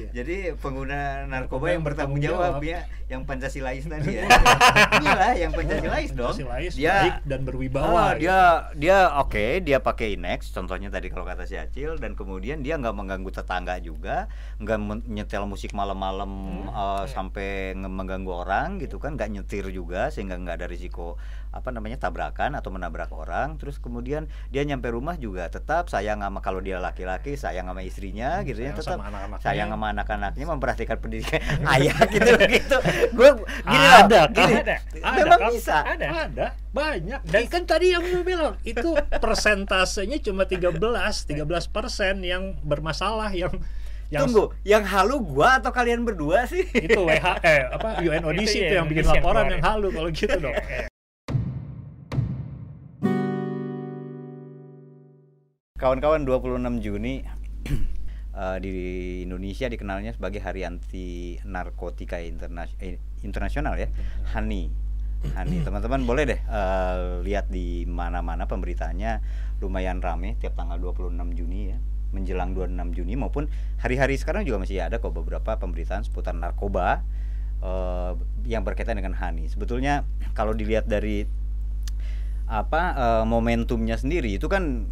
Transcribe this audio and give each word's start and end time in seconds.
Iya. 0.00 0.08
Jadi 0.14 0.36
pengguna 0.56 0.98
narkoba 1.22 1.30
Narkoba 1.30 1.64
yang 1.66 1.72
yang 1.72 1.84
bertanggung 1.84 2.20
jawab 2.20 2.52
jawab. 2.56 2.62
ya, 2.62 2.80
yang 3.06 3.22
Pancasilais 3.22 3.84
tadi 3.84 4.10
ya. 4.16 4.24
Iyalah 5.02 5.32
yang 5.34 5.52
Pancasilais 5.52 6.10
dong. 6.10 6.32
Pancasilais, 6.32 6.72
Dia 6.74 6.94
baik 6.96 7.16
dan 7.24 7.40
berwibawa. 7.42 7.88
Ah, 7.90 8.10
gitu. 8.12 8.20
dia 8.22 8.38
dia 8.74 8.96
oke, 9.16 9.44
dia 9.60 9.78
pakai 9.78 10.14
Inex 10.14 10.50
contohnya 10.50 10.88
tadi 10.88 11.06
kalau 11.06 11.22
kata 11.22 11.44
si 11.44 11.54
Acil 11.54 11.96
dan 11.96 12.14
kemudian 12.14 12.60
dia 12.60 12.74
nggak 12.74 12.92
mengganggu 12.92 13.30
tetangga 13.30 13.76
juga, 13.78 14.26
nggak 14.56 14.78
men- 14.78 15.06
nyetel 15.06 15.44
musik 15.44 15.72
malam-malam 15.72 16.30
eh, 16.66 17.04
sampai 17.06 17.50
nge- 17.74 17.90
mengganggu 17.90 18.32
orang 18.32 18.78
gitu 18.78 18.96
kan, 18.96 19.14
nggak 19.14 19.30
nyetir 19.30 19.68
juga 19.68 20.08
sehingga 20.08 20.34
nggak 20.34 20.56
ada 20.56 20.66
risiko 20.66 21.20
apa 21.50 21.74
namanya 21.74 21.98
tabrakan 21.98 22.54
atau 22.54 22.70
menabrak 22.70 23.10
orang. 23.10 23.58
Terus 23.58 23.82
kemudian 23.82 24.30
dia 24.54 24.62
nyampe 24.62 24.90
rumah 24.90 25.18
juga 25.18 25.50
tetap 25.50 25.90
sayang 25.90 26.22
sama 26.22 26.38
kalau 26.38 26.62
dia 26.62 26.78
laki-laki 26.78 27.34
sayang 27.34 27.66
sama 27.66 27.82
istrinya 27.82 28.40
gitu 28.46 28.62
ya, 28.62 28.70
tetap 28.74 28.98
sama 28.98 29.10
anak-anaknya. 29.10 29.44
sayang 29.44 29.68
sama 29.74 29.86
anak-anaknya 29.90 30.44
memperhatikan 30.46 30.96
pendidikan 31.02 31.40
ayah 31.78 31.98
gitu 32.06 32.30
gitu. 32.46 32.76
Gue 33.14 33.30
gini 33.66 33.86
loh, 33.86 34.00
Ada, 34.06 34.20
gini, 34.30 34.54
ada, 34.62 34.76
ada, 34.78 35.18
memang 35.18 35.40
Kang. 35.42 35.52
bisa. 35.52 35.76
Ada, 35.82 36.06
ada, 36.30 36.46
banyak. 36.70 37.20
Dan 37.26 37.44
kan 37.50 37.62
tadi 37.66 37.86
yang 37.92 38.02
gue 38.06 38.22
bilang 38.22 38.54
itu 38.62 38.94
persentasenya 39.10 40.22
cuma 40.22 40.46
13, 40.46 40.78
13 40.78 41.42
persen 41.74 42.22
yang 42.22 42.54
bermasalah 42.62 43.34
yang 43.34 43.50
yang 44.10 44.26
Tunggu, 44.26 44.50
yang 44.66 44.82
halu 44.82 45.22
gua 45.22 45.62
atau 45.62 45.70
kalian 45.70 46.02
berdua 46.02 46.42
sih? 46.50 46.66
itu 46.74 46.98
WH 46.98 47.26
eh 47.46 47.62
apa 47.70 48.02
UNODC 48.02 48.42
Itu 48.42 48.58
itu, 48.58 48.66
ya, 48.66 48.82
yang 48.82 48.86
bikin 48.90 49.06
laporan 49.06 49.46
yang 49.54 49.62
ya. 49.62 49.70
halu 49.70 49.88
kalau 49.94 50.10
gitu 50.10 50.34
dong. 50.34 50.54
Kawan-kawan 55.80 56.28
26 56.28 56.84
Juni 56.84 57.24
eh, 58.36 58.56
di 58.60 58.72
Indonesia 59.24 59.64
dikenalnya 59.64 60.12
sebagai 60.12 60.44
Hari 60.44 60.68
Anti 60.68 61.40
Narkotika 61.48 62.20
Interna- 62.20 62.68
eh, 62.84 63.00
Internasional 63.24 63.80
ya, 63.80 63.88
HANI. 64.36 64.68
HANI. 65.32 65.56
Teman-teman 65.64 66.04
boleh 66.04 66.28
deh 66.28 66.36
eh, 66.36 67.24
lihat 67.24 67.48
di 67.48 67.88
mana-mana 67.88 68.44
pemberitaannya 68.44 69.24
lumayan 69.64 70.04
rame 70.04 70.36
tiap 70.36 70.52
tanggal 70.52 70.76
26 70.76 71.16
Juni 71.32 71.72
ya. 71.72 71.80
Menjelang 72.12 72.52
26 72.52 73.00
Juni 73.00 73.16
maupun 73.16 73.48
hari-hari 73.80 74.20
sekarang 74.20 74.44
juga 74.44 74.60
masih 74.60 74.84
ada 74.84 75.00
kok 75.00 75.16
beberapa 75.16 75.56
pemberitaan 75.56 76.04
seputar 76.04 76.36
narkoba 76.36 77.00
eh, 77.64 78.12
yang 78.44 78.68
berkaitan 78.68 79.00
dengan 79.00 79.16
HANI. 79.16 79.48
Sebetulnya 79.48 80.04
kalau 80.36 80.52
dilihat 80.52 80.84
dari 80.84 81.24
apa 82.52 82.82
eh, 82.92 83.24
momentumnya 83.24 83.96
sendiri 83.96 84.36
itu 84.36 84.44
kan 84.44 84.84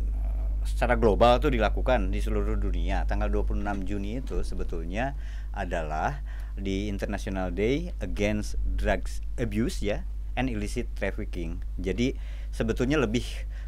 secara 0.69 1.01
global 1.01 1.41
tuh 1.41 1.49
dilakukan 1.49 2.13
di 2.13 2.21
seluruh 2.21 2.61
dunia. 2.61 3.09
Tanggal 3.09 3.33
26 3.33 3.89
Juni 3.89 4.21
itu 4.21 4.45
sebetulnya 4.45 5.17
adalah 5.57 6.21
di 6.59 6.93
International 6.93 7.49
Day 7.49 7.97
Against 8.05 8.61
Drugs 8.77 9.25
Abuse 9.41 9.81
ya 9.81 10.05
and 10.37 10.53
Illicit 10.53 10.93
Trafficking. 10.93 11.65
Jadi 11.81 12.13
sebetulnya 12.53 13.01
lebih 13.01 13.25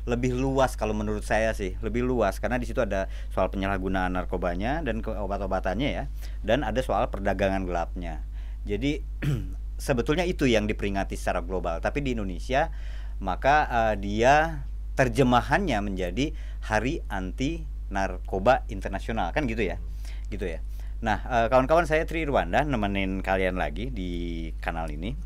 lebih 0.09 0.33
luas 0.37 0.77
kalau 0.77 0.97
menurut 0.97 1.25
saya 1.25 1.53
sih, 1.53 1.77
lebih 1.85 2.05
luas 2.05 2.41
karena 2.41 2.57
di 2.57 2.65
situ 2.69 2.81
ada 2.81 3.09
soal 3.33 3.53
penyalahgunaan 3.53 4.17
narkobanya 4.17 4.81
dan 4.81 5.05
obat-obatannya 5.05 5.89
ya 5.89 6.05
dan 6.45 6.65
ada 6.65 6.81
soal 6.85 7.09
perdagangan 7.09 7.65
gelapnya. 7.65 8.25
Jadi 8.65 9.01
sebetulnya 9.81 10.25
itu 10.25 10.45
yang 10.49 10.69
diperingati 10.69 11.17
secara 11.17 11.41
global, 11.41 11.81
tapi 11.81 12.05
di 12.05 12.17
Indonesia 12.17 12.73
maka 13.21 13.69
eh, 13.69 13.95
dia 14.01 14.65
terjemahannya 14.97 15.79
menjadi 15.81 16.33
Hari 16.61 17.01
Anti 17.09 17.65
Narkoba 17.91 18.63
Internasional 18.71 19.35
kan 19.35 19.49
gitu 19.49 19.65
ya, 19.65 19.81
gitu 20.29 20.47
ya. 20.47 20.61
Nah 21.01 21.25
eh, 21.27 21.47
kawan-kawan 21.49 21.89
saya 21.89 22.05
Tri 22.05 22.29
Rwanda 22.29 22.63
nemenin 22.63 23.25
kalian 23.25 23.57
lagi 23.57 23.89
di 23.91 24.49
kanal 24.61 24.87
ini, 24.93 25.17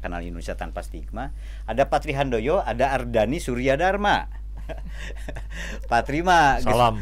kanal 0.00 0.22
Indonesia 0.22 0.54
tanpa 0.54 0.80
stigma. 0.86 1.34
Ada 1.66 1.90
Patri 1.90 2.14
Handoyo, 2.14 2.62
ada 2.62 2.94
Ardani 2.94 3.42
Surya 3.42 3.74
Dharma. 3.74 4.46
Patri 5.90 6.26
mah 6.26 6.58
geus- 6.58 6.74
Salam 6.74 6.96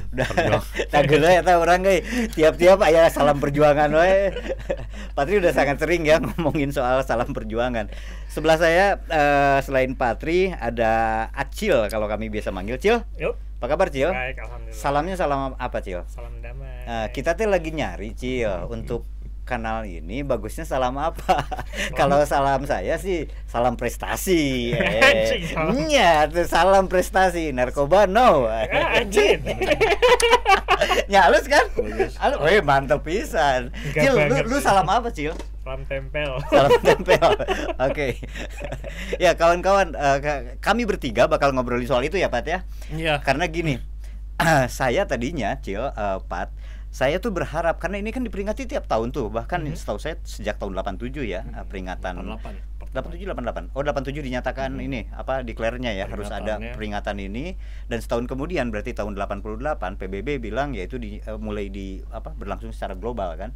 tagel 0.93 1.25
ya 1.25 1.41
tahu 1.41 1.59
orang 1.65 1.81
ge 1.81 2.05
tiap-tiap 2.37 2.77
aya 2.85 3.09
salam 3.09 3.41
perjuangan 3.41 3.89
we. 3.89 4.37
Patri 5.17 5.41
udah 5.41 5.53
sangat 5.55 5.81
sering 5.81 6.05
ya 6.05 6.21
ngomongin 6.21 6.75
soal 6.75 7.01
salam 7.09 7.33
perjuangan. 7.33 7.89
Sebelah 8.29 8.59
saya 8.61 9.01
eh, 9.09 9.59
selain 9.65 9.97
Patri 9.97 10.53
ada 10.53 11.25
Acil 11.33 11.89
kalau 11.89 12.05
kami 12.11 12.29
biasa 12.29 12.53
manggil 12.53 12.77
Cil. 12.77 13.01
Yuk, 13.17 13.37
Apa 13.65 13.81
kabar 13.81 13.89
Cil? 13.89 14.13
baik, 14.13 14.45
alhamdulillah. 14.45 14.77
Salamnya 14.77 15.17
salam 15.17 15.57
apa 15.57 15.79
Cil? 15.81 16.05
Salam 16.05 16.37
damai. 16.45 16.85
Nah, 16.85 17.09
kita 17.09 17.33
tuh 17.33 17.49
lagi 17.49 17.73
nyari 17.73 18.13
Cil 18.13 18.69
untuk 18.69 19.09
kanal 19.49 19.89
ini 19.89 20.21
bagusnya 20.21 20.69
salam 20.69 21.01
apa? 21.01 21.49
Kalau 21.99 22.21
salam 22.29 22.69
saya 22.69 23.01
sih 23.01 23.25
salam 23.49 23.81
prestasi. 23.81 24.77
Eh. 24.77 25.49
Iya, 25.89 26.29
tuh 26.29 26.45
salam 26.45 26.93
prestasi. 26.93 27.57
Narkoba 27.57 28.05
no. 28.05 28.53
Ah, 28.53 28.69
anjing. 29.01 29.41
Nyalus 31.09 31.49
kan? 31.49 31.65
Halo, 32.21 32.45
weh 32.45 32.61
mantep 32.61 33.01
pisan. 33.01 33.73
Cil, 33.97 34.13
lu, 34.13 34.37
lu 34.45 34.57
salam 34.61 34.85
apa, 34.93 35.09
Cil? 35.09 35.33
Salam 35.65 35.83
tempel. 35.89 36.31
Salam 36.53 36.73
tempel. 36.79 37.29
Oke. 37.81 38.21
ya, 39.17 39.33
kawan-kawan, 39.33 39.97
ka- 39.97 40.61
kami 40.61 40.85
bertiga 40.85 41.25
bakal 41.25 41.57
ngobrolin 41.57 41.89
soal 41.89 42.05
itu 42.05 42.21
ya, 42.21 42.29
Pat 42.29 42.45
ya. 42.45 42.69
Iya. 42.93 43.25
Karena 43.25 43.49
gini, 43.49 43.81
saya 44.69 45.09
tadinya, 45.09 45.57
Cil, 45.59 45.81
eh, 45.81 46.19
Pat, 46.29 46.53
saya 46.93 47.17
tuh 47.17 47.33
berharap 47.33 47.81
karena 47.81 47.99
ini 47.99 48.13
kan 48.13 48.23
diperingati 48.23 48.69
tiap 48.69 48.85
tahun 48.85 49.11
tuh, 49.11 49.33
bahkan 49.33 49.65
Mhm. 49.65 49.75
setahu 49.75 49.97
saya 49.97 50.21
sejak 50.23 50.61
tahun 50.61 50.77
87 50.77 51.25
ya, 51.25 51.43
eh, 51.43 51.65
peringatan 51.65 52.13
88. 52.21 52.55
87 52.95 53.27
88. 53.27 53.65
Oh, 53.75 53.83
87 53.83 54.23
dinyatakan 54.23 54.79
ini 54.79 55.11
apa 55.11 55.43
declare-nya 55.43 55.91
ya 55.91 56.07
harus 56.07 56.31
ada 56.31 56.63
peringatan 56.79 57.19
ini 57.19 57.59
dan 57.91 57.99
setahun 57.99 58.31
kemudian 58.31 58.71
berarti 58.71 58.95
tahun 58.95 59.19
88 59.19 59.99
PBB 59.99 60.39
bilang 60.39 60.77
yaitu 60.77 61.03
di 61.03 61.19
eh, 61.19 61.35
mulai 61.35 61.67
di 61.67 61.99
apa 62.13 62.31
berlangsung 62.31 62.71
secara 62.71 62.95
global 62.95 63.35
kan. 63.35 63.51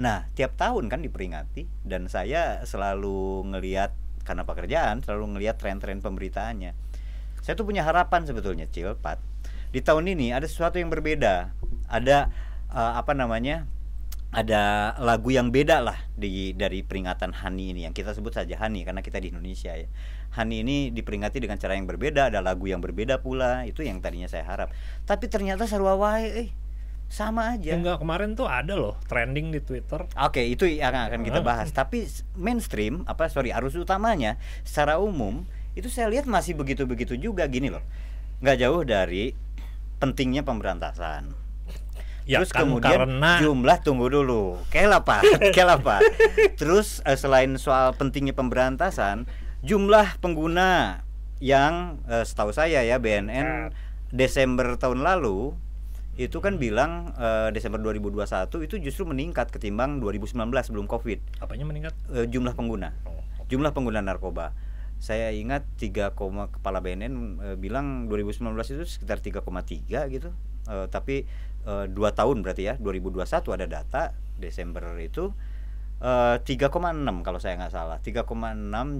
Nah, 0.00 0.24
tiap 0.32 0.56
tahun 0.56 0.88
kan 0.88 1.04
diperingati 1.04 1.68
dan 1.84 2.08
saya 2.08 2.64
selalu 2.64 3.44
ngelihat 3.52 3.92
karena 4.24 4.48
pekerjaan 4.48 5.04
selalu 5.04 5.36
ngelihat 5.36 5.60
tren-tren 5.60 6.00
pemberitaannya. 6.00 6.72
Saya 7.44 7.54
tuh 7.56 7.68
punya 7.68 7.84
harapan 7.84 8.24
sebetulnya 8.24 8.64
Cil, 8.72 8.96
Pat. 8.96 9.20
Di 9.70 9.84
tahun 9.84 10.08
ini 10.08 10.32
ada 10.32 10.48
sesuatu 10.48 10.80
yang 10.80 10.88
berbeda. 10.88 11.52
Ada 11.92 12.32
eh, 12.72 12.92
apa 12.96 13.12
namanya? 13.12 13.68
ada 14.30 14.94
lagu 15.02 15.34
yang 15.34 15.50
beda 15.50 15.82
lah 15.82 15.98
di 16.14 16.54
dari 16.54 16.86
peringatan 16.86 17.34
Hani 17.34 17.74
ini 17.74 17.82
yang 17.82 17.90
kita 17.90 18.14
sebut 18.14 18.30
saja 18.30 18.54
Hani 18.62 18.86
karena 18.86 19.02
kita 19.02 19.18
di 19.18 19.34
Indonesia 19.34 19.74
ya. 19.74 19.90
Hani 20.30 20.62
ini 20.62 20.94
diperingati 20.94 21.42
dengan 21.42 21.58
cara 21.58 21.74
yang 21.74 21.90
berbeda, 21.90 22.30
ada 22.30 22.38
lagu 22.38 22.70
yang 22.70 22.78
berbeda 22.78 23.18
pula, 23.18 23.66
itu 23.66 23.82
yang 23.82 23.98
tadinya 23.98 24.30
saya 24.30 24.46
harap. 24.46 24.70
Tapi 25.02 25.26
ternyata 25.26 25.66
sarua 25.66 25.98
wae 25.98 26.46
eh 26.46 26.48
sama 27.10 27.58
aja. 27.58 27.74
Enggak 27.74 27.98
kemarin 27.98 28.38
tuh 28.38 28.46
ada 28.46 28.78
loh 28.78 28.94
trending 29.10 29.50
di 29.50 29.58
Twitter. 29.58 30.06
Oke, 30.14 30.46
itu 30.46 30.70
yang 30.70 30.94
akan 30.94 31.26
kita 31.26 31.42
bahas. 31.42 31.74
Tapi 31.74 32.06
mainstream 32.38 33.02
apa 33.10 33.26
sorry 33.26 33.50
arus 33.50 33.74
utamanya 33.74 34.38
secara 34.62 35.02
umum 35.02 35.42
itu 35.74 35.90
saya 35.90 36.06
lihat 36.06 36.30
masih 36.30 36.54
begitu-begitu 36.54 37.18
juga 37.18 37.44
gini 37.50 37.68
loh. 37.68 37.82
nggak 38.40 38.56
jauh 38.56 38.80
dari 38.88 39.36
pentingnya 40.00 40.40
pemberantasan. 40.40 41.36
Ya 42.24 42.40
Terus 42.40 42.56
kan 42.56 42.64
kemudian 42.64 43.04
karena 43.04 43.32
jumlah 43.42 43.78
tunggu 43.84 44.06
dulu. 44.08 44.56
Kayak 44.72 45.04
apa? 45.04 45.20
Kayak 45.54 45.82
apa? 45.82 46.00
Terus 46.56 47.04
eh, 47.04 47.18
selain 47.20 47.52
soal 47.60 47.92
pentingnya 47.98 48.32
pemberantasan, 48.32 49.28
jumlah 49.60 50.16
pengguna 50.24 51.04
yang 51.42 52.00
eh, 52.08 52.24
setahu 52.24 52.54
saya 52.54 52.80
ya 52.80 52.96
BNN 52.96 53.76
Desember 54.08 54.80
tahun 54.80 55.04
lalu 55.04 55.52
itu 56.20 56.36
kan 56.38 56.60
bilang 56.60 57.16
eh, 57.16 57.48
Desember 57.50 57.80
2021 57.80 58.28
itu 58.60 58.76
justru 58.78 59.08
meningkat 59.08 59.48
ketimbang 59.48 59.98
2019 59.98 60.36
sebelum 60.60 60.84
Covid 60.84 61.16
apanya 61.40 61.64
meningkat? 61.64 61.96
eh, 62.12 62.28
jumlah 62.28 62.52
pengguna. 62.52 62.92
Oh, 63.02 63.16
Jumlah 63.48 63.72
pengguna 63.72 64.04
narkoba. 64.04 64.52
Saya 65.00 65.32
ingat 65.32 65.64
3, 65.80 66.12
koma- 66.12 66.52
kepala 66.52 66.78
BNN 66.78 67.14
eh, 67.40 67.56
bilang 67.56 68.04
2019 68.06 68.44
itu 68.70 68.84
sekitar 68.84 69.18
3,3 69.18 70.12
gitu. 70.12 70.28
Eh, 70.68 70.86
tapi 70.88 71.24
dua 71.92 72.16
tahun 72.16 72.40
berarti 72.40 72.72
ya 72.72 72.74
2021 72.80 73.20
ada 73.52 73.66
data 73.68 74.02
Desember 74.36 74.96
itu 74.96 75.28
eh, 76.00 76.36
3,6 76.40 76.72
kalau 77.20 77.36
saya 77.36 77.60
nggak 77.60 77.72
salah 77.72 77.98
3,6 78.00 78.24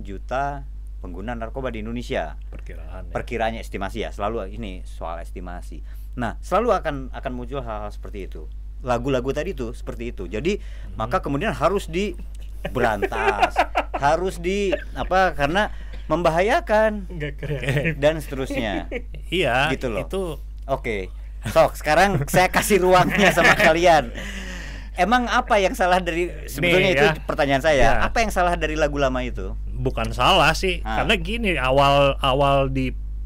juta 0.05 0.69
pengguna 1.01 1.33
narkoba 1.33 1.73
di 1.73 1.81
Indonesia 1.81 2.37
perkiraan. 2.53 3.09
ya. 3.09 3.13
perkiranya 3.17 3.65
estimasi 3.65 4.05
ya 4.05 4.13
selalu 4.13 4.53
ini 4.53 4.85
soal 4.85 5.25
estimasi 5.25 5.81
nah 6.13 6.37
selalu 6.41 6.75
akan 6.75 6.95
akan 7.11 7.33
muncul 7.33 7.59
hal-hal 7.59 7.89
seperti 7.89 8.27
itu 8.27 8.47
lagu-lagu 8.81 9.31
tadi 9.31 9.53
tuh 9.53 9.71
seperti 9.71 10.11
itu 10.11 10.25
jadi 10.25 10.59
maka 10.95 11.19
kemudian 11.19 11.53
harus 11.53 11.87
diberantas 11.87 13.55
harus 13.95 14.37
di 14.37 14.71
apa 14.93 15.33
karena 15.33 15.71
membahayakan 16.07 17.07
Enggak 17.07 17.35
kreatif. 17.39 17.95
dan 17.97 18.19
seterusnya 18.19 18.91
Iya, 19.31 19.71
Gitu 19.71 19.87
loh. 19.87 20.01
itu 20.01 20.23
oke 20.67 20.97
sok 21.47 21.73
sekarang 21.75 22.21
saya 22.27 22.49
kasih 22.49 22.83
ruangnya 22.83 23.31
sama 23.31 23.55
kalian 23.67 24.11
emang 24.95 25.25
apa 25.25 25.57
yang 25.57 25.73
salah 25.73 25.97
dari 25.97 26.29
sebetulnya 26.45 26.91
itu 26.91 27.07
ya. 27.07 27.13
pertanyaan 27.25 27.63
saya. 27.63 27.81
Ya. 27.81 27.93
Apa 28.03 28.21
yang 28.21 28.29
salah 28.29 28.53
dari 28.55 28.77
lagu 28.77 28.97
lama 28.97 29.23
itu? 29.23 29.55
bukan 29.73 30.13
salah 30.13 30.53
sih 30.53 30.85
Ah. 30.85 31.01
karena 31.01 31.15
gini 31.17 31.51
awal 31.57 32.13
awal 32.21 32.69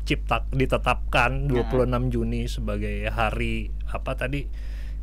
dicipta 0.05 0.45
ditetapkan 0.53 1.49
26 1.49 2.12
Juni 2.12 2.45
sebagai 2.45 3.09
hari 3.09 3.73
apa 3.89 4.12
tadi 4.12 4.45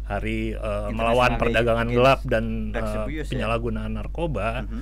hari 0.06 0.54
International 0.54 0.94
melawan 0.94 1.32
perdagangan 1.42 1.90
gelap 1.90 2.20
dan 2.24 2.70
eh, 2.70 2.78
Abuse, 2.78 3.10
ya? 3.10 3.24
penyalahgunaan 3.26 3.92
narkoba 3.92 4.62
Mhm. 4.64 4.82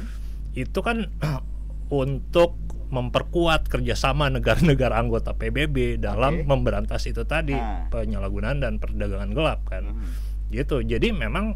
itu 0.60 0.80
kan 0.81 1.07
untuk 1.94 2.60
memperkuat 2.89 3.69
kerjasama 3.69 4.27
negara-negara 4.27 4.98
anggota 4.98 5.31
PBB 5.31 5.95
dalam 5.95 6.42
Oke. 6.42 6.45
memberantas 6.45 7.06
itu 7.06 7.24
tadi 7.24 7.54
Ah. 7.54 7.88
penyalahgunaan 7.88 8.60
dan 8.60 8.75
perdagangan 8.75 9.31
gelap 9.31 9.63
kan 9.63 9.88
Mhm. 9.88 10.06
gitu 10.51 10.83
jadi 10.83 11.15
memang 11.15 11.56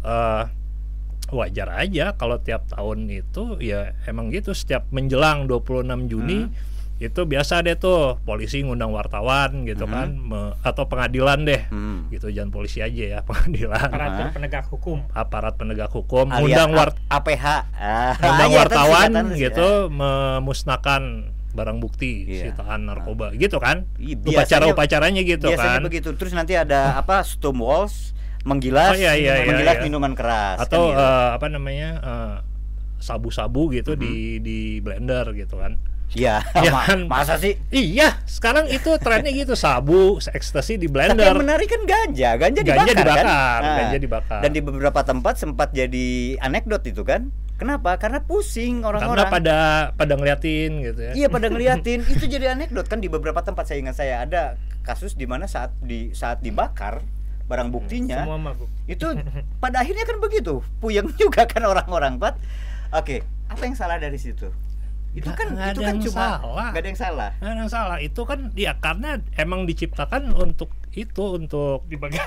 eh, 0.00 0.44
wajar 1.28 1.68
aja 1.76 2.14
kalau 2.14 2.38
tiap 2.38 2.64
tahun 2.68 3.10
itu 3.10 3.60
ya 3.60 3.92
emang 4.06 4.30
gitu 4.30 4.54
setiap 4.54 4.88
menjelang 4.88 5.44
26 5.44 6.08
Juni 6.08 6.46
itu 6.98 7.20
biasa 7.24 7.62
deh 7.62 7.74
tuh 7.74 8.18
polisi 8.20 8.58
ngundang 8.58 8.90
wartawan 8.90 9.62
gitu 9.62 9.86
Hmm. 9.86 9.94
kan 9.94 10.08
me- 10.10 10.54
atau 10.60 10.84
pengadilan 10.84 11.42
deh 11.42 11.62
Hmm. 11.66 12.10
gitu 12.10 12.26
jangan 12.28 12.50
polisi 12.50 12.78
aja 12.78 12.90
ya 13.08 13.18
pengadilan 13.28 13.78
aparatur 13.80 14.24
Aha. 14.24 14.34
penegak 14.34 14.66
hukum 14.66 14.98
aparat 15.08 15.54
penegak 15.54 15.88
hukum 15.88 16.26
Alias 16.26 16.42
ngundang 16.58 16.70
war 16.72 16.90
A- 17.06 17.16
APH. 17.16 17.46
Ah, 17.72 18.14
ngundang 18.16 18.50
iya, 18.50 18.58
wartawan 18.60 19.10
gitu 19.32 19.68
memusnahkan 19.88 21.02
barang 21.48 21.78
bukti 21.78 22.26
Iya. 22.28 22.50
sitaan 22.50 22.86
narkoba 22.86 23.30
gitu 23.32 23.56
kan 23.56 23.86
Iya, 23.96 24.18
upacara-upacaranya 24.20 25.22
gitu 25.22 25.48
Biasanya 25.48 25.78
kan 25.78 25.82
begitu. 25.84 26.08
Terus 26.14 26.32
nanti 26.32 26.54
ada 26.54 26.94
apa? 26.94 27.22
Stonewalls 27.22 28.14
menggilas, 28.42 28.90
Oh, 28.90 28.96
iya, 28.96 29.14
iya, 29.14 29.38
iya, 29.38 29.46
menggilas 29.46 29.76
iya. 29.76 29.84
minuman 29.84 30.12
keras. 30.12 30.58
atau 30.60 30.88
kan 30.88 30.94
gitu. 30.94 31.02
eh, 31.04 31.28
apa 31.34 31.46
namanya 31.48 31.90
eh, 32.00 32.34
sabu-sabu 32.98 33.70
gitu 33.70 33.94
di 33.94 34.38
di 34.40 34.58
blender 34.78 35.30
gitu 35.32 35.54
kan 35.56 35.78
Iya, 36.16 36.40
ya 36.40 36.70
kan? 36.72 37.04
masa 37.04 37.36
sih? 37.36 37.60
iya 37.68 38.16
sekarang 38.24 38.64
itu 38.72 38.96
trennya 38.96 39.28
gitu 39.28 39.52
sabu 39.52 40.16
ekstasi 40.16 40.80
di 40.80 40.88
Tapi 40.88 41.12
blender 41.12 41.28
yang 41.28 41.44
menarik 41.44 41.68
kan 41.68 41.82
ganja, 41.84 42.30
ganja, 42.40 42.64
Ganja 42.64 42.92
dibakar, 42.96 42.96
dibakar, 42.96 43.20
kan? 43.20 43.26
Nah, 43.60 43.76
ganja 43.76 43.98
dibakar. 44.00 44.40
Dan 44.40 44.50
di 44.56 44.60
beberapa 44.64 45.00
tempat 45.04 45.34
sempat 45.36 45.68
jadi 45.76 46.40
anekdot 46.40 46.80
itu 46.88 47.04
kan? 47.04 47.28
Kenapa? 47.58 47.98
Karena 47.98 48.22
pusing 48.24 48.80
karena 48.80 49.04
orang-orang. 49.04 49.28
pada 49.28 49.58
pada 49.98 50.14
ngeliatin 50.14 50.78
gitu 50.78 51.00
ya 51.02 51.12
Iya 51.12 51.26
pada 51.28 51.46
ngeliatin 51.52 52.00
itu 52.06 52.24
jadi 52.24 52.54
anekdot 52.54 52.86
kan 52.86 53.02
di 53.02 53.10
beberapa 53.10 53.42
tempat 53.42 53.66
saya 53.66 53.78
ingat 53.82 53.96
saya 53.98 54.22
ada 54.24 54.42
kasus 54.86 55.12
di 55.18 55.26
mana 55.28 55.44
saat 55.44 55.74
di 55.82 56.14
saat 56.16 56.40
dibakar 56.40 57.04
barang 57.48 57.68
buktinya 57.72 58.24
semua 58.24 58.36
mabuk 58.36 58.68
itu 58.86 59.04
pada 59.64 59.80
akhirnya 59.82 60.04
kan 60.04 60.20
begitu 60.20 60.60
puyeng 60.78 61.08
juga 61.20 61.44
kan 61.48 61.64
orang-orang 61.64 62.20
Pat 62.20 62.36
oke 62.92 63.24
apa 63.48 63.62
yang 63.64 63.74
salah 63.74 63.96
dari 63.96 64.20
situ 64.20 64.48
itu 65.18 65.28
kan 65.28 65.46
nggak 65.48 65.68
itu 65.68 65.72
ada 65.74 65.80
kan 65.80 65.88
yang 65.88 65.98
cuma 66.00 66.24
salah. 66.36 66.68
nggak 66.68 66.78
ada 66.78 66.88
yang 66.88 67.00
salah 67.00 67.30
Nah, 67.36 67.52
yang 67.56 67.68
salah 67.68 67.98
itu 67.98 68.20
kan 68.22 68.38
ya 68.54 68.72
karena 68.76 69.10
emang 69.34 69.60
diciptakan 69.64 70.30
untuk 70.32 70.70
itu 70.90 71.24
untuk 71.32 71.84
dibagi 71.84 72.18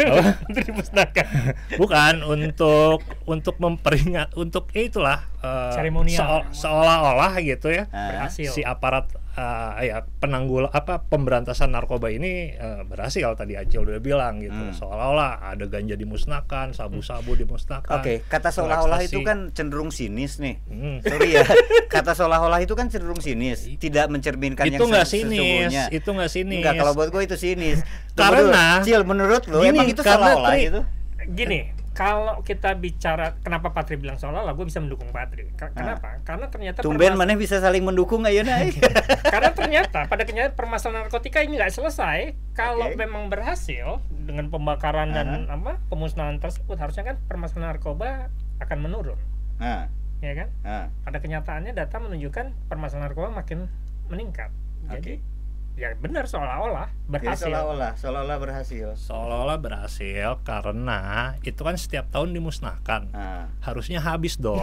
Apa? 0.00 0.22
untuk 0.46 0.62
dimusnahkan 0.62 1.26
bukan 1.74 2.14
untuk 2.22 2.98
untuk 3.24 3.54
memperingat 3.56 4.32
untuk 4.34 4.68
ya 4.70 4.82
itulah 4.82 5.18
eh, 5.38 5.72
Seremonial. 5.72 6.16
seo- 6.16 6.46
seolah-olah 6.54 7.36
gitu 7.40 7.68
ya 7.68 7.84
Ah, 7.88 8.08
berhasil 8.24 8.50
si 8.50 8.62
aparat 8.62 9.10
eh, 9.36 9.86
ya 9.86 10.00
penanggul 10.16 10.66
apa 10.66 11.04
pemberantasan 11.04 11.68
narkoba 11.68 12.08
ini 12.08 12.50
eh, 12.50 12.82
berhasil 12.82 13.32
tadi 13.32 13.54
Acil 13.54 13.84
udah 13.84 14.00
bilang 14.00 14.40
gitu 14.40 14.56
Hmm. 14.56 14.72
seolah-olah 14.72 15.44
ada 15.46 15.64
ganja 15.66 15.92
dimusnahkan 15.92 16.72
sabu-sabu 16.72 17.32
dimusnahkan 17.34 17.92
oke 17.94 18.24
kata 18.24 18.48
atau 18.48 18.64
seolah-olah 18.64 19.00
itu 19.02 19.20
kan 19.20 19.52
cenderung 19.52 19.88
sinis 19.88 20.38
nih 20.38 20.56
Hmm. 20.66 20.98
sorry 21.00 21.36
ya 21.36 21.44
kata 21.94 22.12
seolah-olah 22.12 22.58
itu 22.58 22.72
kan 22.72 22.88
cenderung 22.88 23.20
sinis 23.20 23.68
tidak 23.76 24.08
mencerminkan 24.08 24.64
itu 24.64 24.74
yang 24.74 24.88
nggak 24.88 25.06
sinis 25.06 25.72
itu 25.92 26.08
nggak 26.08 26.30
sinis 26.30 26.56
Enggak, 26.56 26.74
kalau 26.78 26.92
buat 26.92 27.08
gue 27.08 27.22
itu 27.22 27.36
sinis. 27.36 27.84
Karena- 28.12 28.80
Cil 28.80 29.04
menurut 29.04 29.44
lo 29.44 29.60
Gini, 29.60 29.76
emang 29.76 29.86
itu 29.86 30.00
seolah-olah 30.00 30.56
gitu? 30.56 30.80
gini 31.28 31.75
kalau 31.96 32.44
kita 32.44 32.76
bicara 32.76 33.40
kenapa 33.40 33.72
Patri 33.72 33.96
bilang 33.96 34.20
seolah-olah 34.20 34.52
gue 34.52 34.66
bisa 34.68 34.84
mendukung 34.84 35.08
Patri. 35.08 35.48
Ka- 35.56 35.72
kenapa? 35.72 36.20
Karena 36.28 36.52
ternyata 36.52 36.84
Ah. 36.84 36.84
Tumben 36.84 37.16
mana 37.16 37.32
bisa 37.40 37.56
saling 37.56 37.80
mendukung 37.80 38.20
naik. 38.20 38.76
karena 39.32 39.56
ternyata 39.56 40.04
pada 40.04 40.28
kenyataan 40.28 40.52
permasalahan 40.52 41.08
narkotika 41.08 41.40
ini 41.40 41.56
nggak 41.56 41.72
selesai. 41.72 42.36
Kalau 42.52 42.92
Oke. 42.92 43.00
memang 43.00 43.32
berhasil 43.32 44.04
dengan 44.12 44.52
pembakaran 44.52 45.08
dan 45.08 45.48
apa 45.48 45.80
pemusnahan 45.88 46.36
tersebut 46.36 46.76
harusnya 46.76 47.08
kan 47.08 47.16
permasalahan 47.24 47.72
narkoba 47.72 48.28
akan 48.60 48.78
menurun. 48.84 49.16
Nah, 49.56 49.88
ya 50.20 50.36
kan? 50.36 50.48
Nah, 50.68 50.84
pada 51.00 51.18
kenyataannya 51.24 51.72
data 51.72 51.96
menunjukkan 51.96 52.68
permasalahan 52.68 53.08
narkoba 53.08 53.32
makin 53.32 53.72
meningkat. 54.12 54.52
Jadi 54.92 55.18
ya 55.76 55.92
benar 55.92 56.24
seolah-olah 56.24 56.88
jadi 56.88 57.12
berhasil 57.36 57.46
seolah-olah, 57.46 57.92
seolah-olah 57.94 58.38
berhasil. 58.40 58.88
seolah-olah 58.96 59.58
berhasil 59.60 60.40
karena 60.40 61.00
itu 61.44 61.60
kan 61.60 61.76
setiap 61.76 62.08
tahun 62.08 62.32
dimusnahkan 62.32 63.12
Nah, 63.12 63.52
harusnya 63.60 64.00
habis 64.00 64.40
dong 64.40 64.56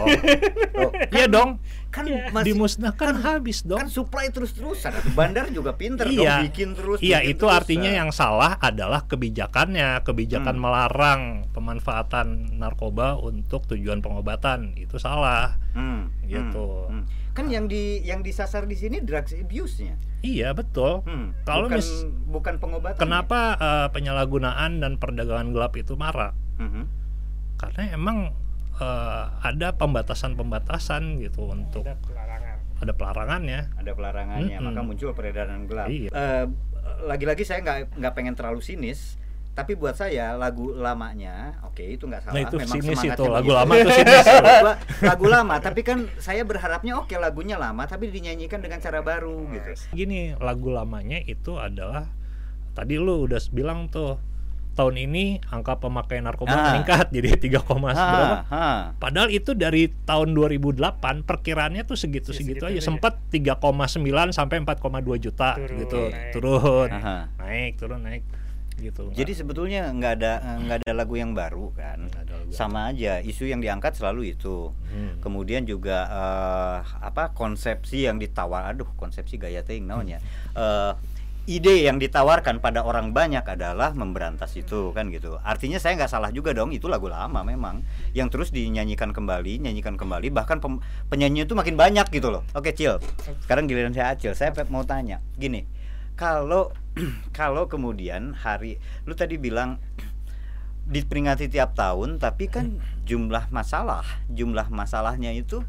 loh, 0.74 0.90
iya 1.16 1.30
dong 1.30 1.62
kan 1.94 2.10
Iya. 2.10 2.34
masih 2.34 2.46
dimusnahkan 2.52 3.14
habis 3.22 3.62
dong 3.62 3.78
kan 3.78 3.88
supply 3.88 4.28
terus-terusan. 4.28 4.90
Bandar 5.14 5.54
juga 5.54 5.78
pinter 5.78 6.10
Iya. 6.10 6.18
dong 6.42 6.50
bikin 6.50 6.70
terus. 6.74 6.98
Iya 7.00 7.22
bikin 7.22 7.32
itu 7.32 7.46
terus. 7.46 7.58
artinya 7.62 7.90
Nah, 7.94 7.98
yang 8.02 8.10
salah 8.10 8.52
adalah 8.58 9.06
kebijakannya 9.06 10.02
kebijakan 10.02 10.58
Hmm. 10.58 10.64
melarang 10.66 11.22
pemanfaatan 11.54 12.58
narkoba 12.58 13.16
untuk 13.16 13.70
tujuan 13.70 14.02
pengobatan 14.02 14.74
itu 14.76 14.98
salah 14.98 15.62
hmm, 15.74 16.26
gitu. 16.26 16.90
hmm, 16.90 17.06
hmm. 17.06 17.32
Kan 17.34 17.46
yang 17.50 17.66
di 17.66 18.02
yang 18.02 18.22
disasar 18.22 18.66
di 18.66 18.74
sini 18.74 18.98
drugs 19.00 19.32
abuse-nya. 19.32 19.94
Iya 20.24 20.50
betul 20.52 21.04
Hmm, 21.04 21.36
Kalau 21.44 21.68
bukan 21.68 21.78
mis- 21.78 22.08
bukan 22.26 22.56
pengobatan. 22.58 22.98
kenapa 22.98 23.40
eh, 23.56 23.88
penyalahgunaan 23.90 24.80
dan 24.80 24.96
perdagangan 24.96 25.52
gelap 25.52 25.76
itu 25.76 25.94
marak 25.94 26.34
Mhm. 26.58 26.84
karena 27.56 27.84
emang 27.92 28.18
eh, 28.74 29.26
ada 29.44 29.76
pembatasan-pembatasan 29.76 31.20
gitu 31.20 31.46
untuk 31.46 31.84
ada 31.84 31.94
pelarangan 32.00 32.56
ada 32.76 32.92
pelarangannya 32.92 33.60
ada 33.76 33.92
pelarangannya 33.92 34.56
Mm-mm. 34.56 34.66
maka 34.66 34.82
muncul 34.82 35.12
peredaran 35.12 35.64
gelap 35.64 35.88
Iya. 35.88 36.10
Eh, 36.10 36.46
lagi-lagi 37.04 37.44
saya 37.44 37.60
nggak 37.60 37.78
nggak 37.96 38.14
pengen 38.14 38.34
terlalu 38.34 38.60
sinis 38.60 39.16
tapi 39.54 39.74
buat 39.74 39.94
saya 39.94 40.34
lagu 40.34 40.74
lamanya 40.74 41.62
oke 41.64 41.80
itu 41.80 42.04
nggak 42.04 42.22
salah 42.22 42.34
nah 42.34 42.42
itu 42.42 42.56
memang 42.58 42.74
sinis 42.74 42.86
semangatnya 42.98 43.14
itu 43.14 43.24
lagu 43.28 43.46
begitu. 43.46 43.54
lama 43.56 43.74
Gua- 44.66 44.78
lagu 45.04 45.26
lama 45.28 45.56
tapi 45.58 45.82
kan 45.82 46.00
saya 46.18 46.42
berharapnya 46.42 46.94
oke 46.98 47.14
lagunya 47.16 47.56
lama 47.56 47.84
tapi 47.84 48.10
dinyanyikan 48.10 48.60
dengan 48.60 48.78
cara 48.78 49.00
baru 49.00 49.46
gitu 49.52 49.72
gini 49.92 50.34
lagu 50.36 50.68
lamanya 50.68 51.22
itu 51.22 51.56
adalah 51.56 52.10
tadi 52.72 52.98
lu 52.98 53.24
udah 53.24 53.38
bilang 53.50 53.86
tuh 53.88 54.18
tahun 54.74 54.98
ini 55.00 55.38
angka 55.46 55.78
pemakaian 55.78 56.26
narkoba 56.26 56.50
Ah. 56.50 56.64
meningkat 56.74 57.14
jadi 57.14 57.38
3, 57.38 57.62
berapa 57.62 57.94
ha, 57.94 58.42
ha. 58.50 58.68
Padahal 58.98 59.30
itu 59.30 59.54
dari 59.54 59.86
tahun 60.02 60.34
2008 60.34 60.82
perkiraannya 61.22 61.86
tuh 61.86 61.94
segitu-segitu 61.94 62.58
Segitu 62.58 62.66
aja 62.66 62.74
aja. 62.74 62.90
sempat 62.90 63.22
3,9 63.30 64.02
sampai 64.34 64.58
4,2 64.58 64.82
juta 65.22 65.54
Turun, 65.56 65.78
gitu. 65.78 66.02
naik. 66.10 66.34
Turun. 66.34 66.90
Aha. 66.90 67.18
Naik, 67.38 67.72
turun, 67.78 68.02
naik 68.02 68.26
gitu. 68.80 69.14
jadi 69.14 69.32
sebetulnya 69.34 69.90
nggak 69.94 70.14
ada 70.22 70.34
nggak 70.64 70.78
ada 70.84 70.92
lagu 70.94 71.16
yang 71.18 71.34
baru 71.38 71.74
kan? 71.76 72.10
Yang 72.50 72.56
sama 72.56 72.94
aja 72.94 73.22
isu 73.22 73.50
yang 73.50 73.62
diangkat 73.62 73.98
selalu 73.98 74.38
itu. 74.38 74.74
Hmm. 74.94 75.18
kemudian 75.26 75.66
juga 75.66 76.06
eh, 76.06 76.78
apa 77.02 77.34
konsepsi 77.34 78.06
yang 78.06 78.22
ditawar 78.22 78.70
aduh 78.70 78.86
konsepsi 78.94 79.42
gaya 79.42 79.66
ting 79.66 79.90
namanya 79.90 80.22
Eh, 80.54 80.94
ide 81.44 81.84
yang 81.84 82.00
ditawarkan 82.00 82.64
pada 82.64 82.88
orang 82.88 83.12
banyak 83.12 83.44
adalah 83.44 83.92
memberantas 83.92 84.56
itu 84.56 84.96
kan 84.96 85.12
gitu. 85.12 85.36
Artinya 85.44 85.76
saya 85.76 86.00
nggak 86.00 86.08
salah 86.08 86.32
juga 86.32 86.56
dong 86.56 86.72
itu 86.72 86.88
lagu 86.88 87.12
lama 87.12 87.44
memang. 87.44 87.84
Yang 88.16 88.28
terus 88.32 88.50
dinyanyikan 88.56 89.12
kembali 89.12 89.60
nyanyikan 89.60 90.00
kembali 90.00 90.32
bahkan 90.32 90.64
penyanyi 91.12 91.44
itu 91.44 91.52
makin 91.52 91.76
banyak 91.76 92.08
gitu 92.16 92.32
loh. 92.32 92.48
Oke 92.56 92.72
cil. 92.72 92.96
Sekarang 93.44 93.68
giliran 93.68 93.92
saya 93.92 94.16
acil 94.16 94.32
saya 94.38 94.56
mau 94.72 94.88
tanya. 94.88 95.20
Gini 95.36 95.83
kalau 96.14 96.74
kalau 97.38 97.66
kemudian 97.66 98.38
hari 98.38 98.78
lu 99.10 99.18
tadi 99.18 99.42
bilang 99.42 99.82
diperingati 100.84 101.48
tiap 101.48 101.74
tahun 101.80 102.20
tapi 102.20 102.52
kan 102.52 102.84
jumlah 103.08 103.48
masalah 103.56 104.04
jumlah 104.28 104.68
masalahnya 104.68 105.32
itu 105.32 105.64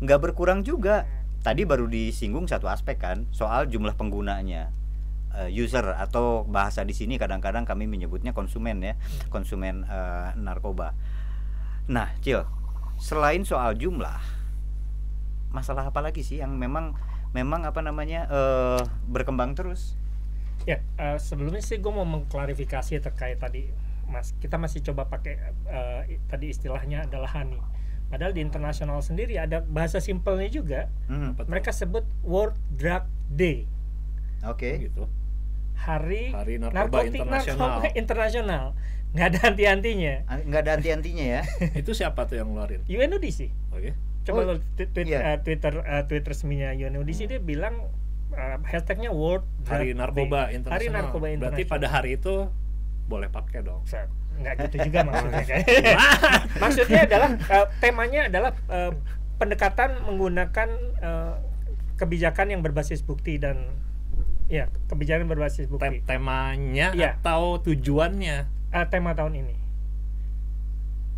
nggak 0.00 0.20
berkurang 0.20 0.64
juga. 0.64 1.06
Tadi 1.40 1.64
baru 1.64 1.88
disinggung 1.88 2.44
satu 2.44 2.68
aspek 2.68 3.00
kan 3.00 3.24
soal 3.32 3.64
jumlah 3.64 3.96
penggunanya 3.96 4.68
eh, 5.32 5.48
user 5.48 5.96
atau 5.96 6.44
bahasa 6.44 6.84
di 6.84 6.92
sini 6.92 7.16
kadang-kadang 7.16 7.64
kami 7.64 7.88
menyebutnya 7.88 8.36
konsumen 8.36 8.84
ya 8.84 9.00
konsumen 9.32 9.88
eh, 9.88 10.36
narkoba. 10.36 10.92
Nah 11.88 12.12
cil 12.20 12.44
selain 13.00 13.48
soal 13.48 13.80
jumlah 13.80 14.20
masalah 15.48 15.88
apa 15.88 16.04
lagi 16.04 16.20
sih 16.20 16.44
yang 16.44 16.60
memang 16.60 16.92
memang 17.30 17.62
apa 17.62 17.80
namanya 17.80 18.26
eh, 18.26 18.80
berkembang 19.04 19.54
terus. 19.54 19.94
Ya 20.64 20.82
eh, 20.96 21.16
sebelumnya 21.16 21.60
sih 21.60 21.76
gue 21.76 21.88
mau 21.88 22.04
mengklarifikasi 22.04 23.00
terkait 23.00 23.36
tadi 23.36 23.70
mas. 24.06 24.34
Kita 24.36 24.56
masih 24.56 24.82
coba 24.82 25.06
pakai 25.06 25.38
eh, 25.66 26.02
i- 26.10 26.22
tadi 26.24 26.50
istilahnya 26.50 27.06
adalah 27.06 27.30
honey 27.32 27.58
padahal 28.10 28.34
di 28.34 28.42
internasional 28.42 28.98
sendiri 29.00 29.38
ada 29.38 29.62
bahasa 29.62 29.98
simpelnya 29.98 30.50
juga. 30.50 30.90
Hmm, 31.06 31.38
mereka 31.46 31.70
sebut 31.70 32.02
World 32.20 32.58
Drug 32.70 33.06
Day. 33.28 33.70
Oke. 34.42 34.82
gitu. 34.82 35.06
Hari, 35.78 36.28
Hari 36.28 36.58
Narkoba 36.58 36.76
narkotik 37.00 37.14
Internasional. 37.16 37.56
narkoba 37.62 37.88
internasional. 38.02 38.64
Nggak 39.10 39.26
ada 39.26 39.40
anti-antinya. 39.48 40.14
Nggak 40.44 40.60
ada 40.60 40.70
anti-antinya 40.76 41.24
ya. 41.24 41.42
itu 41.80 41.94
siapa 41.94 42.26
tuh 42.26 42.36
yang 42.36 42.50
ngeluarin? 42.50 42.82
UNODC 42.84 43.40
oke 43.70 43.90
coba 44.22 44.38
Oh, 44.38 44.46
lo 44.46 44.54
tweet, 44.74 44.90
tweet, 44.90 45.06
iya. 45.08 45.20
eh, 45.26 45.38
Twitter 45.40 45.80
eh, 45.80 46.02
tweet 46.04 46.22
resminya 46.22 46.70
UNODC 46.70 47.20
dia 47.26 47.38
bilang 47.38 47.88
eh, 48.30 48.56
hashtagnya 48.62 49.10
World 49.10 49.44
hari 49.64 49.92
narkoba 49.92 50.48
internasional. 50.48 50.74
Hari 50.74 50.86
narkoba 50.88 51.26
berarti 51.36 51.62
pada 51.64 51.86
hari 51.86 52.14
itu 52.14 52.48
boleh 53.06 53.28
pakai 53.28 53.60
dong. 53.60 53.82
Set. 53.84 54.06
nggak 54.32 54.56
gitu 54.66 54.88
juga 54.88 55.04
maksudnya. 55.06 55.42
Kan 55.42 55.60
maksudnya 56.62 57.00
adalah 57.04 57.30
eh, 57.36 57.66
temanya 57.78 58.20
adalah 58.26 58.52
eh, 58.68 58.92
pendekatan 59.36 59.90
menggunakan 60.02 60.68
eh, 60.96 61.34
kebijakan 61.96 62.46
yang 62.48 62.60
berbasis 62.60 63.00
bukti 63.00 63.36
dan 63.36 63.68
ya 64.48 64.66
kebijakan 64.86 65.26
berbasis 65.26 65.68
Tem- 65.68 65.72
bukti 65.72 65.96
temanya 66.02 66.90
Iya. 66.90 67.16
atau 67.16 67.60
tujuannya? 67.60 68.48
Eh, 68.70 68.86
tema 68.86 69.12
tahun 69.12 69.34
ini 69.38 69.54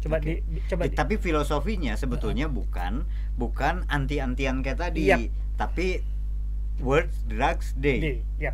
coba 0.03 0.19
Oke. 0.19 0.43
di, 0.43 0.59
di- 0.59 0.63
coba 0.67 0.83
Eh, 0.85 0.91
di, 0.91 0.97
Tapi 0.97 1.15
filosofinya 1.17 1.95
sebetulnya 1.95 2.47
bukan 2.47 3.07
bukan 3.33 3.87
anti-antian 3.87 4.61
kayak 4.61 4.79
tadi, 4.81 5.07
Iya. 5.07 5.17
tapi 5.55 6.03
World 6.79 7.09
Drugs 7.25 7.73
Day. 7.75 7.99
di 7.99 8.13
ya 8.39 8.53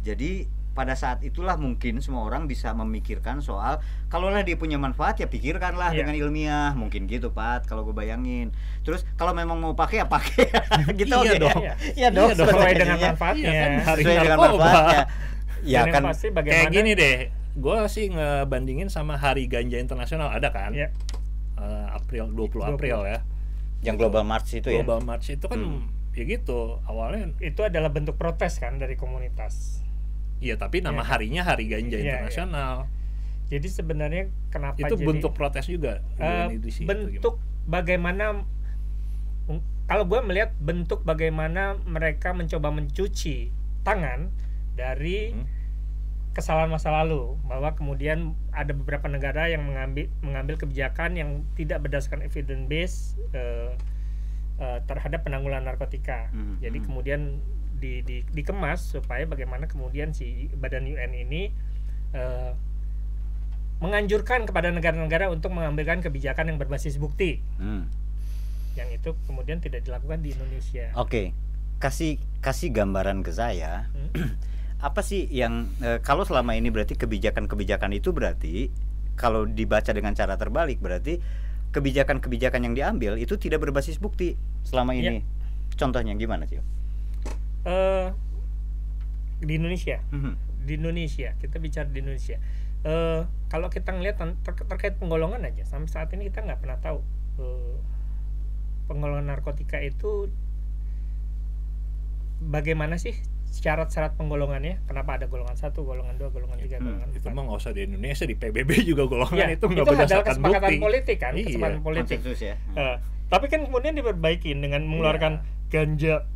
Jadi 0.00 0.44
pada 0.70 0.94
saat 0.94 1.20
itulah 1.20 1.54
mungkin 1.54 2.00
semua 2.00 2.24
orang 2.24 2.46
bisa 2.46 2.72
memikirkan 2.72 3.38
soal 3.38 3.78
kalaulah 4.06 4.40
dia 4.40 4.54
punya 4.54 4.74
manfaat 4.74 5.18
ya 5.18 5.26
pikirkanlah 5.26 5.92
Iya. 5.92 5.98
dengan 6.00 6.14
ilmiah. 6.16 6.72
Mungkin 6.72 7.04
gitu 7.04 7.28
Pat 7.28 7.64
kalau 7.64 7.82
gue 7.82 7.92
bayangin. 7.92 8.48
Terus 8.80 9.04
kalau 9.14 9.30
memang 9.30 9.54
mau 9.56 9.74
pakai 9.74 10.00
ya 10.00 10.06
pakai. 10.06 10.48
Gitu 10.96 11.10
Iya 11.10 11.20
oke. 11.30 11.36
dong. 11.38 11.60
Iya 11.62 11.74
Iya 11.94 12.08
dong 12.10 12.30
sesuai 12.32 12.48
sesuai 12.48 12.72
dengan 12.74 12.98
manfaatnya. 12.98 13.44
Iya 13.44 13.60
kan, 13.60 13.70
hari 13.82 14.00
sesuai 14.00 14.16
dengan 14.16 14.38
manfaatnya. 14.40 15.02
Ya 15.60 15.80
Dan 15.82 15.92
kan? 15.92 16.02
pasti 16.08 16.26
bagaimana? 16.30 16.56
kayak 16.56 16.72
gini 16.72 16.90
deh 16.96 17.16
gue 17.52 17.76
sih 17.88 18.08
ngebandingin 18.08 18.86
sama 18.86 19.16
hari 19.16 19.46
ganja 19.46 19.76
internasional 19.76 20.30
ada 20.30 20.50
kan? 20.50 20.70
Ya 20.70 20.90
Eh, 21.60 21.86
April 21.92 22.32
20 22.32 22.64
April 22.64 23.04
ya. 23.04 23.20
Yang 23.84 23.96
Global 24.00 24.24
March 24.24 24.48
itu 24.50 24.64
ya? 24.64 24.80
Global 24.80 25.04
March 25.04 25.28
itu 25.28 25.44
kan 25.44 25.60
Hmm. 25.60 25.92
ya 26.10 26.24
gitu 26.24 26.80
awalnya. 26.84 27.36
Itu 27.36 27.62
adalah 27.62 27.92
bentuk 27.92 28.16
protes 28.16 28.56
kan 28.56 28.80
dari 28.80 28.96
komunitas. 28.96 29.84
Iya 30.40 30.56
tapi 30.56 30.80
nama 30.80 31.04
Iya. 31.04 31.08
harinya 31.12 31.42
hari 31.44 31.68
ganja 31.68 31.96
Iya, 31.96 32.00
iya. 32.00 32.08
internasional. 32.16 32.88
Jadi 33.52 33.68
sebenarnya 33.68 34.22
kenapa 34.48 34.80
itu 34.80 34.94
jadi, 34.96 35.04
bentuk 35.04 35.32
protes 35.36 35.68
juga 35.68 36.00
itu 36.48 36.86
bentuk 36.86 37.36
bagaimana 37.66 38.46
kalau 39.84 40.04
gue 40.06 40.20
melihat 40.22 40.54
bentuk 40.56 41.02
bagaimana 41.02 41.74
mereka 41.82 42.30
mencoba 42.30 42.70
mencuci 42.70 43.50
tangan 43.82 44.30
dari 44.72 45.34
Hmm. 45.34 45.44
Kesalahan 46.40 46.72
masa 46.72 46.88
lalu 46.90 47.36
bahwa 47.44 47.76
kemudian 47.76 48.32
ada 48.50 48.72
beberapa 48.72 49.06
negara 49.06 49.46
yang 49.46 49.62
mengambil 49.62 50.08
mengambil 50.24 50.56
kebijakan 50.56 51.14
yang 51.14 51.44
tidak 51.54 51.84
berdasarkan 51.84 52.24
evidence 52.24 52.64
base 52.66 52.96
eh, 53.36 53.70
eh, 54.58 54.78
terhadap 54.88 55.22
penanggulangan 55.22 55.68
narkotika 55.68 56.32
Hmm, 56.32 56.56
jadi 56.58 56.80
hmm. 56.80 56.86
kemudian 56.88 57.20
di, 57.80 58.00
di- 58.00 58.26
dikemas 58.32 58.80
supaya 58.80 59.24
bagaimana 59.24 59.68
kemudian 59.68 60.16
si 60.16 60.48
badan 60.56 60.88
UN 60.88 61.12
ini 61.12 61.52
eh, 62.16 62.52
menganjurkan 63.80 64.44
kepada 64.44 64.68
negara-negara 64.68 65.32
untuk 65.32 65.56
mengambilkan 65.56 66.04
kebijakan 66.04 66.52
yang 66.52 66.58
berbasis 66.60 66.96
bukti 66.96 67.40
Hmm. 67.56 67.88
yang 68.76 68.88
itu 68.88 69.12
kemudian 69.28 69.60
tidak 69.60 69.84
dilakukan 69.84 70.24
di 70.24 70.32
Indonesia. 70.32 70.88
Oke, 70.96 71.36
kasih 71.80 72.16
kasih 72.40 72.72
gambaran 72.72 73.20
ke 73.20 73.32
saya. 73.32 73.88
Hmm. 73.92 74.36
Apa 74.80 75.04
sih 75.04 75.28
yang 75.28 75.68
eh, 75.80 76.00
kalau 76.00 76.24
selama 76.24 76.56
ini 76.56 76.72
berarti 76.72 76.96
kebijakan-kebijakan 76.96 77.92
itu 77.92 78.10
berarti 78.10 78.72
kalau 79.14 79.44
dibaca 79.44 79.92
dengan 79.92 80.16
cara 80.16 80.40
terbalik 80.40 80.80
berarti 80.80 81.20
kebijakan-kebijakan 81.70 82.64
yang 82.64 82.74
diambil 82.74 83.14
itu 83.14 83.36
tidak 83.36 83.60
berbasis 83.60 84.00
bukti 84.00 84.34
selama 84.64 84.96
Iya. 84.96 85.12
ini. 85.12 85.20
Contohnya 85.76 86.16
gimana 86.16 86.48
sih? 86.48 86.58
Eh, 87.62 88.08
di 89.38 89.52
Indonesia, 89.54 90.00
Mhm. 90.10 90.32
di 90.64 90.72
Indonesia 90.74 91.36
kita 91.36 91.60
bicara 91.60 91.86
di 91.86 92.00
Indonesia. 92.00 92.40
Eh, 92.80 93.20
kalau 93.46 93.68
kita 93.68 93.92
ngelihat 93.92 94.16
ter- 94.40 94.64
terkait 94.64 94.96
penggolongan 94.96 95.44
aja, 95.44 95.68
sampai 95.68 95.92
saat 95.92 96.08
ini 96.10 96.32
kita 96.32 96.40
nggak 96.40 96.58
pernah 96.58 96.80
tahu 96.80 97.04
eh, 97.36 97.76
penggolongan 98.88 99.28
narkotika 99.28 99.78
itu 99.78 100.32
bagaimana 102.40 102.96
sih 102.96 103.14
syarat-syarat 103.50 104.14
penggolongannya? 104.14 104.78
Kenapa 104.84 105.18
ada 105.18 105.26
golongan 105.26 105.54
satu, 105.54 105.82
golongan 105.82 106.14
dua, 106.14 106.30
golongan 106.30 106.56
tiga, 106.56 106.78
Hmm, 106.78 106.86
golongan 106.88 107.08
itu 107.10 107.18
empat? 107.20 107.32
mah 107.32 107.42
nggak 107.44 107.58
usah 107.58 107.72
di 107.72 107.80
Indonesia 107.84 108.24
di 108.24 108.34
PBB 108.34 108.70
juga 108.86 109.02
golongan 109.04 109.36
Ya, 109.36 109.46
itu 109.50 109.64
nggak 109.64 109.78
adalah 109.80 109.92
berdasarkan 109.98 110.30
kesepakatan 110.30 110.62
bukti 110.62 110.78
politik 110.80 111.16
kan, 111.18 111.32
Iya. 111.32 111.44
kesepakatan 111.44 111.80
politik. 111.80 112.16
Konsensus 112.16 112.40
ya. 112.40 112.54
Eh, 112.72 112.96
tapi 113.28 113.46
kan 113.46 113.60
kemudian 113.62 113.92
diperbaikin 113.92 114.56
dengan 114.58 114.80
mengeluarkan 114.84 115.32
ganja 115.68 116.26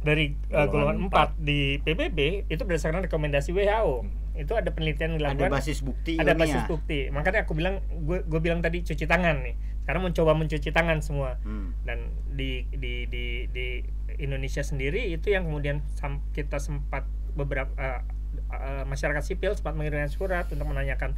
dari 0.00 0.36
uh, 0.50 0.64
Golongan 0.66 1.00
golongan 1.00 1.32
4 1.32 1.40
di 1.40 1.58
PBB 1.80 2.18
itu 2.46 2.62
berdasarkan 2.62 3.00
rekomendasi 3.02 3.52
WHO. 3.52 4.04
Itu 4.34 4.52
ada 4.52 4.68
penelitian 4.68 5.14
yang 5.14 5.20
Ada 5.22 5.24
dilakukan 5.32 5.52
basis 5.54 5.78
bukti 5.80 6.12
ada 6.14 6.34
ilmiah. 6.34 6.40
basis 6.42 6.62
bukti. 6.66 6.98
Makanya 7.08 7.44
aku 7.44 7.52
bilang 7.52 7.80
gue 8.02 8.20
gue 8.20 8.36
bilang 8.38 8.60
tadi 8.60 8.80
cuci 8.80 9.04
tangan 9.04 9.40
nih. 9.40 9.54
Sekarang 9.84 10.02
mencoba 10.08 10.32
mencuci 10.32 10.72
tangan 10.72 11.04
semua. 11.04 11.36
Hmm. 11.44 11.76
Dan 11.84 12.08
di 12.32 12.64
di 12.72 13.04
di 13.04 13.46
di 13.52 13.84
Indonesia 14.16 14.64
sendiri 14.64 15.12
itu 15.12 15.28
yang 15.28 15.44
kemudian 15.44 15.84
sam- 15.92 16.24
kita 16.32 16.56
sempat 16.56 17.04
beberapa 17.36 17.68
uh, 17.76 18.00
uh, 18.48 18.84
masyarakat 18.88 19.20
sipil 19.20 19.52
sempat 19.52 19.76
mengirimkan 19.76 20.08
surat 20.08 20.48
untuk 20.48 20.64
menanyakan 20.64 21.12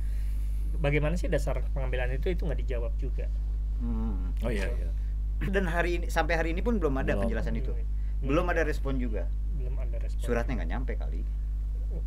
bagaimana 0.83 1.15
sih 1.17 1.31
dasar 1.31 1.63
pengambilan 1.73 2.11
itu 2.13 2.33
itu 2.33 2.43
nggak 2.43 2.61
dijawab 2.67 2.93
juga. 2.99 3.31
Hmm. 3.79 4.33
oh 4.43 4.51
iya, 4.51 4.67
iya. 4.73 4.91
Dan 5.53 5.69
hari 5.69 6.01
ini 6.01 6.07
sampai 6.09 6.35
hari 6.41 6.51
ini 6.57 6.65
pun 6.65 6.81
belum 6.81 6.97
ada 6.97 7.13
Belum. 7.13 7.29
penjelasan 7.29 7.55
itu. 7.55 7.71
Hmm. 7.71 8.27
Belum 8.27 8.45
ada 8.49 8.65
respon 8.65 8.97
juga. 8.99 9.29
belum 9.57 9.73
ada 9.81 9.97
respon. 10.01 10.21
Suratnya 10.21 10.59
nggak 10.63 10.71
nyampe 10.73 10.93
kali. 11.01 11.25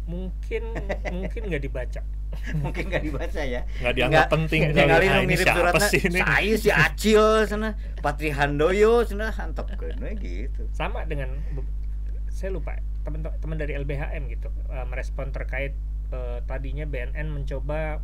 Mungkin 0.05 0.63
mungkin 1.09 1.41
nggak 1.45 1.63
dibaca. 1.63 2.01
Mungkin 2.61 2.93
nggak 2.93 3.01
dibaca 3.01 3.41
ya. 3.41 3.65
nggak 3.81 3.93
dianggap 3.97 4.29
penting. 4.29 4.69
Nggak 4.69 4.85
kali. 4.85 4.93
kali 4.93 5.05
Ah, 5.09 5.13
nu 5.17 5.19
ini 5.19 5.27
ngirim 5.33 5.45
siapa 5.49 5.57
suratnya 5.57 5.87
sih 5.89 6.01
ini? 6.05 6.19
Saya 6.21 6.53
si 6.55 6.69
Acil 6.69 7.25
sana. 7.49 7.69
Patri 7.99 8.29
Handoyo 8.29 9.01
sana. 9.01 9.33
Hantap 9.33 9.65
kene 9.73 10.13
gitu. 10.13 10.61
Sama 10.69 11.09
dengan 11.09 11.41
saya 12.29 12.53
lupa 12.53 12.77
teman-teman 13.01 13.57
dari 13.57 13.73
LBHM 13.75 14.29
gitu 14.29 14.47
eh, 14.69 14.85
merespon 14.85 15.33
terkait 15.33 15.73
eh, 16.09 16.39
tadinya 16.45 16.85
BNN 16.85 17.33
mencoba 17.33 17.97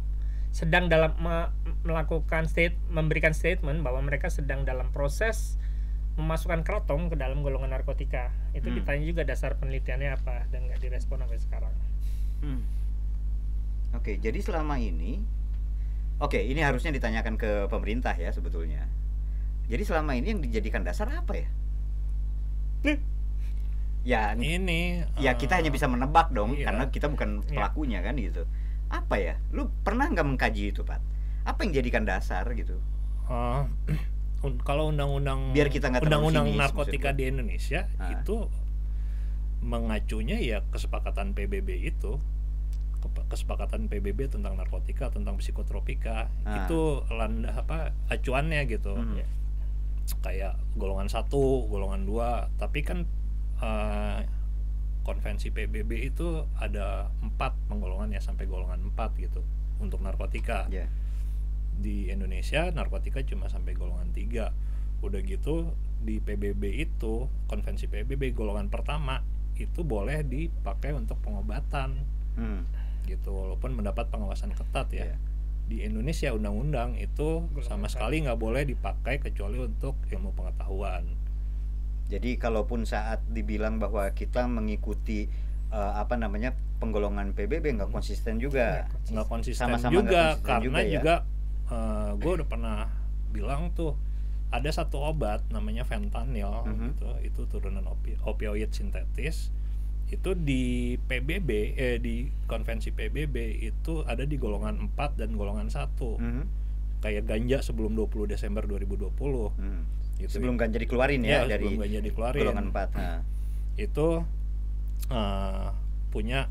sedang 0.50 0.90
dalam 0.90 1.14
me- 1.22 1.52
melakukan 1.84 2.50
state 2.50 2.74
memberikan 2.90 3.32
statement 3.32 3.86
bahwa 3.86 4.02
mereka 4.02 4.28
sedang 4.28 4.66
dalam 4.66 4.90
proses 4.90 5.62
memasukkan 6.16 6.64
keraton 6.64 7.12
ke 7.12 7.16
dalam 7.16 7.44
golongan 7.44 7.76
narkotika 7.76 8.32
itu 8.52 8.68
Hmm. 8.68 8.78
ditanya 8.80 9.04
juga 9.04 9.22
dasar 9.24 9.60
penelitiannya 9.60 10.16
apa 10.16 10.48
dan 10.50 10.68
nggak 10.68 10.80
direspon 10.80 11.20
sampai 11.20 11.40
sekarang 11.40 11.74
Hmm. 12.40 12.62
Oke, 13.94 14.20
jadi 14.20 14.38
selama 14.40 14.76
ini 14.76 15.24
Oke, 16.16 16.40
ini 16.40 16.64
harusnya 16.64 16.96
ditanyakan 16.96 17.36
ke 17.36 17.68
pemerintah 17.68 18.16
ya 18.16 18.32
sebetulnya. 18.32 18.88
Jadi 19.68 19.84
selama 19.84 20.16
ini 20.16 20.32
yang 20.32 20.40
dijadikan 20.40 20.80
dasar 20.80 21.12
apa 21.12 21.36
ya? 21.36 21.48
Ya, 24.06 24.32
ini 24.32 25.02
ya 25.18 25.34
kita 25.34 25.58
eh, 25.58 25.66
hanya 25.66 25.72
bisa 25.74 25.90
menebak 25.90 26.30
dong 26.32 26.54
iya. 26.56 26.70
karena 26.70 26.88
kita 26.88 27.10
bukan 27.10 27.42
Iya. 27.44 27.58
pelakunya 27.58 28.00
kan 28.06 28.16
gitu. 28.16 28.46
Apa 28.88 29.18
ya? 29.18 29.36
Lu 29.52 29.68
pernah 29.82 30.06
nggak 30.08 30.24
mengkaji 30.24 30.72
itu, 30.72 30.86
Pak? 30.86 31.02
Apa 31.44 31.66
yang 31.66 31.74
jadikan 31.74 32.06
dasar 32.06 32.46
gitu? 32.54 32.78
eh, 33.26 33.62
un- 34.46 34.60
kalau 34.60 34.88
undang-undang 34.88 35.52
Biar 35.52 35.68
kita 35.68 35.90
nggak 35.90 36.04
undang-undang 36.04 36.54
narkotika 36.54 37.10
di 37.12 37.28
Indonesia 37.28 37.90
Ah. 37.96 38.14
itu 38.14 38.46
mengacunya 39.60 40.38
ya 40.38 40.62
kesepakatan 40.68 41.34
PBB 41.34 41.70
itu 41.84 42.22
kesepakatan 43.28 43.86
PBB 43.86 44.28
tentang 44.28 44.54
narkotika 44.56 45.10
tentang 45.10 45.38
psikotropika 45.38 46.30
Ah. 46.44 46.54
itu 46.60 46.80
landa 47.10 47.54
apa 47.56 47.94
acuannya 48.08 48.62
gitu 48.68 48.94
Hmm. 48.94 49.18
Ya. 49.18 49.28
kayak 50.22 50.54
golongan 50.76 51.06
satu 51.08 51.66
golongan 51.66 52.06
dua 52.06 52.30
tapi 52.56 52.82
kan 52.82 53.10
eh, 53.58 54.20
konvensi 55.02 55.50
PBB 55.50 55.92
itu 56.04 56.28
ada 56.56 57.08
empat 57.20 57.56
penggolongannya 57.66 58.20
sampai 58.20 58.46
golongan 58.46 58.86
empat 58.86 59.16
gitu 59.16 59.42
untuk 59.78 60.02
narkotika 60.02 60.66
Ya. 60.68 60.86
Di 61.76 62.08
Indonesia 62.08 62.68
narkotika 62.70 63.20
cuma 63.22 63.46
sampai 63.46 63.74
golongan 63.74 64.10
3 64.10 64.52
udah 65.02 65.22
gitu 65.22 65.70
di 65.98 66.18
PBB 66.18 66.64
itu 66.78 67.14
konvensi 67.46 67.86
PBB 67.86 68.32
golongan 68.32 68.68
pertama 68.68 69.22
itu 69.54 69.82
boleh 69.82 70.22
dipakai 70.22 70.92
untuk 70.92 71.20
pengobatan 71.20 71.96
Hmm. 72.36 72.68
gitu 73.06 73.32
walaupun 73.32 73.72
mendapat 73.74 74.10
pengawasan 74.10 74.52
ketat 74.52 74.92
ya 74.92 75.06
Iya. 75.06 75.18
di 75.64 75.78
Indonesia 75.82 76.30
undang-undang 76.30 76.94
itu 76.96 77.48
sama 77.60 77.86
Golongan 77.86 77.90
sekali 77.90 78.16
nggak 78.22 78.38
boleh 78.38 78.64
dipakai 78.66 79.16
kecuali 79.20 79.58
untuk 79.58 79.96
ilmu 80.06 80.32
pengetahuan 80.32 81.08
Jadi 82.06 82.36
kalaupun 82.36 82.84
saat 82.84 83.24
dibilang 83.26 83.80
bahwa 83.80 84.06
kita 84.12 84.46
mengikuti 84.46 85.26
eh, 85.68 85.94
apa 85.96 86.14
namanya 86.14 86.54
penggolongan 86.76 87.32
PBB 87.32 87.72
nggak 87.74 87.90
konsisten 87.90 88.38
juga. 88.38 88.86
nggak 89.08 89.26
konsisten 89.26 89.66
Sama-sama 89.66 89.90
juga 89.92 90.06
nggak 90.06 90.28
konsisten 90.36 90.46
karena 90.46 90.62
juga 90.62 90.82
ya. 90.82 90.94
juga, 90.94 91.16
gue 92.16 92.32
udah 92.36 92.46
pernah 92.46 92.88
bilang 93.30 93.72
tuh 93.72 93.98
ada 94.48 94.70
satu 94.70 95.02
obat 95.02 95.44
namanya 95.50 95.84
fentanyl 95.84 96.64
Mhm. 96.64 96.86
gitu 96.88 97.08
itu 97.22 97.42
turunan 97.48 97.84
opi- 97.84 98.16
opioid 98.22 98.70
sintetis 98.70 99.50
itu 100.06 100.32
di 100.32 100.96
PBB 101.02 101.50
eh 101.74 101.98
di 101.98 102.16
konvensi 102.46 102.90
PBB 102.90 103.36
itu 103.60 104.06
ada 104.06 104.22
di 104.22 104.38
golongan 104.38 104.78
4 104.88 105.18
dan 105.18 105.34
golongan 105.34 105.68
1 105.68 106.16
Mhm. 106.16 106.44
kayak 107.02 107.26
ganja 107.26 107.60
sebelum 107.62 107.94
20 107.94 108.26
Desember 108.26 108.64
2020 108.64 109.50
Hmm. 109.52 109.84
gitu 110.16 110.40
Sebelum 110.40 110.56
ganja 110.56 110.78
dikeluarin 110.78 111.22
ya, 111.22 111.44
dari 111.44 111.66
sebelum 111.68 111.82
ganja 111.82 112.00
dikeluarin 112.00 112.42
golongan 112.42 112.68
4. 112.72 112.90
Nah, 112.94 113.20
itu 113.76 114.08
eh, 115.06 115.68
punya 116.08 116.48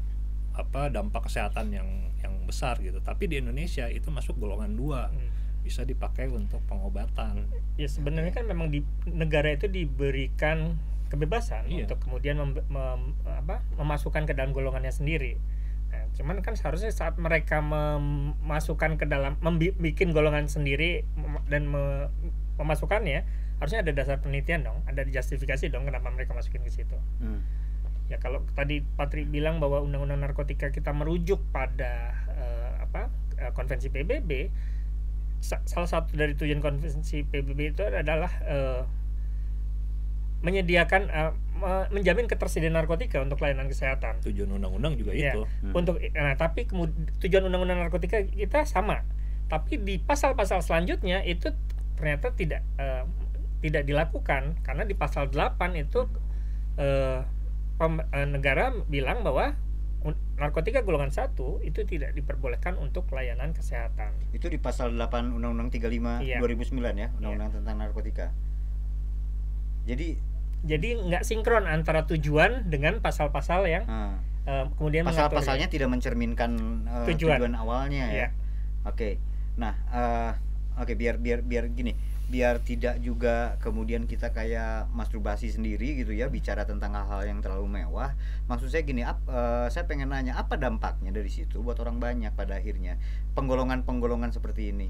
apa 0.55 0.87
dampak 0.89 1.27
kesehatan 1.27 1.71
yang 1.71 1.89
yang 2.19 2.35
besar 2.45 2.79
gitu 2.79 2.99
tapi 2.99 3.27
di 3.27 3.39
Indonesia 3.39 3.87
itu 3.87 4.09
masuk 4.09 4.39
golongan 4.39 4.73
dua 4.73 5.11
Hmm. 5.11 5.31
bisa 5.61 5.83
dipakai 5.83 6.29
untuk 6.29 6.61
pengobatan 6.65 7.49
ya 7.75 7.89
sebenarnya 7.89 8.31
kan 8.31 8.45
memang 8.45 8.69
di 8.69 8.81
negara 9.07 9.51
itu 9.51 9.65
diberikan 9.67 10.77
kebebasan 11.07 11.67
Iya. 11.67 11.85
untuk 11.85 12.01
kemudian 12.01 12.37
mem- 12.37 12.67
mem- 12.67 13.15
apa, 13.25 13.63
memasukkan 13.75 14.25
ke 14.25 14.35
dalam 14.35 14.51
golongannya 14.51 14.91
sendiri. 14.91 15.39
Nah, 15.89 16.11
cuman 16.13 16.43
kan 16.43 16.53
seharusnya 16.53 16.91
saat 16.91 17.15
mereka 17.17 17.63
memasukkan 17.63 18.99
ke 18.99 19.07
dalam 19.07 19.39
membuat 19.39 19.79
golongan 20.11 20.47
sendiri 20.47 21.07
dan 21.47 21.65
me- 21.65 22.11
memasukkannya 22.55 23.23
harusnya 23.57 23.81
ada 23.81 23.93
dasar 23.95 24.19
penelitian 24.19 24.63
dong, 24.63 24.83
ada 24.85 25.03
justifikasi 25.03 25.71
dong 25.71 25.87
kenapa 25.87 26.11
mereka 26.11 26.35
masukin 26.35 26.61
ke 26.61 26.73
situ. 26.73 26.99
hmm. 27.21 27.41
Ya 28.07 28.17
kalau 28.17 28.45
tadi 28.53 28.85
Patri 28.95 29.25
bilang 29.25 29.59
bahwa 29.59 29.81
undang-undang 29.81 30.21
narkotika 30.21 30.69
kita 30.69 30.91
merujuk 30.91 31.41
pada 31.51 32.13
eh, 32.29 32.73
apa 32.79 33.09
eh, 33.37 33.51
konvensi 33.51 33.89
PBB, 33.89 34.53
sa- 35.41 35.65
salah 35.65 35.89
satu 35.89 36.13
dari 36.13 36.33
tujuan 36.33 36.59
konvensi 36.59 37.23
PBB 37.23 37.61
itu 37.71 37.83
adalah 37.83 38.29
eh, 38.45 38.83
menyediakan 40.41 41.09
me- 41.55 41.89
menjamin 41.91 42.27
ketersediaan 42.27 42.77
narkotika 42.77 43.17
untuk 43.19 43.41
layanan 43.41 43.65
kesehatan. 43.65 44.21
tujuan 44.21 44.53
undang-undang 44.53 44.95
juga 44.95 45.17
Iya. 45.17 45.33
itu 45.33 45.41
Hmm. 45.63 45.73
Untuk 45.75 45.97
nah 46.13 46.37
tapi 46.37 46.69
tujuan 47.19 47.43
undang-undang 47.43 47.81
narkotika 47.81 48.21
kita 48.21 48.69
sama, 48.69 49.01
tapi 49.49 49.81
di 49.81 49.97
pasal-pasal 49.97 50.61
selanjutnya 50.61 51.25
itu 51.25 51.49
ternyata 51.97 52.37
tidak 52.37 52.61
eh, 52.77 53.09
tidak 53.65 53.89
dilakukan 53.89 54.61
karena 54.61 54.85
di 54.85 54.93
pasal 54.93 55.33
8 55.33 55.57
itu 55.75 56.05
eh, 56.77 57.25
negara 58.31 58.71
bilang 58.87 59.27
bahwa 59.27 59.57
narkotika 60.35 60.83
golongan 60.85 61.15
satu 61.15 61.63
itu 61.65 61.87
tidak 61.87 62.13
diperbolehkan 62.13 62.77
untuk 62.77 63.09
layanan 63.15 63.55
kesehatan. 63.57 64.13
Itu 64.35 64.51
di 64.51 64.59
pasal 64.61 64.93
8 64.99 65.33
Undang-Undang 65.33 65.71
35 65.73 66.21
Iya. 66.27 66.39
2009 66.43 66.95
ya, 66.99 67.09
Undang-Undang 67.17 67.51
tentang 67.63 67.77
narkotika. 67.81 68.27
Jadi 69.89 70.35
Jadi 70.65 70.97
nggak 70.97 71.29
sinkron 71.29 71.69
antara 71.69 72.09
tujuan 72.09 72.73
dengan 72.73 72.97
pasal-pasal 73.05 73.69
yang 73.69 73.85
ah, 73.85 74.17
eh, 74.49 74.65
kemudian 74.81 75.05
pasal-pasalnya 75.05 75.69
tidak 75.69 75.93
mencerminkan 75.93 76.57
eh, 76.89 77.05
Tujuan. 77.13 77.37
tujuan. 77.37 77.53
awalnya 77.53 78.09
ya. 78.09 78.13
Iya. 78.17 78.29
Oke. 78.89 79.21
Nah, 79.61 79.77
eh, 79.93 80.33
oke 80.81 80.97
biar 80.97 81.21
biar 81.21 81.45
biar 81.45 81.69
gini, 81.69 81.93
biar 82.25 82.65
tidak 82.65 83.05
juga 83.05 83.61
kemudian 83.61 84.09
kita 84.09 84.33
kayak 84.33 84.89
masturbasi 84.91 85.53
sendiri 85.53 86.01
gitu 86.01 86.11
ya 86.11 86.33
bicara 86.33 86.65
tentang 86.65 86.97
hal-hal 86.97 87.29
yang 87.29 87.45
terlalu 87.45 87.69
mewah. 87.81 88.17
Maksud 88.49 88.73
saya 88.73 88.81
gini, 88.81 89.05
ap- 89.05 89.29
eh, 89.29 89.69
saya 89.69 89.85
pengen 89.85 90.09
nanya 90.09 90.35
apa 90.35 90.57
dampaknya 90.57 91.13
dari 91.13 91.29
situ 91.29 91.61
buat 91.61 91.77
orang 91.79 92.01
banyak 92.01 92.33
pada 92.33 92.57
akhirnya 92.57 92.97
penggolongan-penggolongan 93.37 94.33
seperti 94.33 94.73
ini 94.73 94.89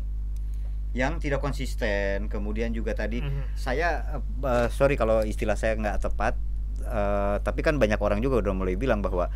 yang 0.94 1.18
tidak 1.18 1.42
konsisten. 1.42 2.30
Kemudian 2.30 2.70
juga 2.70 2.94
tadi 2.94 3.18
Mhm. 3.18 3.59
saya 3.59 4.14
eh, 4.14 4.22
eh, 4.46 4.68
sorry 4.70 4.94
kalau 4.94 5.26
istilah 5.26 5.59
saya 5.59 5.74
nggak 5.74 6.06
tepat, 6.06 6.38
eh, 6.80 7.37
tapi 7.42 7.61
kan 7.61 7.82
banyak 7.82 7.98
orang 7.98 8.22
juga 8.22 8.46
udah 8.46 8.54
mulai 8.54 8.78
bilang 8.78 9.02
bahwa 9.02 9.26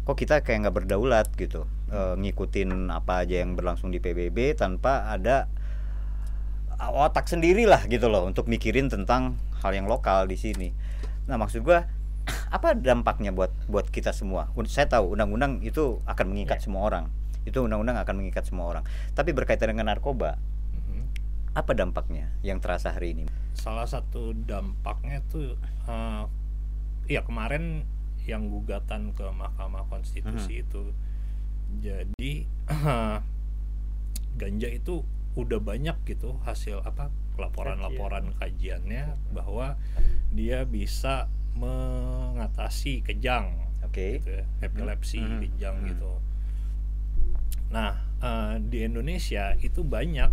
kok 0.00 0.16
kita 0.16 0.40
kayak 0.40 0.70
nggak 0.70 0.76
berdaulat 0.86 1.26
gitu, 1.34 1.66
eh, 1.90 2.14
ngikutin 2.14 2.88
apa 2.88 3.26
aja 3.26 3.42
yang 3.42 3.58
berlangsung 3.58 3.90
di 3.90 3.98
PBB 3.98 4.54
tanpa 4.54 5.10
ada 5.10 5.50
otak 6.80 7.28
sendiri 7.28 7.68
lah 7.68 7.84
gitu 7.84 8.08
loh 8.08 8.24
untuk 8.24 8.48
mikirin 8.48 8.88
tentang 8.88 9.36
hal 9.60 9.70
yang 9.70 9.84
lokal 9.84 10.24
di 10.24 10.34
sini. 10.34 10.72
Nah 11.28 11.36
maksud 11.36 11.60
gua 11.60 11.84
apa 12.56 12.72
dampaknya 12.72 13.30
buat 13.30 13.52
buat 13.68 13.86
kita 13.86 14.10
semua? 14.10 14.48
Saya 14.64 14.88
tahu 14.88 15.12
undang-undang 15.12 15.60
itu 15.60 16.00
akan 16.04 16.32
mengikat 16.32 16.60
Ya. 16.60 16.64
semua 16.64 16.82
orang, 16.86 17.04
itu 17.44 17.60
undang-undang 17.60 17.96
akan 17.96 18.14
mengikat 18.16 18.48
semua 18.48 18.68
orang. 18.68 18.84
Tapi 19.12 19.32
berkaitan 19.32 19.72
dengan 19.72 19.92
narkoba, 19.92 20.40
Mhm. 20.72 21.04
apa 21.52 21.72
dampaknya 21.74 22.32
yang 22.40 22.56
terasa 22.58 22.90
hari 22.90 23.12
ini? 23.12 23.24
salah 23.50 23.84
satu 23.84 24.32
dampaknya 24.32 25.20
tuh 25.28 25.52
eh, 25.84 26.22
ya 27.10 27.20
kemarin 27.20 27.84
yang 28.24 28.48
gugatan 28.48 29.10
ke 29.12 29.26
Mahkamah 29.26 29.84
Konstitusi 29.84 30.62
itu 30.62 30.94
jadi 31.82 32.46
ganja 34.40 34.68
itu 34.70 35.02
udah 35.32 35.58
banyak 35.58 35.94
gitu 36.04 36.38
hasil 36.42 36.82
apa 36.82 37.08
laporan-laporan 37.38 38.34
kajiannya 38.36 39.14
bahwa 39.30 39.78
dia 40.30 40.62
bisa 40.62 41.30
mengatasi 41.54 43.00
kejang 43.00 43.54
Oke. 43.82 44.20
gitu 44.20 44.42
ya, 44.42 44.44
epilepsi 44.60 45.18
Hmm. 45.18 45.40
kejang 45.40 45.76
Hmm. 45.80 45.88
gitu. 45.88 46.12
Nah 47.70 47.94
eh, 48.20 48.54
di 48.60 48.84
Indonesia 48.84 49.56
itu 49.58 49.80
banyak 49.80 50.30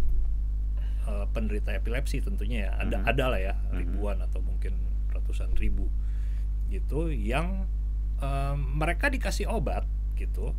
eh, 1.07 1.25
penderita 1.31 1.71
epilepsi 1.71 2.19
tentunya 2.19 2.67
ya 2.67 2.71
ada 2.77 2.99
Mhm. 2.99 3.07
ada 3.07 3.25
lah 3.31 3.39
ya 3.39 3.55
Mhm. 3.71 3.77
ribuan 3.79 4.19
atau 4.19 4.43
mungkin 4.43 4.75
ratusan 5.09 5.55
ribu 5.55 5.87
gitu 6.67 7.07
yang 7.07 7.63
eh, 8.19 8.55
mereka 8.57 9.07
dikasih 9.07 9.47
obat 9.47 9.85
gitu 10.19 10.51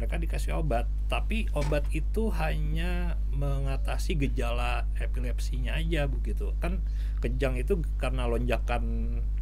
mereka 0.00 0.16
dikasih 0.16 0.56
obat 0.56 0.88
tapi 1.06 1.44
obat 1.52 1.84
itu 1.92 2.32
hanya 2.32 3.20
mengatasi 3.30 4.16
gejala 4.16 4.88
epilepsinya 4.96 5.76
aja 5.76 6.08
begitu 6.08 6.56
kan 6.56 6.80
kejang 7.20 7.54
itu 7.54 7.76
karena 7.96 8.24
lonjakan 8.24 8.82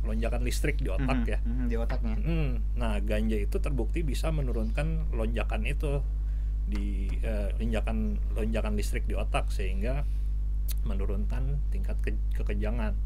lonjakan 0.03 0.42
listrik 0.42 0.77
di 0.77 0.90
otak 0.90 1.14
Mhm, 1.16 1.29
ya 1.29 1.38
mhm, 1.40 1.64
di 1.64 1.77
otaknya. 1.77 2.14
Hmm, 2.18 2.51
nah 2.75 2.99
ganja 2.99 3.38
itu 3.38 3.57
terbukti 3.57 4.03
bisa 4.03 4.29
menurunkan 4.29 5.14
lonjakan 5.14 5.62
itu 5.62 6.03
di 6.66 7.07
eh, 7.23 7.55
lonjakan 7.55 8.18
lonjakan 8.35 8.75
listrik 8.75 9.07
di 9.07 9.14
otak 9.14 9.49
sehingga 9.49 10.03
menurunkan 10.83 11.57
tingkat 11.71 11.97
ke- 12.01 12.18
kekejangan. 12.35 12.99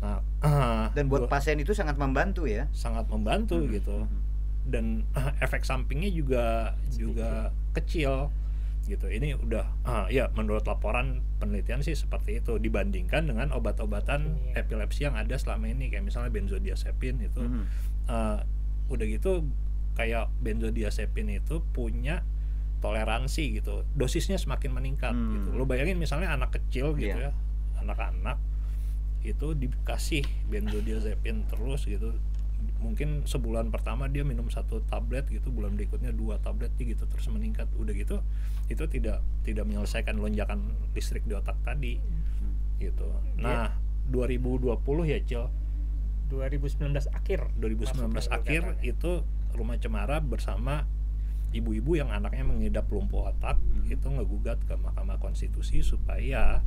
Nah, 0.00 0.22
Dan 0.96 1.08
buat 1.08 1.26
gua- 1.26 1.30
pasien 1.30 1.58
itu 1.58 1.74
sangat 1.74 1.96
membantu 1.96 2.46
ya. 2.46 2.70
sangat 2.70 3.04
membantu 3.08 3.58
Mhm, 3.58 3.68
gitu 3.74 3.96
mhm. 4.04 4.18
Dan 4.64 5.06
efek 5.44 5.62
sampingnya 5.62 6.08
juga 6.08 6.44
juga 6.90 7.50
kecil 7.72 8.28
gitu. 8.82 9.06
Ini 9.06 9.38
udah 9.38 9.66
ah, 9.82 10.06
ya 10.08 10.28
menurut 10.30 10.64
laporan 10.64 11.22
penelitian 11.38 11.80
sih 11.80 11.94
seperti 11.94 12.38
itu 12.38 12.56
dibandingkan 12.56 13.22
dengan 13.24 13.50
obat-obatan 13.50 14.34
Iya. 14.50 14.66
epilepsi 14.66 15.06
yang 15.06 15.14
ada 15.14 15.36
selama 15.36 15.66
ini 15.66 15.88
kayak 15.88 16.02
misalnya 16.02 16.30
benzodiazepin 16.30 17.20
itu 17.20 17.38
Mhm. 17.38 17.64
eh, 18.06 18.38
udah 18.88 19.06
gitu 19.06 19.46
kayak 19.94 20.26
benzodiazepin 20.36 21.30
itu 21.30 21.62
punya 21.70 22.26
toleransi 22.80 23.60
gitu 23.60 23.84
dosisnya 23.92 24.34
semakin 24.34 24.72
meningkat 24.72 25.12
Hmm. 25.12 25.36
gitu 25.36 25.48
lo 25.52 25.64
bayangin 25.64 25.94
misalnya 25.94 26.32
anak 26.32 26.50
kecil 26.52 26.96
gitu 26.96 27.12
Iya. 27.14 27.30
ya 27.30 27.32
anak-anak 27.78 28.40
itu 29.20 29.52
dikasih 29.52 30.24
benzodiazepin 30.48 31.44
terus 31.46 31.84
gitu 31.84 32.16
mungkin 32.80 33.24
sebulan 33.24 33.68
pertama 33.68 34.08
dia 34.08 34.24
minum 34.24 34.48
satu 34.48 34.80
tablet 34.88 35.28
gitu 35.28 35.52
bulan 35.52 35.76
berikutnya 35.76 36.12
dua 36.12 36.40
tablet 36.40 36.72
gitu 36.80 37.04
terus 37.04 37.28
meningkat 37.28 37.68
udah 37.76 37.92
gitu 37.92 38.24
itu 38.68 38.84
tidak 38.88 39.20
tidak 39.44 39.64
menyelesaikan 39.68 40.16
lonjakan 40.16 40.72
listrik 40.96 41.24
di 41.28 41.36
otak 41.36 41.56
tadi 41.60 42.00
gitu 42.80 43.08
nah 43.36 43.76
2020 44.08 44.76
ya 45.06 45.18
Cil 45.22 45.44
2019 46.30 46.94
akhir 47.10 47.40
2019 47.58 48.10
masuk 48.10 48.32
akhir 48.32 48.62
gugatannya. 48.78 48.86
itu 48.86 49.12
Rumah 49.50 49.76
Cemara 49.82 50.22
bersama 50.22 50.86
ibu-ibu 51.50 51.98
yang 51.98 52.14
anaknya 52.14 52.46
mengidap 52.46 52.86
lumpuh 52.86 53.34
otak 53.34 53.58
Mhm. 53.58 53.90
itu 53.90 54.06
ngegugat 54.06 54.62
ke 54.70 54.78
Mahkamah 54.78 55.18
Konstitusi 55.18 55.82
supaya 55.82 56.62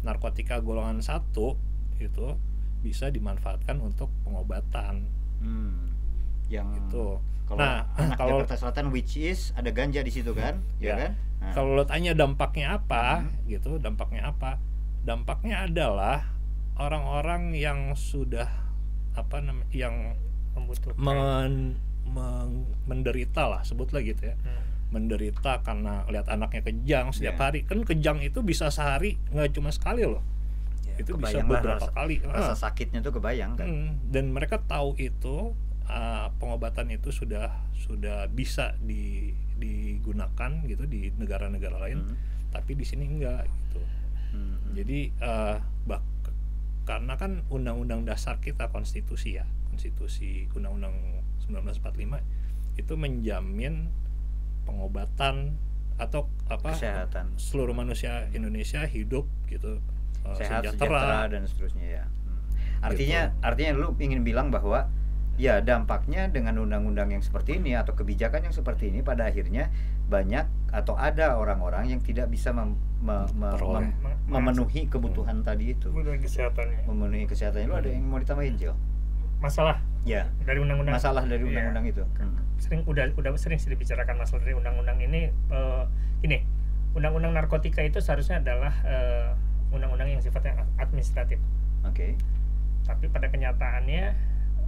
narkotika 0.00 0.58
golongan 0.64 1.04
satu 1.04 1.60
itu 2.00 2.34
bisa 2.82 3.12
dimanfaatkan 3.12 3.78
untuk 3.78 4.10
pengobatan. 4.26 5.06
Hmm. 5.42 5.90
yang 6.46 6.70
Gitu. 6.72 7.18
kalau 7.44 7.58
Nah, 7.58 7.84
anak 7.92 8.16
kalau- 8.20 8.40
Jakarta 8.40 8.56
Selatan 8.56 8.86
which 8.88 9.14
is 9.14 9.50
ada 9.52 9.68
ganja 9.68 10.00
di 10.00 10.08
situ 10.08 10.32
kan 10.32 10.62
ya, 10.78 10.88
Ya. 10.88 10.96
kan 10.96 11.12
Nah, 11.42 11.50
Kalau 11.50 11.74
lo 11.74 11.82
tanya 11.82 12.14
dampaknya 12.14 12.78
apa, 12.78 13.20
Hmm. 13.20 13.34
gitu, 13.44 13.74
dampaknya 13.76 14.30
apa? 14.30 14.62
Dampaknya 15.02 15.66
adalah 15.66 16.22
orang-orang 16.76 17.50
yang 17.52 17.92
sudah 17.92 18.46
apa 19.12 19.42
namanya, 19.42 19.66
yang 19.68 20.14
membutuhkan 20.52 20.96
men- 20.96 21.74
men- 22.06 22.70
menderita 22.86 23.44
lah, 23.44 23.60
sebutlah 23.60 24.00
gitu 24.00 24.22
ya, 24.24 24.36
Hmm. 24.36 24.62
menderita 24.92 25.60
karena 25.60 26.06
lihat 26.06 26.28
anaknya 26.28 26.62
kejang 26.62 27.10
setiap 27.10 27.34
Ya. 27.34 27.42
hari. 27.42 27.60
Kan 27.64 27.82
kejang 27.82 28.20
itu 28.20 28.38
bisa 28.40 28.68
sehari, 28.68 29.18
nggak 29.28 29.50
cuma 29.52 29.68
sekali 29.68 30.06
loh. 30.06 30.22
Itu 31.02 31.12
bisa 31.14 31.38
kebayang 31.38 31.46
lah 31.46 31.60
beberapa 31.60 31.84
rasa, 31.84 31.92
kali. 31.92 32.16
rasa 32.22 32.52
Ah. 32.52 32.58
sakitnya 32.58 33.00
tuh 33.00 33.12
kebayang 33.12 33.52
kan 33.54 33.66
Hmm, 33.66 33.90
dan 34.08 34.30
mereka 34.30 34.62
tahu 34.62 34.94
itu 34.96 35.52
uh, 35.84 36.26
pengobatan 36.38 36.88
itu 36.88 37.10
sudah 37.10 37.50
sudah 37.74 38.30
bisa 38.30 38.78
di, 38.78 39.34
digunakan 39.58 40.62
gitu 40.64 40.86
di 40.86 41.10
negara-negara 41.12 41.76
lain, 41.78 42.06
Hmm. 42.06 42.16
tapi 42.50 42.72
di 42.72 42.86
sini 42.86 43.04
enggak 43.04 43.44
gitu. 43.44 43.82
Hmm. 44.32 44.56
Jadi 44.72 45.10
uh, 45.18 45.58
bak 45.84 46.02
karena 46.82 47.14
kan 47.14 47.46
undang-undang 47.46 48.02
dasar 48.02 48.38
kita 48.38 48.66
konstitusi 48.68 49.36
ya, 49.36 49.46
konstitusi 49.68 50.50
undang-undang 50.50 50.94
1945 51.44 52.22
itu 52.74 52.94
menjamin 52.96 53.90
pengobatan 54.62 55.58
atau 56.00 56.26
apa 56.48 56.72
kesehatan 56.72 57.36
seluruh 57.36 57.76
manusia 57.76 58.26
Indonesia 58.32 58.82
hidup 58.82 59.28
gitu 59.46 59.78
uh, 60.24 60.34
sehat 60.34 60.62
sejahtera. 60.66 61.28
dan 61.28 61.42
seterusnya 61.44 61.86
ya. 62.00 62.04
Hmm. 62.04 62.38
artinya 62.82 63.20
Gitu. 63.28 63.46
artinya 63.46 63.70
lu 63.76 63.88
ingin 63.98 64.20
bilang 64.22 64.50
bahwa 64.50 64.90
ya 65.36 65.58
dampaknya 65.58 66.28
dengan 66.28 66.60
undang-undang 66.60 67.08
yang 67.08 67.24
seperti 67.24 67.56
ini 67.56 67.72
atau 67.72 67.96
kebijakan 67.96 68.46
yang 68.46 68.54
seperti 68.54 68.92
ini 68.92 69.00
pada 69.00 69.26
akhirnya 69.26 69.72
banyak 70.06 70.44
atau 70.68 70.92
ada 70.94 71.40
orang-orang 71.40 71.88
yang 71.88 72.00
tidak 72.00 72.28
bisa 72.28 72.52
mem- 72.52 72.76
me- 73.00 73.24
me- 73.32 73.56
mem- 73.56 73.96
memenuhi 74.28 74.86
kebutuhan 74.86 75.40
tadi 75.40 75.72
itu. 75.72 75.88
Kebutuhan 75.88 76.20
kesehatannya. 76.20 76.84
Memenuhi 76.84 77.24
kesehatannya. 77.24 77.64
Lu 77.66 77.74
ada 77.74 77.88
yang 77.88 78.04
mau 78.04 78.20
ditambahin 78.20 78.56
Cil? 78.56 78.76
masalah? 79.40 79.82
Ya. 80.04 80.30
Dari 80.46 80.62
undang-undang. 80.62 80.94
Masalah 80.94 81.26
dari 81.26 81.42
Iya. 81.42 81.50
undang-undang 81.50 81.86
itu. 81.88 82.04
Hmm. 82.16 82.38
sering 82.62 82.86
udah 82.86 83.10
udah 83.18 83.34
sering 83.34 83.58
sih 83.58 83.74
dibicarakan 83.74 84.22
masalah 84.22 84.46
dari 84.46 84.54
undang-undang 84.54 85.02
ini. 85.02 85.34
Eh, 85.50 85.82
ini 86.22 86.46
undang-undang 86.94 87.34
narkotika 87.34 87.82
itu 87.82 87.98
seharusnya 87.98 88.38
adalah 88.38 88.70
eh, 88.86 89.34
undang-undang 89.72 90.08
yang 90.08 90.20
sifatnya 90.20 90.52
administratif 90.76 91.40
oke 91.82 92.14
tapi 92.82 93.04
pada 93.08 93.26
kenyataannya 93.26 94.04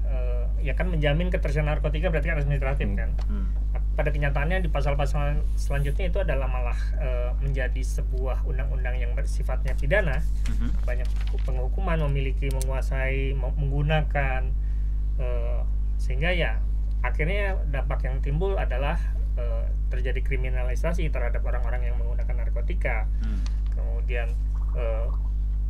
eh, 0.05 0.45
ya 0.61 0.73
kan 0.73 0.89
menjamin 0.89 1.29
ketersediaan 1.29 1.69
narkotika 1.69 2.09
berarti 2.09 2.29
kan 2.29 2.39
administratif 2.39 2.87
Hmm. 2.87 2.97
kan 2.97 3.11
Hmm. 3.25 3.47
Nah, 3.73 3.81
pada 3.95 4.11
kenyataannya 4.11 4.59
di 4.61 4.69
pasal-pasal 4.69 5.39
selanjutnya 5.55 6.09
itu 6.09 6.19
adalah 6.19 6.45
malah 6.45 6.79
eh, 6.97 7.31
menjadi 7.41 7.81
sebuah 7.81 8.43
undang-undang 8.45 8.97
yang 8.97 9.13
bersifatnya 9.13 9.73
pidana 9.75 10.19
Mhm. 10.47 10.85
banyak 10.85 11.09
penghukuman 11.43 11.99
memiliki 12.11 12.51
menguasai 12.51 13.33
menggunakan 13.35 14.51
eh, 15.17 15.61
sehingga 15.97 16.31
ya 16.31 16.59
akhirnya 17.01 17.61
dampak 17.69 18.03
yang 18.03 18.19
timbul 18.21 18.57
adalah 18.57 18.97
terjadi 19.91 20.23
kriminalisasi 20.23 21.11
terhadap 21.11 21.43
orang-orang 21.43 21.83
yang 21.85 21.99
menggunakan 21.99 22.35
narkotika 22.37 23.07
Hmm. 23.19 23.43
kemudian 23.71 24.31
eh, 24.75 25.09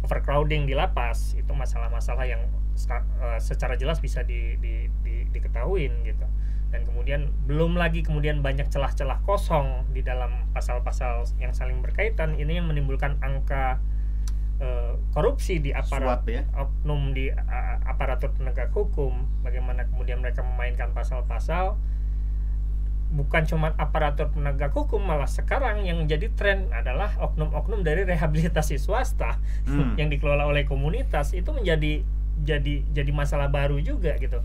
overcrowding 0.05 0.69
di 0.69 0.77
lapas 0.77 1.33
itu 1.39 1.53
masalah-masalah 1.57 2.29
yang 2.29 2.43
eh, 2.45 3.41
secara 3.41 3.75
jelas 3.81 4.05
bisa 4.05 4.21
di, 4.21 4.61
di, 4.61 4.89
di, 5.01 5.25
diketahuin 5.33 6.05
gitu. 6.05 6.27
Dan 6.75 6.83
kemudian 6.85 7.31
belum 7.47 7.79
lagi 7.79 8.03
kemudian 8.03 8.43
banyak 8.43 8.67
celah-celah 8.67 9.23
kosong 9.23 9.87
di 9.95 10.03
dalam 10.03 10.51
pasal-pasal 10.51 11.23
yang 11.39 11.55
saling 11.55 11.79
berkaitan 11.79 12.35
ini 12.35 12.59
yang 12.59 12.67
menimbulkan 12.67 13.15
angka 13.23 13.79
eh, 14.59 14.99
korupsi 15.15 15.63
di 15.63 15.71
aparat 15.71 16.27
Suap 16.27 16.29
ya. 16.29 16.43
oknum 16.59 17.15
di 17.15 17.31
a- 17.31 17.79
aparatur 17.87 18.35
penegak 18.35 18.75
hukum. 18.75 19.25
Bagaimana 19.47 19.87
kemudian 19.87 20.19
mereka 20.19 20.43
memainkan 20.43 20.91
pasal-pasal 20.91 21.79
bukan 23.15 23.47
cuma 23.47 23.71
aparatur 23.79 24.29
penegak 24.35 24.75
hukum 24.75 24.99
malah 24.99 25.31
sekarang 25.31 25.87
yang 25.87 26.03
jadi 26.11 26.35
tren 26.35 26.67
adalah 26.75 27.15
oknum-oknum 27.23 27.87
dari 27.87 28.03
rehabilitasi 28.03 28.77
swasta 28.77 29.39
Hmm. 29.65 29.95
yang 30.01 30.11
dikelola 30.11 30.51
oleh 30.51 30.67
komunitas 30.67 31.31
itu 31.33 31.55
menjadi 31.55 32.03
jadi 32.43 32.83
jadi 32.91 33.11
masalah 33.15 33.47
baru 33.47 33.79
juga 33.79 34.19
gitu 34.19 34.43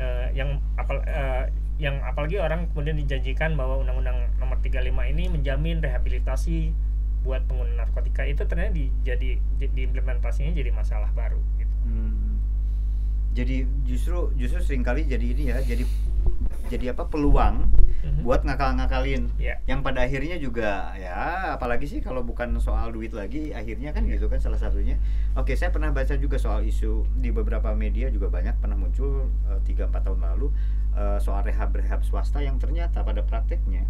Eh, 0.00 0.28
yang 0.32 0.56
apal 0.80 1.04
eh, 1.04 1.52
yang 1.76 2.00
apalagi 2.00 2.40
orang 2.40 2.72
kemudian 2.72 2.96
dijanjikan 3.04 3.52
bahwa 3.52 3.84
undang-undang 3.84 4.32
nomor 4.40 4.56
35 4.64 4.88
ini 5.12 5.28
menjamin 5.28 5.84
rehabilitasi 5.84 6.72
buat 7.20 7.44
pengguna 7.44 7.84
narkotika 7.84 8.24
itu 8.24 8.48
ternyata 8.48 8.72
di, 8.72 8.88
jadi 9.04 9.36
di, 9.36 9.66
diimplementasinya 9.68 10.56
jadi 10.56 10.72
masalah 10.72 11.12
baru 11.12 11.36
gitu. 11.60 11.74
Hmm. 11.84 12.40
Jadi 13.36 13.68
justru 13.84 14.32
justru 14.40 14.64
sering 14.64 14.80
kali 14.80 15.04
jadi 15.04 15.26
ini 15.36 15.52
ya, 15.52 15.60
jadi 15.60 15.84
jadi 16.72 16.96
apa 16.96 17.04
peluang 17.04 17.68
Mhm. 18.00 18.24
buat 18.24 18.40
ngakal-ngakalin. 18.48 19.28
Ya. 19.36 19.60
Yang 19.68 19.80
pada 19.84 20.00
akhirnya 20.04 20.36
juga 20.40 20.92
ya 20.96 21.52
apalagi 21.56 21.84
sih 21.84 22.00
kalau 22.00 22.24
bukan 22.24 22.56
soal 22.58 22.92
duit 22.92 23.12
lagi 23.12 23.52
akhirnya 23.52 23.92
kan 23.92 24.08
Ya. 24.08 24.16
gitu 24.16 24.32
kan 24.32 24.40
salah 24.40 24.56
satunya. 24.56 24.96
Oke, 25.36 25.52
saya 25.54 25.68
pernah 25.70 25.92
baca 25.92 26.16
juga 26.16 26.40
soal 26.40 26.64
isu 26.64 27.04
di 27.20 27.28
beberapa 27.28 27.70
media 27.76 28.08
juga 28.08 28.32
banyak 28.32 28.56
pernah 28.58 28.74
muncul 28.80 29.28
3-4 29.68 30.00
tahun 30.04 30.20
lalu 30.24 30.48
eh, 30.96 31.18
soal 31.22 31.46
rehab-rehab 31.46 32.02
swasta 32.02 32.42
yang 32.42 32.58
ternyata 32.58 33.06
pada 33.06 33.22
prakteknya 33.22 33.86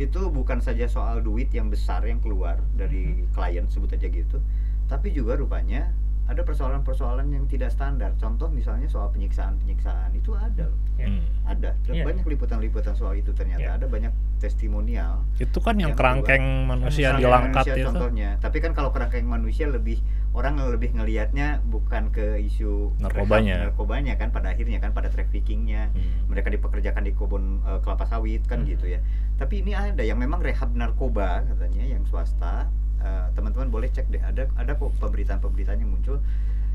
itu 0.00 0.32
bukan 0.32 0.64
saja 0.64 0.88
soal 0.88 1.20
duit 1.20 1.52
yang 1.52 1.68
besar 1.68 2.00
yang 2.08 2.16
keluar 2.24 2.56
dari 2.72 3.28
klien 3.36 3.68
sebut 3.68 3.92
aja 3.92 4.08
gitu, 4.08 4.40
tapi 4.88 5.12
juga 5.12 5.36
rupanya 5.36 5.92
ada 6.30 6.40
persoalan-persoalan 6.40 7.26
yang 7.28 7.44
tidak 7.44 7.68
standar. 7.68 8.14
Contoh 8.14 8.46
misalnya 8.48 8.86
soal 8.86 9.10
penyiksaan-penyiksaan 9.10 10.14
itu 10.14 10.30
ada 10.32 10.64
loh. 10.64 10.78
Ya. 10.94 11.06
Hmm. 11.06 11.26
Ada. 11.44 11.70
Iya. 11.84 12.06
Banyak 12.06 12.22
liputan-liputan 12.24 12.94
soal 12.94 13.18
itu 13.18 13.32
ternyata. 13.32 13.60
Iya. 13.60 13.70
Ada 13.74 13.86
banyak 13.86 14.12
testimonial 14.40 15.20
Itu 15.36 15.58
kan 15.58 15.76
yang 15.76 15.90
Yang 15.90 15.98
kerangkeng 15.98 16.44
manusia 16.64 17.12
Kerangkeng 17.12 17.20
dilangkat 17.20 17.54
manusia 17.60 17.74
itu. 17.76 17.86
contohnya. 17.90 18.30
Tapi 18.38 18.58
kan 18.58 18.72
kalau 18.72 18.90
kerangkeng 18.90 19.26
manusia 19.26 19.66
lebih 19.66 19.98
orang 20.30 20.54
lebih 20.64 20.94
ngelihatnya 20.94 21.58
bukan 21.62 22.08
ke 22.08 22.38
isu 22.40 22.94
Narkobanya. 22.96 23.54
rehab 23.58 23.66
narkobanya 23.68 24.14
kan 24.14 24.30
pada 24.30 24.48
akhirnya 24.48 24.78
kan 24.78 24.94
pada 24.94 25.10
traffickingnya 25.10 25.90
Hmm. 25.90 26.30
mereka 26.30 26.48
dipekerjakan 26.48 27.02
di 27.02 27.12
kebun 27.12 27.44
eh, 27.60 27.78
kelapa 27.80 28.06
sawit 28.06 28.46
kan 28.46 28.62
Hmm. 28.62 28.70
gitu 28.70 28.86
ya. 28.88 29.02
Tapi 29.34 29.60
ini 29.60 29.74
ada 29.74 30.00
yang 30.00 30.16
memang 30.16 30.38
rehab 30.38 30.70
narkoba 30.72 31.42
katanya 31.44 31.84
yang 31.88 32.06
swasta. 32.06 32.70
Eh, 33.00 33.26
teman-teman 33.32 33.68
boleh 33.68 33.88
cek 33.88 34.06
deh 34.08 34.20
ada 34.20 34.44
ada 34.54 34.72
kok 34.72 34.92
pemberitaan-pemberitaan 35.00 35.78
yang 35.78 35.88
muncul. 35.90 36.20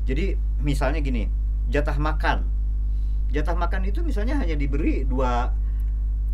Jadi 0.02 0.34
misalnya 0.58 0.98
gini, 0.98 1.30
jatah 1.66 1.94
makan. 1.96 2.42
Jatah 3.30 3.54
makan 3.54 3.86
itu 3.86 4.02
misalnya 4.02 4.34
hanya 4.36 4.54
diberi 4.54 5.02
dua 5.02 5.54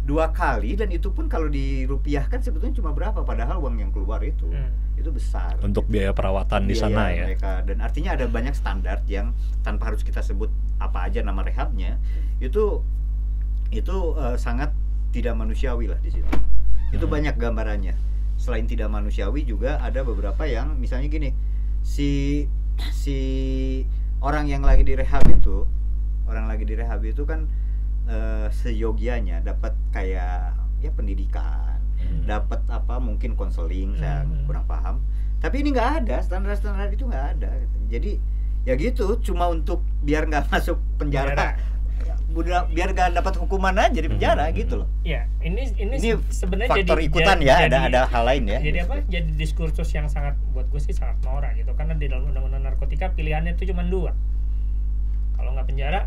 dua 0.03 0.29
kali 0.29 0.75
dan 0.75 0.89
itu 0.89 1.09
pun 1.09 1.25
kalau 1.27 1.47
dirupiahkan 1.47 2.43
sebetulnya 2.43 2.75
cuma 2.75 2.91
berapa 2.91 3.23
padahal 3.23 3.61
uang 3.61 3.79
yang 3.79 3.91
keluar 3.91 4.19
itu 4.21 4.51
Hmm. 4.51 4.75
itu 4.93 5.09
besar 5.09 5.55
Untuk 5.63 5.87
gitu 5.87 5.95
biaya 5.95 6.11
perawatan 6.11 6.67
di 6.67 6.75
biaya 6.75 6.83
sana 6.83 7.05
ya. 7.09 7.25
mereka 7.25 7.53
dan 7.63 7.79
artinya 7.79 8.11
ada 8.13 8.27
banyak 8.27 8.51
standar 8.51 8.99
yang 9.07 9.31
tanpa 9.63 9.89
harus 9.89 10.03
kita 10.03 10.19
sebut 10.19 10.51
apa 10.77 11.07
aja 11.07 11.23
nama 11.23 11.39
rehabnya 11.41 12.03
itu 12.39 12.83
itu 13.71 13.97
eh, 14.19 14.35
sangat 14.37 14.75
tidak 15.11 15.39
manusiawi 15.39 15.87
lah 15.87 16.03
di 16.03 16.11
situ 16.11 16.27
itu 16.91 17.01
Hmm. 17.01 17.13
banyak 17.13 17.35
gambarannya 17.37 17.95
selain 18.43 18.67
tidak 18.67 18.91
manusiawi 18.91 19.47
juga 19.47 19.79
ada 19.79 20.03
beberapa 20.03 20.43
yang 20.45 20.75
misalnya 20.75 21.07
gini 21.07 21.31
si 21.79 22.43
si 22.91 23.19
orang 24.19 24.51
yang 24.51 24.67
lagi 24.67 24.83
direhab 24.83 25.23
itu 25.31 25.63
orang 26.27 26.51
lagi 26.51 26.67
direhab 26.67 26.99
itu 27.03 27.23
kan 27.23 27.47
eh, 28.11 28.51
seyogianya 28.51 29.41
dapat 29.41 29.79
kayak 29.95 30.59
ya 30.83 30.91
pendidikan 30.91 31.71
Hmm. 32.03 32.27
dapat 32.27 32.59
apa 32.67 32.99
mungkin 32.99 33.39
konseling 33.39 33.95
saya 33.95 34.27
Hmm. 34.27 34.43
kurang 34.43 34.67
paham 34.67 34.99
tapi 35.39 35.63
ini 35.63 35.71
nggak 35.71 36.03
ada 36.03 36.19
standar-standar 36.19 36.91
itu 36.91 37.07
nggak 37.07 37.39
ada 37.39 37.63
jadi 37.87 38.19
ya 38.67 38.75
gitu 38.75 39.23
cuma 39.23 39.47
untuk 39.47 39.87
biar 40.03 40.27
nggak 40.27 40.47
masuk 40.51 40.83
penjara, 40.99 41.55
Penjara. 42.35 42.65
Biar 42.67 42.89
nggak 42.91 43.09
dapat 43.15 43.35
hukuman 43.37 43.75
aja 43.75 43.95
di 43.95 44.09
penjara 44.09 44.45
Hmm. 44.45 44.55
gitu 44.55 44.75
loh 44.77 44.89
Ya, 45.03 45.29
ini 45.39 45.69
ini, 45.75 45.95
ini 45.95 46.11
se- 46.15 46.25
sebenarnya 46.39 46.71
faktor 46.73 46.97
jadi 46.97 47.05
ikutan 47.05 47.37
jadi- 47.37 47.47
ya 47.47 47.55
ada 47.59 47.67
jadi- 47.69 47.87
ada 47.89 48.01
hal 48.07 48.23
lain 48.25 48.45
ya 48.47 48.59
Jadi 48.61 48.79
apa? 48.81 48.95
Jadi 49.05 49.31
diskursus 49.35 49.89
yang 49.91 50.07
sangat 50.07 50.35
buat 50.51 50.67
gue 50.67 50.79
sih 50.79 50.91
sangat 50.91 51.21
norak 51.23 51.53
gitu 51.55 51.73
karena 51.73 51.93
di 51.93 52.07
dalam 52.07 52.27
undang-undang 52.27 52.63
narkotika 52.63 53.11
pilihannya 53.11 53.53
itu 53.53 53.69
cuma 53.69 53.85
dua. 53.85 54.13
Kalau 55.35 55.53
nggak 55.53 55.67
penjara, 55.67 56.01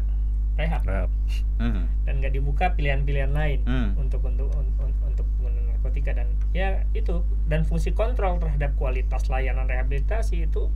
rehab 0.56 0.82
Rehab. 0.84 1.12
Mhm. 1.58 1.84
dan 2.04 2.14
nggak 2.18 2.34
dibuka 2.34 2.66
pilihan-pilihan 2.72 3.30
lain 3.30 3.60
Hmm. 3.62 3.96
untuk 3.96 4.20
untuk 4.22 4.48
un- 4.52 4.72
un- 4.78 5.00
untuk 5.06 5.28
pengguna 5.34 5.62
narkotika 5.70 6.12
dan 6.14 6.26
ya 6.52 6.84
itu 6.92 7.20
dan 7.46 7.62
fungsi 7.62 7.92
kontrol 7.92 8.38
terhadap 8.38 8.72
kualitas 8.74 9.28
layanan 9.28 9.66
rehabilitasi 9.66 10.44
itu 10.44 10.68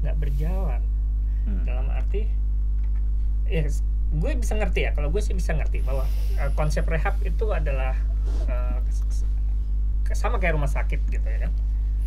nggak 0.00 0.16
berjalan 0.16 0.82
Hmm. 1.40 1.62
dalam 1.62 1.86
arti 1.88 2.26
ya 3.46 3.62
gue 4.12 4.30
bisa 4.34 4.54
ngerti 4.54 4.80
ya 4.82 4.90
kalau 4.90 5.08
gue 5.08 5.18
sih 5.18 5.32
bisa 5.32 5.52
ngerti 5.52 5.80
bahwa 5.80 6.02
eh, 6.34 6.50
konsep 6.52 6.82
rehab 6.84 7.14
itu 7.20 7.46
adalah 7.48 7.94
s- 8.84 9.22
sama 10.12 10.36
kayak 10.36 10.54
rumah 10.54 10.66
sakit 10.66 11.00
gitu 11.04 11.22
ya 11.22 11.46
kan 11.46 11.52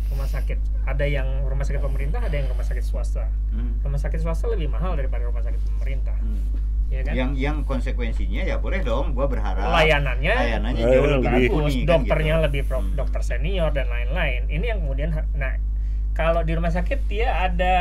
rumah 0.06 0.26
sakit 0.26 0.58
ada 0.84 1.02
yang 1.02 1.24
rumah 1.42 1.64
sakit 1.64 1.80
pemerintah 1.80 2.20
ada 2.20 2.34
yang 2.34 2.46
rumah 2.46 2.62
sakit 2.62 2.82
swasta 2.82 3.24
Hmm. 3.50 3.80
rumah 3.80 3.96
sakit 3.96 4.20
swasta 4.20 4.46
lebih 4.46 4.68
mahal 4.68 4.92
daripada 4.92 5.24
rumah 5.24 5.40
sakit 5.40 5.58
pemerintah 5.64 6.12
Hmm. 6.14 6.44
ya 6.86 7.00
kan 7.00 7.14
Yang 7.16 7.30
yang 7.38 7.56
konsekuensinya 7.62 8.42
ya 8.44 8.56
boleh 8.56 8.80
dong, 8.80 9.16
gua 9.16 9.24
berharap 9.24 9.64
layanannya 9.64 10.30
layanannya 10.30 10.84
jauh 10.84 11.08
lebih 11.08 11.26
lebih- 11.26 11.50
bagus, 11.50 11.72
kan 11.74 11.88
dokternya 11.88 12.34
gitu. 12.34 12.44
lebih 12.44 12.62
pro, 12.62 12.78
Hmm. 12.78 12.92
dokter 12.94 13.20
senior 13.24 13.70
dan 13.70 13.88
lain-lain. 13.88 14.42
Ini 14.46 14.64
yang 14.68 14.78
kemudian 14.78 15.10
nah 15.34 15.56
kalau 16.12 16.40
di 16.40 16.52
rumah 16.52 16.70
sakit 16.70 17.08
dia 17.08 17.40
ada 17.40 17.74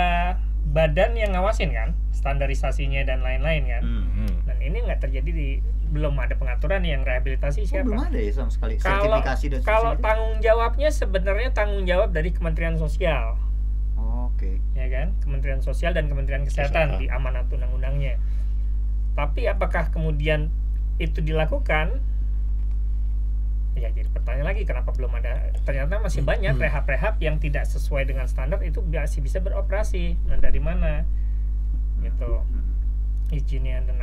badan 0.65 1.13
yang 1.13 1.33
ngawasin 1.33 1.69
kan, 1.69 1.89
standarisasinya 2.11 3.03
dan 3.03 3.19
lain-lain 3.19 3.67
kan. 3.67 3.83
Hmm. 3.83 4.05
Hmm. 4.17 4.35
Dan 4.45 4.57
ini 4.59 4.77
nggak 4.79 4.99
terjadi 5.01 5.29
di 5.29 5.49
belum 5.89 6.17
ada 6.17 6.33
pengaturan 6.33 6.81
yang 6.81 7.01
rehabilitasi 7.01 7.61
Oh, 7.61 7.67
siapa. 7.67 7.85
belum 7.85 8.01
ada 8.03 8.17
ya 8.17 8.31
sama 8.33 8.49
sekali 8.49 8.73
Kalau 8.75 9.13
sertifikasi 9.13 9.45
dan 9.47 9.59
kalau 9.61 9.91
tanggung 9.95 10.35
jawabnya 10.39 10.89
sebenarnya 10.89 11.49
tanggung 11.51 11.83
jawab 11.83 12.09
dari 12.09 12.33
Kementerian 12.33 12.75
Sosial, 12.75 13.37
Oh, 13.93 14.27
Oke. 14.27 14.57
ya 14.73 14.89
kan? 14.89 15.13
Kementerian 15.19 15.61
Sosial 15.61 15.93
dan 15.93 16.09
Kementerian 16.09 16.41
Kesehatan 16.41 16.97
Kesehatan. 16.97 16.99
di 16.99 17.07
amanat 17.07 17.45
undang-undangnya. 17.47 18.17
Tapi 19.13 19.45
apakah 19.45 19.89
kemudian 19.89 20.49
itu 20.97 21.21
dilakukan? 21.21 22.01
Ya 23.75 23.89
jadi 23.89 24.05
pertanyaan 24.07 24.47
lagi 24.47 24.63
kenapa 24.63 24.89
belum 24.89 25.11
ada? 25.13 25.49
Ternyata 25.61 25.97
masih 25.97 26.21
banyak 26.21 26.53
rehab-rehab 26.55 27.17
yang 27.17 27.37
tidak 27.37 27.65
sesuai 27.65 28.05
dengan 28.05 28.25
standar 28.25 28.61
itu 28.61 28.79
masih 28.81 29.19
bisa 29.19 29.37
beroperasi. 29.37 30.15
Nah 30.23 30.37
dari 30.37 30.57
mana? 30.57 31.03
Gitu 31.99 32.29
Hmm. 32.29 33.31
izinnya 33.31 33.81
dan 33.81 33.97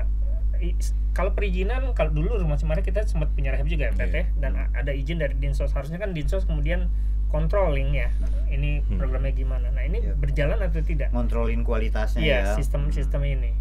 kalau 1.12 1.30
perizinan 1.30 1.92
kalau 1.92 2.10
dulu 2.10 2.36
rumah 2.36 2.54
Cemara 2.54 2.80
kita 2.80 3.02
sempat 3.02 3.30
punya 3.30 3.50
rehab 3.50 3.64
juga 3.64 3.88
ya 3.88 3.94
Iya. 3.96 4.06
ya? 4.10 4.24
dan 4.36 4.52
a- 4.54 4.70
ada 4.74 4.90
izin 4.90 5.16
dari 5.16 5.32
Dinsos 5.34 5.70
harusnya 5.70 5.96
kan 5.96 6.10
Dinsos 6.10 6.44
kemudian 6.44 6.90
controlling 7.28 7.94
ya 7.94 8.10
ini 8.48 8.82
Hmm. 8.82 8.98
programnya 8.98 9.30
gimana 9.30 9.70
nah 9.70 9.80
ini 9.80 10.02
Iya. 10.02 10.14
berjalan 10.14 10.58
atau 10.60 10.82
tidak 10.82 11.08
Ngontrolin 11.10 11.62
kualitasnya 11.62 12.20
iya 12.20 12.36
ya. 12.42 12.54
sistem 12.54 12.90
sistem 12.90 13.22
ini 13.22 13.54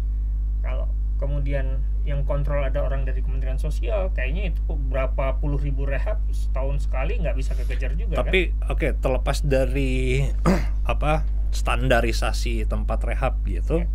kalau 0.60 0.90
kemudian 1.20 1.78
yang 2.02 2.24
kontrol 2.24 2.64
ada 2.64 2.80
orang 2.80 3.04
dari 3.04 3.20
Kementerian 3.20 3.60
Sosial 3.60 4.08
kayaknya 4.10 4.50
itu 4.50 4.60
berapa 4.66 5.36
puluh 5.36 5.60
ribu 5.60 5.84
rehab 5.84 6.16
setahun 6.30 6.88
sekali 6.88 7.20
nggak 7.20 7.36
bisa 7.36 7.52
kekejar 7.54 7.92
juga 7.92 8.16
kan 8.16 8.24
Tapi 8.24 8.56
oke 8.66 8.96
terlepas 8.96 9.44
dari 9.44 10.24
apa 10.88 11.28
standarisasi 11.52 12.64
tempat 12.64 13.04
rehab 13.04 13.36
gitu, 13.42 13.82
Ya. 13.82 13.86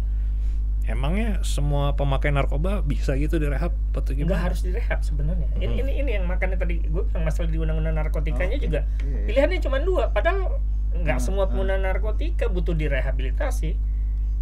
emangnya 0.87 1.41
semua 1.41 1.91
pemakai 1.91 2.29
narkoba 2.29 2.79
bisa 2.79 3.15
gitu 3.15 3.35
direhab 3.35 3.73
atau 3.89 4.05
nggak 4.05 4.21
gimana? 4.21 4.37
harus 4.37 4.61
direhab 4.61 5.01
sebenarnya 5.01 5.49
ini, 5.55 5.65
Hmm. 5.65 5.81
ini 5.81 5.91
ini 5.97 6.09
yang 6.13 6.25
makanya 6.25 6.55
tadi 6.57 6.77
gue 6.79 7.03
yang 7.09 7.23
masalah 7.23 7.47
di 7.47 7.57
undang-undang 7.57 7.97
narkotikanya 7.97 8.53
Oke. 8.53 8.63
juga 8.63 8.81
Iya, 8.99 9.09
iya. 9.09 9.25
pilihannya 9.25 9.59
cuma 9.59 9.77
dua 9.79 10.03
padahal 10.09 10.61
nggak 10.93 11.17
Hmm, 11.17 11.25
semua 11.25 11.43
hmm. 11.43 11.51
pengguna 11.51 11.75
narkotika 11.79 12.45
butuh 12.47 12.75
direhabilitasi 12.75 13.69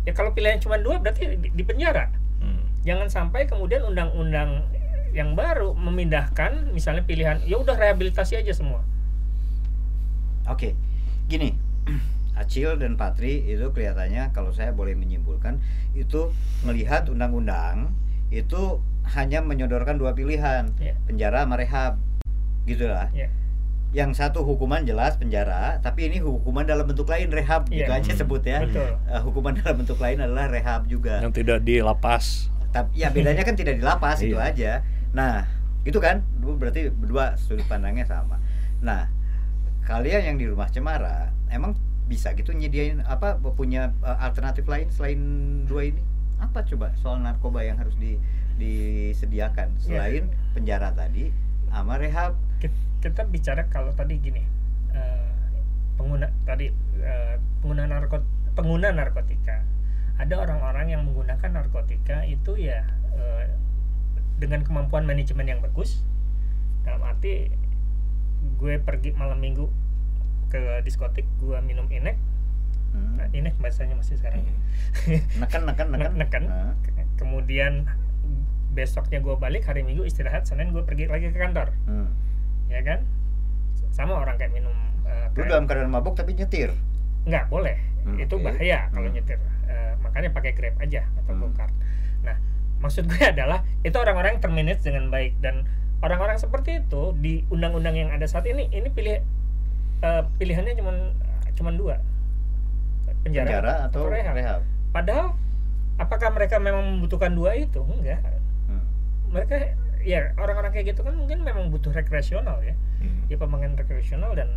ya 0.04 0.12
kalau 0.12 0.30
pilihannya 0.32 0.60
cuma 0.60 0.76
dua 0.78 1.00
berarti 1.00 1.32
di, 1.34 1.48
di 1.50 1.64
penjara 1.64 2.12
Hmm. 2.38 2.66
Jangan 2.84 3.08
sampai 3.08 3.44
kemudian 3.44 3.82
undang-undang 3.82 4.68
yang 5.12 5.34
baru 5.34 5.72
memindahkan 5.74 6.70
misalnya 6.70 7.02
pilihan 7.02 7.40
ya 7.42 7.56
udah 7.56 7.74
rehabilitasi 7.74 8.36
aja 8.36 8.52
semua 8.52 8.82
Oke, 10.44 10.76
gini, 11.26 11.56
Acil 12.36 12.76
dan 12.76 13.00
Patri 13.00 13.46
itu 13.46 13.64
kelihatannya 13.66 14.36
kalau 14.36 14.52
saya 14.52 14.76
boleh 14.76 14.92
menyimpulkan 14.92 15.56
itu 15.94 16.34
melihat 16.62 17.08
undang-undang 17.08 17.96
itu 18.28 18.82
hanya 19.10 19.40
menyodorkan 19.40 19.96
dua 19.96 20.12
pilihan 20.12 20.68
Ya. 20.76 21.00
penjara 21.06 21.46
sama 21.46 21.56
rehab, 21.56 21.96
gitulah. 22.66 23.08
Ya. 23.14 23.32
Yang 23.94 24.18
satu 24.18 24.42
hukuman 24.42 24.82
jelas 24.82 25.16
penjara, 25.16 25.78
tapi 25.80 26.10
ini 26.10 26.18
hukuman 26.18 26.66
dalam 26.66 26.84
bentuk 26.84 27.06
lain 27.06 27.30
rehab, 27.30 27.70
gitu 27.70 27.86
Iya. 27.86 28.02
aja 28.02 28.12
sebut 28.18 28.42
ya. 28.42 28.66
betul 28.66 28.90
Eh, 29.06 29.22
hukuman 29.22 29.54
dalam 29.54 29.76
bentuk 29.78 29.96
lain 29.98 30.18
adalah 30.18 30.50
rehab 30.50 30.90
juga. 30.90 31.22
Yang 31.22 31.40
tidak 31.40 31.62
di 31.62 31.80
lapas. 31.80 32.50
Tapi 32.74 32.90
ya 32.98 33.08
bedanya 33.08 33.42
kan 33.42 33.54
tidak 33.54 33.78
di 33.78 33.84
lapas 33.84 34.18
itu 34.20 34.34
Iya. 34.34 34.50
aja. 34.50 34.72
Nah, 35.14 35.46
gitu 35.84 35.98
kan? 35.98 36.26
Dua- 36.36 36.58
Berarti 36.58 36.90
berdua 36.90 37.38
sudut 37.38 37.64
pandangnya 37.64 38.04
sama. 38.04 38.42
Nah, 38.82 39.08
kalian 39.84 40.26
yang 40.26 40.38
di 40.38 40.46
rumah 40.46 40.68
Cemara 40.68 41.30
emang 41.48 41.78
bisa 42.04 42.34
gitu 42.34 42.52
nyediain 42.52 43.00
apa 43.00 43.38
punya 43.38 43.94
uh, 44.02 44.18
alternatif 44.20 44.66
lain 44.66 44.90
selain 44.90 45.20
dua 45.64 45.86
ini? 45.86 46.02
Apa 46.38 46.66
coba 46.66 46.92
soal 46.98 47.22
narkoba 47.22 47.62
yang 47.62 47.78
harus 47.78 47.94
di 47.96 48.18
disediakan 48.54 49.70
Iya. 49.76 49.82
selain 49.84 50.24
penjara 50.52 50.90
tadi 50.92 51.30
sama 51.68 51.96
rehab? 51.96 52.34
Kit- 52.58 52.74
kita 53.00 53.24
bicara 53.24 53.68
kalau 53.68 53.92
tadi 53.92 54.16
gini 54.16 54.42
eh, 54.90 55.30
pengguna 55.94 56.26
tadi 56.42 56.72
eh, 56.98 57.36
pengguna 57.60 57.84
narkot 57.86 58.24
pengguna 58.54 58.90
narkotika 58.90 59.60
ada 60.16 60.36
orang-orang 60.38 60.88
yang 60.90 61.02
menggunakan 61.04 61.50
narkotika 61.52 62.24
itu 62.24 62.56
ya 62.56 62.86
eh, 63.12 63.50
dengan 64.36 64.62
kemampuan 64.62 65.04
manajemen 65.04 65.46
yang 65.46 65.60
bagus 65.60 66.04
dalam 66.82 67.02
arti 67.02 67.50
gue 68.54 68.76
pergi 68.78 69.12
malam 69.12 69.38
minggu 69.38 69.72
ke 70.48 70.62
diskotik 70.82 71.26
gue 71.38 71.58
minum 71.60 71.88
inek 71.88 72.18
Hmm. 72.94 73.18
nah, 73.18 73.26
inek 73.28 73.58
bahasanya 73.58 73.98
masih 73.98 74.22
sekarang 74.22 74.46
ya. 74.46 74.54
Neken 75.36 75.66
neken 75.66 75.88
neken. 75.90 76.14
neken 76.22 76.44
Nah, 76.46 76.78
Ke- 76.80 77.10
kemudian 77.16 77.90
besoknya 78.70 79.18
gue 79.18 79.34
balik 79.34 79.66
hari 79.66 79.82
minggu 79.82 80.02
istirahat 80.04 80.46
senin 80.46 80.70
gue 80.70 80.82
pergi 80.82 81.06
lagi 81.06 81.30
ke 81.30 81.38
kantor 81.40 81.74
hmm. 81.84 82.06
ya 82.68 82.82
kan 82.82 83.02
sama 83.90 84.14
orang 84.16 84.34
kayak 84.36 84.50
minum 84.52 84.78
eh, 85.04 85.26
Lu 85.32 85.42
dalam 85.44 85.66
keadaan 85.66 85.90
mabuk 85.90 86.14
tapi 86.14 86.34
nyetir. 86.34 86.70
nggak 87.24 87.50
boleh 87.50 87.82
Hmm, 88.04 88.20
itu 88.20 88.30
oke. 88.32 88.44
bahaya 88.44 88.90
kalau 88.90 89.10
Hmm. 89.10 89.16
nyetir 89.16 89.42
makanya 90.04 90.30
pakai 90.30 90.52
grab 90.52 90.76
aja 90.78 91.08
atau 91.18 91.34
Hmm. 91.34 91.56
nah 92.22 92.36
maksud 92.80 93.04
gue 93.06 93.24
adalah 93.34 93.64
itu 93.82 93.96
orang-orang 93.96 94.36
yang 94.36 94.44
termanage 94.44 94.82
dengan 94.82 95.08
baik 95.08 95.40
dan 95.40 95.64
orang-orang 96.00 96.36
seperti 96.36 96.80
itu 96.80 97.16
di 97.16 97.48
undang-undang 97.48 97.96
yang 97.96 98.10
ada 98.10 98.24
saat 98.26 98.44
ini 98.44 98.68
ini 98.70 98.88
pilih 98.88 99.24
eh, 100.02 100.24
pilihannya 100.38 100.76
cuma 100.76 100.92
cuma 101.54 101.72
dua 101.72 101.96
penjara, 103.24 103.48
Penjara 103.48 103.74
atau 103.88 104.02
rehab. 104.06 104.36
rehab? 104.36 104.62
padahal 104.90 105.34
apakah 105.96 106.30
mereka 106.30 106.58
memang 106.58 106.84
membutuhkan 106.92 107.32
dua 107.32 107.56
itu 107.56 107.80
enggak 107.82 108.20
Hmm. 108.66 108.84
mereka 109.28 109.76
ya 110.02 110.36
orang-orang 110.36 110.72
kayak 110.72 110.94
gitu 110.94 111.02
kan 111.02 111.14
mungkin 111.14 111.42
memang 111.42 111.68
butuh 111.70 111.90
rekreasional 111.90 112.60
ya 112.62 112.76
Hmm. 113.00 113.26
dia 113.26 113.36
pemain 113.36 113.72
rekreasional 113.72 114.32
dan 114.34 114.52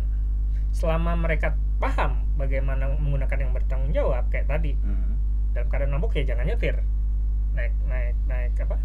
selama 0.69 1.15
mereka 1.15 1.51
paham 1.77 2.27
bagaimana 2.35 2.91
menggunakan 2.93 3.37
yang 3.39 3.51
bertanggung 3.51 3.91
jawab 3.91 4.27
kayak 4.27 4.45
tadi 4.45 4.75
Hmm. 4.77 5.16
Dalam 5.57 5.67
keadaan 5.67 5.91
mabuk 5.91 6.13
ya 6.13 6.23
jangan 6.27 6.45
nyetir 6.45 6.77
naik 7.51 7.73
naik 7.83 8.13
naik 8.23 8.53
apa 8.55 8.77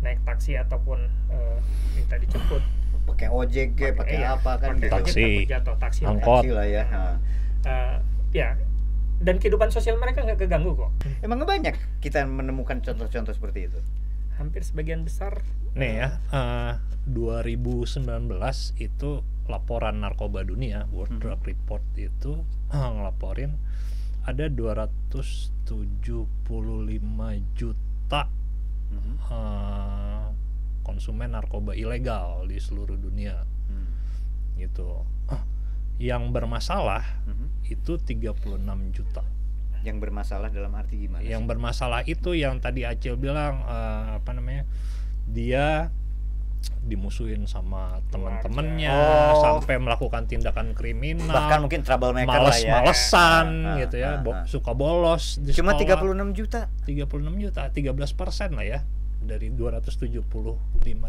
naik 0.00 0.16
taksi 0.24 0.56
ataupun 0.56 0.96
eh, 1.28 1.58
minta 1.92 2.16
dijemput 2.16 2.64
pakai 3.04 3.28
ojek 3.28 3.68
ke 3.74 3.92
pakai 3.92 4.16
iya, 4.18 4.32
apa 4.32 4.56
kan 4.56 4.74
pakai 4.74 4.80
gitu. 4.80 4.94
ojek 4.94 5.12
Taksi. 5.12 5.28
jatuh 5.46 5.76
taksi 5.76 6.00
ya. 6.00 6.08
Angkot. 6.08 6.40
Taksi 6.40 6.50
lah 6.50 6.66
ya. 6.66 6.84
Eh, 7.62 7.96
ya 8.32 8.48
dan 9.20 9.36
kehidupan 9.36 9.68
sosial 9.68 9.94
mereka 9.94 10.24
nggak 10.24 10.40
keganggu 10.40 10.72
kok 10.74 10.88
Emang 11.20 11.44
banyak 11.44 11.76
kita 12.00 12.24
menemukan 12.24 12.80
contoh-contoh 12.80 13.30
seperti 13.30 13.68
itu. 13.68 13.76
hampir 14.32 14.64
sebagian 14.64 15.04
besar 15.04 15.44
Nih 15.70 16.00
ya, 16.00 16.08
eh, 16.32 16.72
2019 17.04 18.40
itu 18.78 19.10
laporan 19.44 20.00
narkoba 20.00 20.40
dunia 20.40 20.88
World 20.88 21.12
Mhm. 21.12 21.20
Drug 21.20 21.40
Report 21.42 21.84
itu 21.94 22.40
eh, 22.70 22.88
ngelaporin 22.90 23.52
ada 24.30 24.46
275 24.46 26.18
juta 27.54 28.26
Mhm. 28.90 29.14
eh, 29.30 30.26
konsumen 30.82 31.30
narkoba 31.30 31.74
ilegal 31.74 32.46
di 32.46 32.58
seluruh 32.58 32.98
dunia 32.98 33.46
Hmm. 33.70 33.86
gitu. 34.58 35.06
Yang 36.00 36.32
bermasalah 36.32 37.04
Mhm. 37.28 37.46
itu 37.70 37.92
36 38.00 38.90
juta. 38.90 39.22
Yang 39.80 39.96
bermasalah 40.02 40.48
dalam 40.50 40.74
arti 40.74 41.06
gimana? 41.06 41.22
Yang 41.22 41.42
sih? 41.44 41.48
bermasalah 41.48 42.00
itu 42.04 42.30
yang 42.34 42.58
tadi 42.58 42.82
Acil 42.82 43.14
bilang 43.14 43.62
eh, 43.62 44.18
apa 44.18 44.30
namanya? 44.32 44.64
Dia 45.30 45.92
dimusuhin 46.80 47.44
sama 47.44 48.00
teman-temannya 48.08 48.90
Oh. 48.90 49.38
sampai 49.38 49.76
melakukan 49.76 50.24
tindakan 50.24 50.72
kriminal. 50.72 51.30
bahkan 51.30 51.60
mungkin 51.60 51.80
troublemaker 51.80 52.26
lah 52.26 52.50
ya. 52.50 52.80
males-malesan 52.82 53.46
Ah, 53.62 53.68
ah, 53.68 53.76
gitu 53.78 53.96
ya, 53.96 54.10
bo- 54.18 54.34
ah. 54.34 54.44
suka 54.44 54.72
bolos 54.72 55.38
di 55.38 55.52
Cuma 55.52 55.72
sekolah. 55.72 56.02
36 56.02 56.32
juta. 56.32 56.60
36 56.82 57.36
juta, 57.38 57.62
13 57.68 58.10
persen 58.12 58.50
lah 58.52 58.64
ya. 58.64 58.80
Dari 59.20 59.52
275 59.52 60.16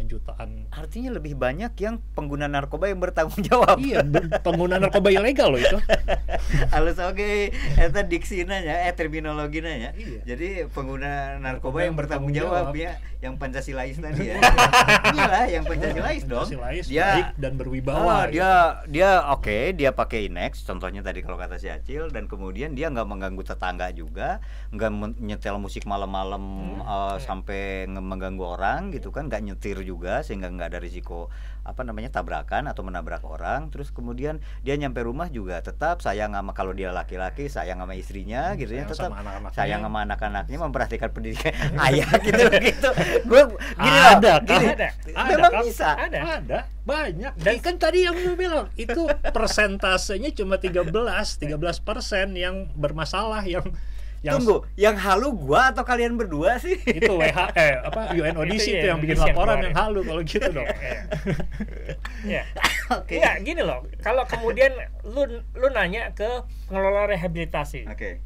jutaan 0.06 0.50
Artinya 0.70 1.12
lebih 1.12 1.34
banyak 1.34 1.72
yang 1.76 2.00
pengguna 2.12 2.46
narkoba 2.46 2.86
yang 2.86 3.00
bertanggung 3.00 3.40
jawab. 3.42 3.80
iya 3.80 4.04
pengguna 4.40 4.78
narkoba 4.78 5.10
ilegal 5.10 5.50
loh 5.50 5.60
itu 5.60 5.78
Halus 6.74 6.98
oke, 6.98 7.52
eta 7.76 8.02
diksi 8.04 8.44
nanya, 8.44 8.84
eh 8.84 8.94
terminologi 8.94 9.60
nanya. 9.60 9.92
Iya. 9.94 10.20
Jadi 10.26 10.48
pengguna 10.68 11.38
narkoba 11.38 11.52
Narkoba 11.62 11.78
yang 11.78 11.86
yang 11.86 11.96
bertanggung 11.96 12.32
bertanggung 12.32 12.34
jawab 12.34 12.66
jawab. 12.70 12.76
ya, 12.78 12.92
yang 13.20 13.34
Pancasilais 13.36 13.96
tadi 13.96 14.24
ya. 14.26 14.36
Iyalah, 15.16 15.46
yang 15.48 15.64
Pancasilais 15.64 16.24
dong. 16.24 16.44
Pancasilais, 16.44 16.86
Dia 16.88 17.08
baik 17.08 17.28
dan 17.38 17.54
berwibawa 17.56 18.00
Oh, 18.02 18.22
gitu. 18.24 18.34
dia 18.34 18.52
dia 18.88 19.10
oke, 19.30 19.58
dia 19.74 19.92
pakai 19.92 20.28
Inex 20.28 20.64
contohnya 20.64 21.02
tadi 21.02 21.20
kalau 21.20 21.36
kata 21.36 21.56
si 21.56 21.68
Acil 21.68 22.10
dan 22.10 22.26
kemudian 22.26 22.74
dia 22.74 22.88
nggak 22.88 23.06
mengganggu 23.06 23.44
tetangga 23.44 23.92
juga, 23.92 24.40
nggak 24.70 24.92
men- 24.92 25.18
nyetel 25.20 25.56
musik 25.56 25.84
malam-malam 25.84 26.42
eh, 26.80 27.18
sampai 27.20 27.62
nge- 27.86 28.01
mengganggu 28.02 28.44
orang 28.58 28.90
gitu 28.90 29.14
kan, 29.14 29.30
nggak 29.30 29.42
nyetir 29.46 29.78
juga 29.86 30.26
sehingga 30.26 30.50
nggak 30.50 30.76
ada 30.76 30.80
risiko 30.82 31.30
apa 31.62 31.86
namanya 31.86 32.10
tabrakan 32.10 32.66
atau 32.66 32.82
menabrak 32.82 33.22
orang. 33.22 33.70
Terus 33.70 33.94
kemudian 33.94 34.42
dia 34.66 34.74
nyampe 34.76 35.06
rumah 35.06 35.30
juga 35.30 35.62
tetap 35.62 36.02
sayang 36.02 36.34
sama 36.34 36.58
kalau 36.58 36.74
dia 36.74 36.90
laki-laki 36.90 37.48
sayang 37.48 37.80
sama 37.80 37.94
istrinya 37.94 38.58
gitu 38.58 38.74
ya, 38.74 38.90
tetap 38.90 39.14
sama 39.14 39.22
anak-anaknya. 39.22 39.56
sayang 39.56 39.82
sama 39.86 40.00
anak-anaknya 40.10 40.58
memperhatikan 40.58 41.10
pendidikan 41.14 41.54
ayah 41.88 42.12
gitu 42.20 42.44
gitu. 42.68 42.90
Gue 43.30 43.42
gini 43.78 44.00
loh, 44.02 44.14
ada 44.18 44.34
gini, 44.42 44.68
ada. 44.74 44.90
memang 45.30 45.52
Kang. 45.54 45.66
bisa. 45.70 45.90
Ada. 45.96 46.20
ada 46.42 46.60
banyak 46.82 47.38
dan 47.38 47.56
kan 47.62 47.78
tadi 47.78 48.10
yang 48.10 48.18
gue 48.18 48.34
bilang 48.34 48.66
itu 48.74 49.06
persentasenya 49.22 50.34
cuma 50.34 50.58
13 50.58 50.90
13 50.90 51.54
persen 51.86 52.34
yang 52.34 52.74
bermasalah 52.74 53.46
yang 53.46 53.62
yang 54.22 54.38
Tunggu, 54.38 54.62
yang 54.76 54.94
halu 54.96 55.34
gua 55.34 55.70
atau 55.70 55.82
kalian 55.82 56.14
berdua 56.14 56.56
sih? 56.56 56.78
itu 56.80 57.10
WH 57.10 57.40
eh 57.58 57.74
apa 57.80 58.14
UNODC 58.14 58.54
Itu 58.54 58.70
itu, 58.72 58.78
ya, 58.78 58.90
yang 58.90 59.00
bikin 59.00 59.18
laporan 59.18 59.34
keluarin. 59.58 59.66
yang 59.66 59.76
halu 59.76 60.00
kalau 60.04 60.22
gitu 60.22 60.50
dong 60.52 60.68
ya 62.38 62.44
Oke. 62.98 63.18
Enggak, 63.18 63.36
gini 63.42 63.62
loh 63.62 63.82
kalau 64.00 64.22
kemudian 64.24 64.70
lu 65.04 65.24
lu 65.52 65.68
nanya 65.70 66.12
ke 66.12 66.28
pengelola 66.66 67.08
rehabilitasi 67.08 67.88
Oke. 67.88 68.22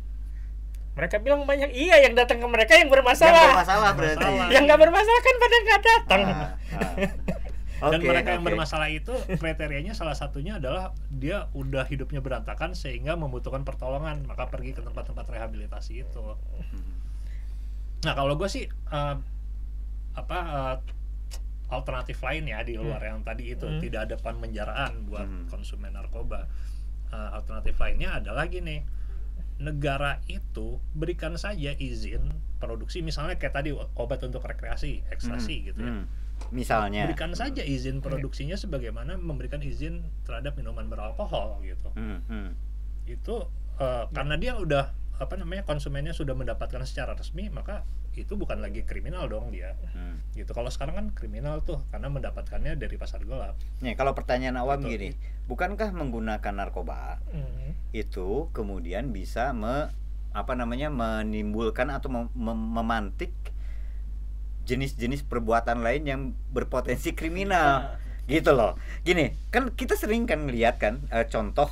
mereka 0.93 1.15
bilang 1.17 1.43
banyak 1.43 1.71
iya 1.71 2.01
yang 2.01 2.11
datang 2.13 2.39
ke 2.39 2.47
mereka 2.49 2.73
yang 2.73 2.87
Yang 2.87 2.93
bermasalah 2.93 3.45
bermasalah 3.53 3.91
berarti. 3.93 4.19
Bermasalah. 4.19 4.47
yang 4.49 4.63
nggak 4.63 4.79
bermasalah 4.81 5.21
kan 5.21 5.35
pada 5.37 5.55
nggak 5.57 5.81
datang 5.81 6.21
Ah, 6.21 6.35
ah. 6.35 6.51
Dan 7.87 7.99
Oke, 7.99 8.07
mereka 8.07 8.29
yang 8.31 8.41
oke. 8.41 8.49
bermasalah 8.49 8.89
itu 8.89 9.11
kriterianya 9.35 9.91
salah 9.91 10.13
satunya 10.13 10.57
adalah 10.57 10.89
dia 11.07 11.47
udah 11.51 11.83
hidupnya 11.83 12.19
berantakan 12.19 12.73
sehingga 12.73 13.13
membutuhkan 13.13 13.61
pertolongan. 13.61 14.23
Maka 14.23 14.47
pergi 14.47 14.71
ke 14.71 14.81
tempat-tempat 14.81 15.25
rehabilitasi 15.25 16.01
itu. 16.01 16.23
Nah 18.01 18.13
kalau 18.13 18.35
gue 18.35 18.45
sih 18.45 18.65
eh, 18.67 19.15
apa 20.13 20.37
eh, 20.39 20.75
alternatif 21.67 22.21
lain 22.21 22.45
ya 22.45 22.61
di 22.61 22.75
luar 22.75 23.01
yang 23.01 23.21
tadi 23.21 23.51
itu. 23.51 23.65
Hmm. 23.65 23.81
tidak 23.81 24.07
ada 24.07 24.15
penjaraan 24.15 25.05
buat 25.05 25.25
Hmm. 25.25 25.45
konsumen 25.47 25.91
narkoba. 25.91 26.45
Eh, 27.09 27.29
alternatif 27.33 27.75
lainnya 27.75 28.17
adalah 28.17 28.45
gini. 28.45 28.81
Negara 29.55 30.19
itu 30.25 30.77
berikan 30.91 31.33
saja 31.35 31.71
izin 31.71 32.27
produksi. 32.57 32.99
Misalnya 32.99 33.35
kayak 33.35 33.55
tadi 33.55 33.71
obat 33.71 34.19
untuk 34.21 34.43
rekreasi 34.43 35.01
ekstasi 35.09 35.55
Hmm, 35.55 35.65
gitu 35.65 35.81
ya. 35.81 35.93
Hmm. 35.93 36.05
Misalnya. 36.47 37.05
berikan 37.05 37.31
saja 37.31 37.61
izin 37.61 37.99
produksinya 37.99 38.53
sebagaimana 38.53 39.15
memberikan 39.15 39.59
izin 39.59 40.03
terhadap 40.23 40.55
minuman 40.55 40.85
beralkohol 40.85 41.59
gitu 41.61 41.89
Hmm, 41.91 42.21
hmm. 42.23 42.49
itu 43.05 43.35
eh, 43.75 44.03
karena 44.09 44.35
dia 44.35 44.53
udah 44.53 44.91
apa 45.15 45.35
namanya 45.35 45.63
konsumennya 45.63 46.11
sudah 46.11 46.31
mendapatkan 46.31 46.83
secara 46.83 47.13
resmi 47.13 47.47
maka 47.47 47.87
itu 48.13 48.31
bukan 48.33 48.59
lagi 48.59 48.83
kriminal 48.83 49.27
dong 49.27 49.49
dia 49.49 49.75
Hmm. 49.89 50.19
gitu 50.31 50.51
kalau 50.51 50.67
sekarang 50.67 50.95
kan 50.95 51.07
kriminal 51.11 51.59
tuh 51.61 51.83
karena 51.89 52.07
mendapatkannya 52.07 52.75
dari 52.75 52.95
pasar 52.95 53.23
gelap 53.23 53.55
Nih, 53.79 53.93
kalau 53.93 54.11
pertanyaan 54.11 54.55
awam 54.55 54.79
Betul. 54.79 54.91
gini, 54.91 55.09
bukankah 55.45 55.91
menggunakan 55.91 56.53
narkoba 56.53 57.19
Hmm. 57.25 57.75
itu 57.91 58.47
kemudian 58.51 59.09
bisa 59.09 59.51
me, 59.51 59.91
apa 60.31 60.51
namanya 60.51 60.87
menimbulkan 60.87 61.87
atau 61.89 62.07
mem- 62.07 62.31
mem- 62.33 62.71
memantik 62.73 63.31
jenis-jenis 64.65 65.23
perbuatan 65.29 65.85
lain 65.85 66.03
yang 66.03 66.21
berpotensi 66.51 67.13
kriminal. 67.13 67.95
Gitu 68.25 68.51
loh. 68.51 68.75
Gini 69.05 69.31
kan 69.53 69.69
kita 69.71 69.93
sering 69.93 70.25
kan 70.25 70.49
lihat 70.49 70.81
kan 70.81 71.05
eh, 71.13 71.29
contoh 71.29 71.69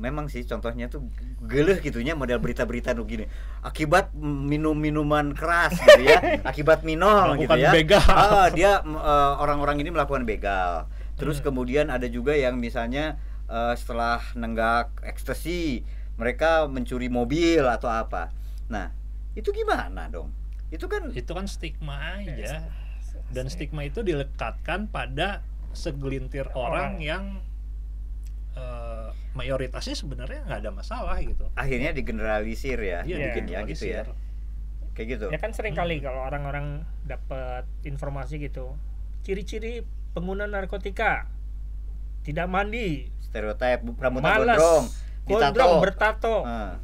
memang 0.00 0.32
sih 0.32 0.46
contohnya 0.48 0.88
tuh 0.88 1.04
geleh 1.44 1.76
gitunya 1.82 2.18
model 2.18 2.42
berita-berita 2.42 2.92
tuh 2.92 3.06
gini. 3.06 3.30
Akibat 3.62 4.10
minum 4.18 4.74
minuman 4.74 5.30
keras 5.32 5.78
gitu 5.78 6.02
ya 6.02 6.18
akibat 6.50 6.82
minol 6.82 7.38
gitu 7.38 7.54
ya. 7.54 7.70
begal. 7.70 8.02
Ah, 8.10 8.50
dia 8.50 8.82
eh, 8.82 9.32
orang-orang 9.38 9.78
ini 9.78 9.94
melakukan 9.94 10.26
begal. 10.26 10.90
Terus 11.14 11.38
kemudian 11.38 11.88
ada 11.94 12.10
juga 12.10 12.34
yang 12.34 12.58
misalnya 12.58 13.22
eh, 13.46 13.74
setelah 13.78 14.18
nenggak 14.34 14.90
ekstasi 15.06 15.86
mereka 16.18 16.66
mencuri 16.66 17.06
mobil 17.06 17.62
atau 17.62 17.86
apa. 17.86 18.34
Nah 18.66 18.90
itu 19.38 19.54
gimana 19.54 20.10
dong 20.10 20.39
itu 20.70 20.86
kan 20.86 21.10
itu 21.10 21.30
kan 21.30 21.46
stigma 21.46 21.96
aja. 22.16 22.66
Dan 23.30 23.46
stigma. 23.46 23.82
itu 23.82 24.02
dilekatkan 24.02 24.86
pada 24.86 25.42
segelintir 25.70 26.50
orang, 26.50 26.94
Orang. 26.94 26.94
yang 26.98 27.24
eh, 28.52 29.08
mayoritasnya 29.32 29.94
sebenarnya 29.94 30.42
nggak 30.42 30.60
ada 30.60 30.72
masalah 30.72 31.14
gitu. 31.18 31.46
Akhirnya 31.54 31.90
digeneralisir 31.90 32.74
ya 32.76 33.02
Iya, 33.02 33.16
dibikin 33.30 33.44
ya 33.46 33.60
gitu 33.64 33.84
ya. 33.86 34.02
kayak 34.92 35.06
gitu. 35.08 35.26
Ya 35.30 35.38
kan 35.38 35.50
sering 35.50 35.72
Hmm. 35.72 35.86
kali 35.86 36.02
kalau 36.02 36.20
orang-orang 36.20 36.82
dapat 37.04 37.62
informasi 37.82 38.38
gitu 38.40 38.74
ciri-ciri 39.22 39.86
pengguna 40.10 40.44
narkotika 40.44 41.30
tidak 42.20 42.46
mandi. 42.46 43.06
Stereotip 43.22 43.86
bu- 43.86 43.94
rambutnya 43.96 44.34
malas. 44.34 44.58
Gondrong 44.58 44.84
gondrong 45.24 45.74
bertato. 45.78 46.36
Ah, 46.42 46.74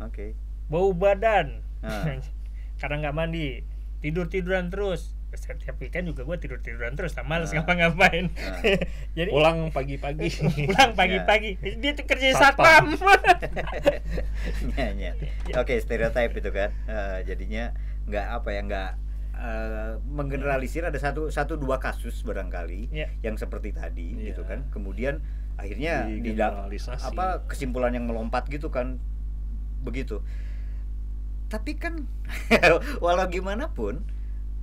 oke. 0.00 0.34
Bau 0.66 0.90
badan. 0.90 1.62
Ah. 1.80 2.18
karena 2.78 2.96
nggak 3.00 3.14
mandi 3.14 3.62
tidur 3.98 4.26
tiduran 4.26 4.68
terus 4.68 5.12
setiap 5.28 5.76
weekend 5.76 6.08
juga 6.08 6.24
gue 6.24 6.36
tidur 6.38 6.56
tiduran 6.58 6.94
terus 6.94 7.12
tak 7.12 7.22
males 7.22 7.50
Ah. 7.50 7.60
ngapa-ngapain 7.60 8.32
Ah. 8.32 8.64
jadi 9.18 9.28
pulang 9.28 9.68
pagi-pagi 9.68 10.30
pulang 10.68 10.94
pagi-pagi 10.94 11.50
dia 11.76 11.92
tuh 11.92 12.06
kerja 12.06 12.32
Satpam. 12.32 12.96
satpam 12.96 13.20
Iya, 14.78 14.88
iya. 14.94 15.12
Oke, 15.54 15.76
stereotip 15.78 16.32
itu 16.32 16.50
kan. 16.50 16.70
Eh, 16.86 17.18
jadinya 17.24 17.74
nggak 18.06 18.26
apa 18.32 18.48
ya 18.48 18.60
nggak 18.64 18.90
eh, 19.36 19.92
menggeneralisir 20.02 20.82
ada 20.82 20.96
satu 20.96 21.28
satu 21.28 21.54
dua 21.54 21.76
kasus 21.78 22.22
barangkali 22.22 22.88
Iya. 22.90 23.06
yang 23.20 23.36
seperti 23.36 23.70
tadi 23.70 24.16
Iya. 24.16 24.32
gitu 24.32 24.42
kan. 24.42 24.64
Kemudian 24.68 25.20
akhirnya 25.54 26.06
tidak 26.08 26.54
apa 27.02 27.42
kesimpulan 27.44 27.92
yang 27.92 28.06
melompat 28.06 28.46
gitu 28.46 28.70
kan 28.70 28.96
begitu. 29.80 30.22
Tapi 31.48 31.72
kan 31.74 32.04
walau 33.04 33.26
gimana 33.26 33.68
pun 33.68 34.04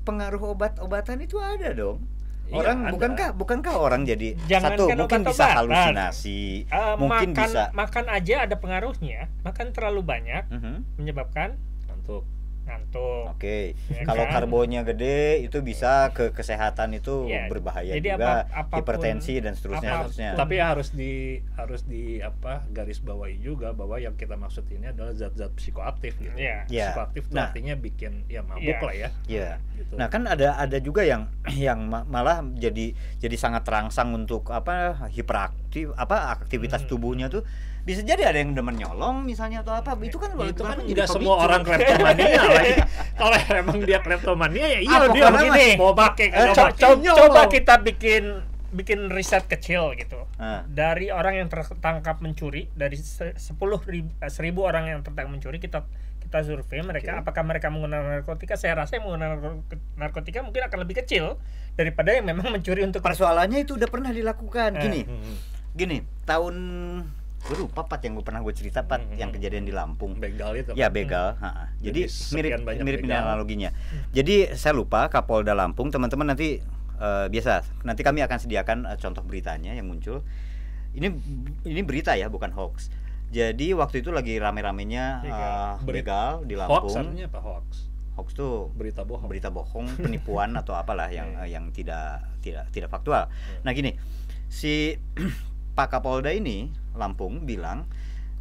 pengaruh 0.02 0.54
obat-obatan 0.54 1.18
itu 1.20 1.38
ada 1.38 1.74
dong. 1.74 2.06
Iya, 2.46 2.62
Orang 2.62 2.78
ada. 2.80 2.92
bukankah 2.94 3.30
bukankah 3.34 3.74
orang 3.74 4.06
jadi 4.06 4.38
Jangankan 4.46 4.78
satu 4.78 4.84
mungkin 4.94 5.22
bisa 5.26 5.46
halusinasi, 5.52 6.42
Eh, 6.64 6.94
mungkin 6.96 7.30
makan 7.34 7.42
bisa 7.42 7.64
makan 7.74 8.06
aja 8.06 8.36
ada 8.46 8.56
pengaruhnya 8.56 9.34
makan 9.42 9.74
terlalu 9.74 10.06
banyak 10.06 10.46
Mhm. 10.48 11.02
menyebabkan 11.02 11.58
untuk 11.90 12.22
ngantuk 12.66 13.26
Oke, 13.32 13.78
Ya 13.88 14.02
kalau 14.04 14.24
kan? 14.24 14.34
karbonya 14.42 14.82
gede 14.84 15.18
itu 15.42 15.60
bisa 15.60 16.10
ke 16.12 16.30
kesehatan 16.30 16.94
itu 16.94 17.26
Iya, 17.26 17.46
berbahaya 17.46 17.94
jadi 17.94 18.10
juga, 18.12 18.26
apa- 18.42 18.44
apapun- 18.66 18.78
hipertensi 18.80 19.34
dan 19.38 19.54
seterusnya. 19.54 19.86
apa 19.86 19.98
pun. 20.00 20.10
seterusnya. 20.10 20.30
tapi 20.34 20.54
ya 20.56 20.66
harus 20.68 20.90
di 20.92 21.14
harus 21.54 21.82
di 21.84 22.04
apa 22.20 22.54
garis 22.70 23.00
bawahi 23.00 23.38
juga 23.38 23.72
bahwa 23.72 23.98
yang 23.98 24.14
kita 24.14 24.34
maksud 24.36 24.66
ini 24.68 24.88
adalah 24.88 25.12
zat-zat 25.12 25.52
psikoaktif 25.54 26.18
gitu 26.18 26.34
Iya. 26.34 26.66
Iya. 26.66 26.88
psikoaktif 26.90 27.22
itu 27.24 27.34
Nah. 27.34 27.46
artinya 27.46 27.76
bikin 27.76 28.12
ya 28.26 28.42
mabuk 28.42 28.64
Iya. 28.66 28.80
lah 28.82 28.96
ya 28.96 29.10
Iya. 29.26 29.50
gitu 29.76 29.94
Nah 29.96 30.08
kan 30.08 30.22
ada 30.26 30.48
ada 30.56 30.78
juga 30.80 31.02
yang 31.02 31.28
yang 31.68 31.86
ma- 31.86 32.06
malah 32.06 32.40
jadi 32.52 32.92
jadi 33.18 33.36
sangat 33.36 33.62
terangsang 33.64 34.10
untuk 34.12 34.50
apa 34.50 35.06
hiperaktif 35.08 35.92
apa 35.94 36.32
aktivitas 36.34 36.82
Hmm. 36.82 36.90
tubuhnya 36.90 37.28
tuh 37.28 37.44
bisa 37.86 38.02
jadi 38.02 38.26
ada 38.26 38.38
yang 38.38 38.52
demen 38.52 38.76
nyolong 38.76 39.22
misalnya 39.22 39.62
atau 39.62 39.72
apa 39.72 39.94
itu 40.02 40.18
kan 40.18 40.34
Ya, 40.34 40.50
itu 40.50 40.60
kan 40.60 40.78
tidak 40.82 41.06
semua 41.06 41.38
orang 41.40 41.62
kleptomania 41.62 42.42
lagi. 42.42 42.74
Kalau 43.22 43.38
emang 43.56 43.78
dia 43.80 44.00
kleptomania 44.00 44.66
ya 44.68 44.80
iya 44.82 44.98
dia 45.08 45.30
begini 45.30 45.78
mau 45.78 45.94
pakai 45.94 46.28
Eh, 46.28 46.50
co- 46.52 46.74
co- 46.74 46.98
nyolong. 46.98 47.18
coba 47.24 47.42
kita 47.46 47.78
bikin 47.80 48.42
bikin 48.72 49.08
riset 49.08 49.46
kecil 49.46 49.94
gitu 49.94 50.18
Ah. 50.36 50.66
dari 50.66 51.08
orang 51.08 51.38
yang 51.38 51.48
tertangkap 51.48 52.20
mencuri 52.20 52.68
dari 52.74 52.98
se- 52.98 53.38
sepuluh 53.38 53.80
ribu, 53.80 54.12
eh, 54.18 54.28
seribu 54.28 54.66
orang 54.66 54.90
yang 54.90 55.00
tertangkap 55.00 55.32
mencuri 55.32 55.58
kita 55.58 55.86
kita 56.20 56.42
survei 56.42 56.82
mereka 56.82 57.14
Oke. 57.14 57.22
apakah 57.22 57.44
mereka 57.46 57.70
menggunakan 57.70 58.04
narkotika 58.20 58.58
saya 58.58 58.76
rasa 58.76 58.98
yang 58.98 59.06
menggunakan 59.06 59.32
narko- 59.32 59.64
narkotika 59.96 60.42
mungkin 60.42 60.66
akan 60.66 60.80
lebih 60.82 61.00
kecil 61.00 61.38
daripada 61.72 62.12
yang 62.12 62.26
memang 62.26 62.50
mencuri 62.50 62.82
untuk 62.82 63.00
Persoalannya 63.00 63.62
itu 63.62 63.78
udah 63.78 63.86
pernah 63.86 64.10
dilakukan 64.10 64.74
Eh. 64.74 64.82
gini. 64.82 65.02
Hmm. 65.06 65.36
Gini, 65.72 65.98
tahun 66.24 66.56
gue 67.46 67.58
lupa 67.60 67.82
pat 67.82 68.02
yang 68.02 68.14
gue 68.14 68.22
pernah 68.22 68.42
gue 68.42 68.52
cerita 68.52 68.82
pat 68.82 69.00
Hmm, 69.00 69.14
yang 69.16 69.30
hmm. 69.30 69.38
kejadian 69.38 69.64
di 69.64 69.72
Lampung 69.72 70.16
begal 70.16 70.54
itu 70.54 70.74
Ya 70.74 70.90
begal, 70.90 71.38
ha-ha. 71.38 71.70
jadi 71.78 72.10
Jadi 72.10 72.34
mirip 72.34 72.52
mirip 72.80 73.00
begal. 73.02 73.22
analoginya. 73.24 73.70
Jadi 74.10 74.50
saya 74.54 74.74
lupa 74.74 75.06
Kapolda 75.08 75.54
Lampung, 75.54 75.88
teman-teman 75.88 76.26
nanti 76.28 76.58
eh, 76.96 77.26
biasa 77.28 77.52
nanti 77.82 78.02
kami 78.02 78.20
akan 78.20 78.38
sediakan 78.40 78.78
eh, 78.86 78.98
contoh 78.98 79.22
beritanya 79.22 79.72
yang 79.72 79.86
muncul. 79.86 80.26
Ini 80.92 81.12
ini 81.64 81.82
berita 81.82 82.14
ya, 82.14 82.28
bukan 82.28 82.50
hoax. 82.50 82.90
Jadi 83.28 83.74
waktu 83.74 84.00
itu 84.00 84.10
lagi 84.10 84.38
rame-ramenya 84.38 85.06
Begal. 85.22 85.70
Beri- 85.82 86.02
begal 86.02 86.32
di 86.42 86.54
hoax 86.56 86.66
Lampung. 86.66 86.96
artinya 86.98 87.26
apa 87.28 87.40
hoax 87.42 87.68
Hoax 88.16 88.32
tuh 88.32 88.72
berita 88.72 89.04
bohong 89.04 89.28
berita 89.28 89.50
bohong, 89.50 89.92
penipuan 89.98 90.56
atau 90.58 90.74
apalah 90.74 91.10
yang 91.10 91.30
Hmm. 91.30 91.44
eh, 91.44 91.50
yang 91.52 91.70
tidak 91.70 92.26
tidak 92.40 92.66
tidak 92.72 92.88
faktual. 92.88 93.28
Hmm. 93.28 93.62
Nah 93.62 93.72
gini, 93.72 93.92
si 94.48 94.96
Pak 95.76 95.92
Kapolda 95.92 96.32
ini 96.32 96.72
Lampung 96.96 97.44
bilang, 97.44 97.84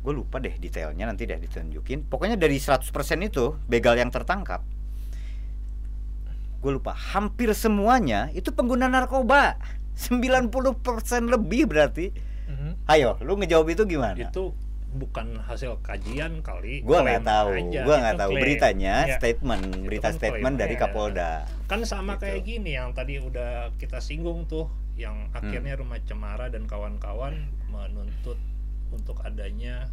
gue 0.01 0.15
lupa 0.15 0.39
deh 0.39 0.55
detailnya 0.55 1.05
nanti 1.05 1.27
deh 1.27 1.35
ditunjukin. 1.37 2.07
Pokoknya 2.07 2.35
dari 2.35 2.57
100% 2.57 2.87
itu 3.21 3.59
begal 3.67 3.99
yang 3.99 4.09
tertangkap, 4.09 4.63
gue 6.61 6.71
lupa 6.73 6.95
hampir 6.95 7.51
semuanya 7.53 8.31
itu 8.31 8.49
pengguna 8.49 8.87
narkoba. 8.87 9.59
90% 9.95 10.51
lebih 11.27 11.67
berarti. 11.67 12.11
Mhm. 12.45 12.87
Ayo, 12.87 13.15
lu 13.21 13.35
ngejawab 13.37 13.69
itu 13.69 13.83
gimana? 13.85 14.19
itu 14.21 14.51
bukan 14.91 15.39
hasil 15.41 15.83
kajian 15.83 16.39
kali 16.39 16.79
Gua 16.81 17.03
nggak 17.03 17.23
tahu, 17.23 17.51
gua 17.77 17.97
nggak 18.01 18.15
tahu 18.17 18.31
klaim. 18.31 18.43
beritanya, 18.43 18.95
Ya. 19.05 19.17
statement, 19.19 19.63
berita 19.83 20.09
kan 20.09 20.15
statement 20.15 20.55
dari 20.55 20.75
aja. 20.75 20.83
Kapolda. 20.83 21.33
kan 21.65 21.83
sama 21.83 22.15
Gitu. 22.15 22.23
kayak 22.23 22.41
gini 22.45 22.71
yang 22.73 22.91
tadi 22.91 23.19
udah 23.19 23.75
kita 23.75 23.99
singgung 23.99 24.45
tuh 24.45 24.71
yang 24.95 25.29
Hmm. 25.29 25.37
akhirnya 25.37 25.75
rumah 25.75 25.99
cemara 26.01 26.47
dan 26.49 26.65
kawan-kawan 26.65 27.51
menuntut 27.67 28.39
untuk 28.91 29.19
adanya 29.21 29.91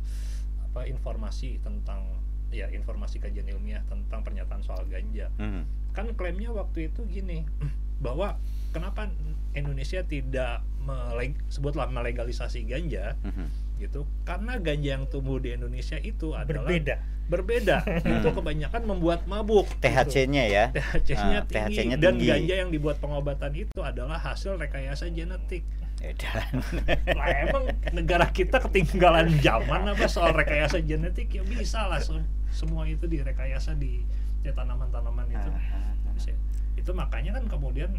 apa 0.62 0.86
informasi 0.86 1.58
tentang 1.60 2.06
ya 2.50 2.68
informasi 2.68 3.18
kajian 3.18 3.48
ilmiah 3.48 3.82
tentang 3.88 4.22
pernyataan 4.22 4.62
soal 4.62 4.86
ganja 4.86 5.32
Hmm. 5.36 5.66
kan 5.92 6.12
klaimnya 6.14 6.52
waktu 6.52 6.88
itu 6.88 7.04
gini 7.06 7.44
bahwa 8.06 8.38
kenapa 8.72 9.10
Indonesia 9.52 10.02
tidak 10.02 10.62
meleg 10.80 11.38
sebutlah 11.48 11.86
melegalisasi 11.88 12.66
ganja 12.66 13.14
Mhm. 13.22 13.46
Gitu 13.82 14.06
karena 14.22 14.56
ganja 14.58 14.90
yang 14.94 15.06
tumbuh 15.06 15.36
di 15.36 15.52
Indonesia 15.52 15.98
itu 15.98 16.32
adalah 16.32 16.70
berbeda 16.70 16.96
berbeda 17.26 17.78
itu 18.20 18.28
kebanyakan 18.30 18.82
membuat 18.86 19.24
mabuk 19.26 19.64
gitu. 19.72 19.82
THC-nya 19.82 20.44
ya. 20.46 20.66
THC-nya 20.70 21.40
Ah, 21.40 21.44
tinggi 21.44 21.76
THC-nya 21.80 21.96
dan 21.98 22.14
tinggi. 22.14 22.28
ganja 22.28 22.56
yang 22.58 22.70
dibuat 22.70 22.98
pengobatan 22.98 23.52
itu 23.54 23.80
adalah 23.80 24.20
hasil 24.20 24.56
rekayasa 24.56 25.08
genetik. 25.10 25.64
Edan. 25.98 26.60
Lah 27.18 27.28
emang 27.42 27.64
negara 27.92 28.28
kita 28.28 28.60
ketinggalan 28.60 29.32
zaman 29.38 29.86
apa 29.88 30.06
soal 30.06 30.34
rekayasa 30.34 30.82
genetik 30.82 31.30
ya 31.30 31.42
bisa 31.42 31.86
lah 31.86 31.98
se- 31.98 32.20
semua 32.50 32.84
itu 32.84 33.06
direkayasa 33.06 33.74
di 33.74 34.04
ya, 34.42 34.52
tanaman-tanaman 34.52 35.30
itu. 35.30 35.48
Ah, 35.48 35.94
Bisa. 36.12 36.36
Itu 36.76 36.92
makanya 36.92 37.38
kan 37.38 37.48
kemudian 37.48 37.96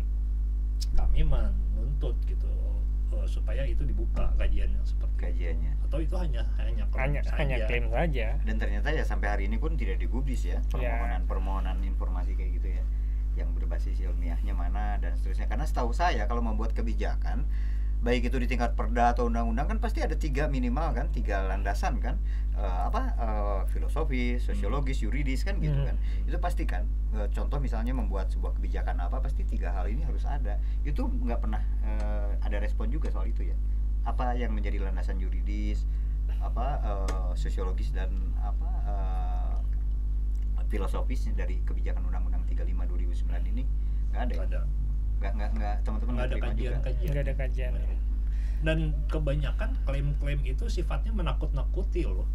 kami 0.93 1.23
menuntut 1.23 2.19
gitu 2.23 2.51
eh, 3.21 3.29
supaya 3.29 3.63
itu 3.69 3.83
dibuka 3.85 4.33
kajian 4.41 4.73
yang 4.73 4.87
seperti 4.87 5.05
itu. 5.05 5.21
Kajiannya. 5.23 5.73
Atau 5.87 5.99
itu 6.03 6.15
hanya 6.19 6.43
hanya 6.59 6.85
klaim 6.91 7.03
hanya 7.15 7.21
saja. 7.23 7.37
hanya 7.39 7.57
klaim 7.71 7.87
saja 7.95 8.27
Dan 8.43 8.55
ternyata 8.59 8.89
ya 8.91 9.05
sampai 9.07 9.29
hari 9.31 9.43
ini 9.47 9.61
pun 9.61 9.79
tidak 9.79 10.03
digubris 10.03 10.43
ya 10.43 10.59
permohonan-permohonan 10.73 11.79
informasi 11.87 12.35
kayak 12.35 12.51
gitu 12.59 12.69
ya 12.75 12.85
yang 13.33 13.49
berbasis 13.57 13.97
ilmiahnya 14.03 14.53
mana 14.53 14.99
dan 14.99 15.17
seterusnya. 15.17 15.49
Karena 15.49 15.65
setahu 15.65 15.95
saya 15.95 16.29
kalau 16.29 16.45
membuat 16.45 16.77
kebijakan 16.77 17.49
baik 18.03 18.29
itu 18.29 18.37
di 18.43 18.51
tingkat 18.51 18.75
perda 18.75 19.15
atau 19.15 19.31
undang-undang 19.31 19.71
kan 19.71 19.79
pasti 19.79 20.03
ada 20.03 20.19
tiga 20.19 20.51
minimal 20.51 20.91
kan 20.91 21.07
tiga 21.15 21.47
landasan 21.47 22.03
kan 22.03 22.19
Eh, 22.53 22.81
apa 22.85 23.03
eh, 23.17 23.61
filosofis, 23.73 24.45
sosiologis, 24.45 25.01
yuridis 25.01 25.41
kan 25.41 25.57
gitu 25.57 25.73
Hmm. 25.73 25.89
kan 25.89 25.97
itu 26.23 26.37
pasti 26.37 26.65
kan 26.65 26.85
Eh, 27.13 27.29
contoh 27.29 27.61
misalnya 27.61 27.93
membuat 27.93 28.29
sebuah 28.29 28.57
kebijakan 28.57 28.97
apa 28.97 29.21
pasti 29.21 29.45
tiga 29.45 29.69
hal 29.69 29.85
ini 29.85 30.01
harus 30.01 30.25
ada 30.25 30.57
itu 30.81 31.01
nggak 31.01 31.41
pernah 31.41 31.61
eh, 31.81 32.31
ada 32.41 32.57
respon 32.57 32.89
juga 32.89 33.09
soal 33.09 33.25
itu 33.27 33.45
ya 33.45 33.57
apa 34.03 34.33
yang 34.33 34.53
menjadi 34.53 34.81
landasan 34.81 35.17
yuridis 35.17 35.85
apa 36.41 36.81
eh, 36.83 37.33
sosiologis 37.33 37.93
dan 37.93 38.09
apa 38.39 38.69
eh, 38.85 39.57
filosofis 40.69 41.29
dari 41.33 41.61
kebijakan 41.63 42.05
undang-undang 42.05 42.45
35 42.47 42.65
2009 42.65 43.53
ini 43.53 43.65
nggak 44.11 44.23
ada 44.23 44.33
ya? 44.33 44.37
Nggak 44.37 44.49
ada 44.49 44.61
nggak 45.21 45.33
nggak 45.37 45.51
nggak 45.55 45.75
teman-teman 45.85 46.13
nggak 46.17 46.27
ada 46.27 46.35
terima 46.35 46.47
juga 46.49 46.53
kajian-kajian. 46.53 47.11
nggak 47.13 47.25
ada 47.25 47.35
kajian 47.35 47.73
Dan 48.63 48.79
kebanyakan 49.07 49.71
klaim-klaim 49.83 50.41
itu 50.47 50.65
sifatnya 50.67 51.11
menakut-nakuti 51.11 52.07
loh. 52.07 52.29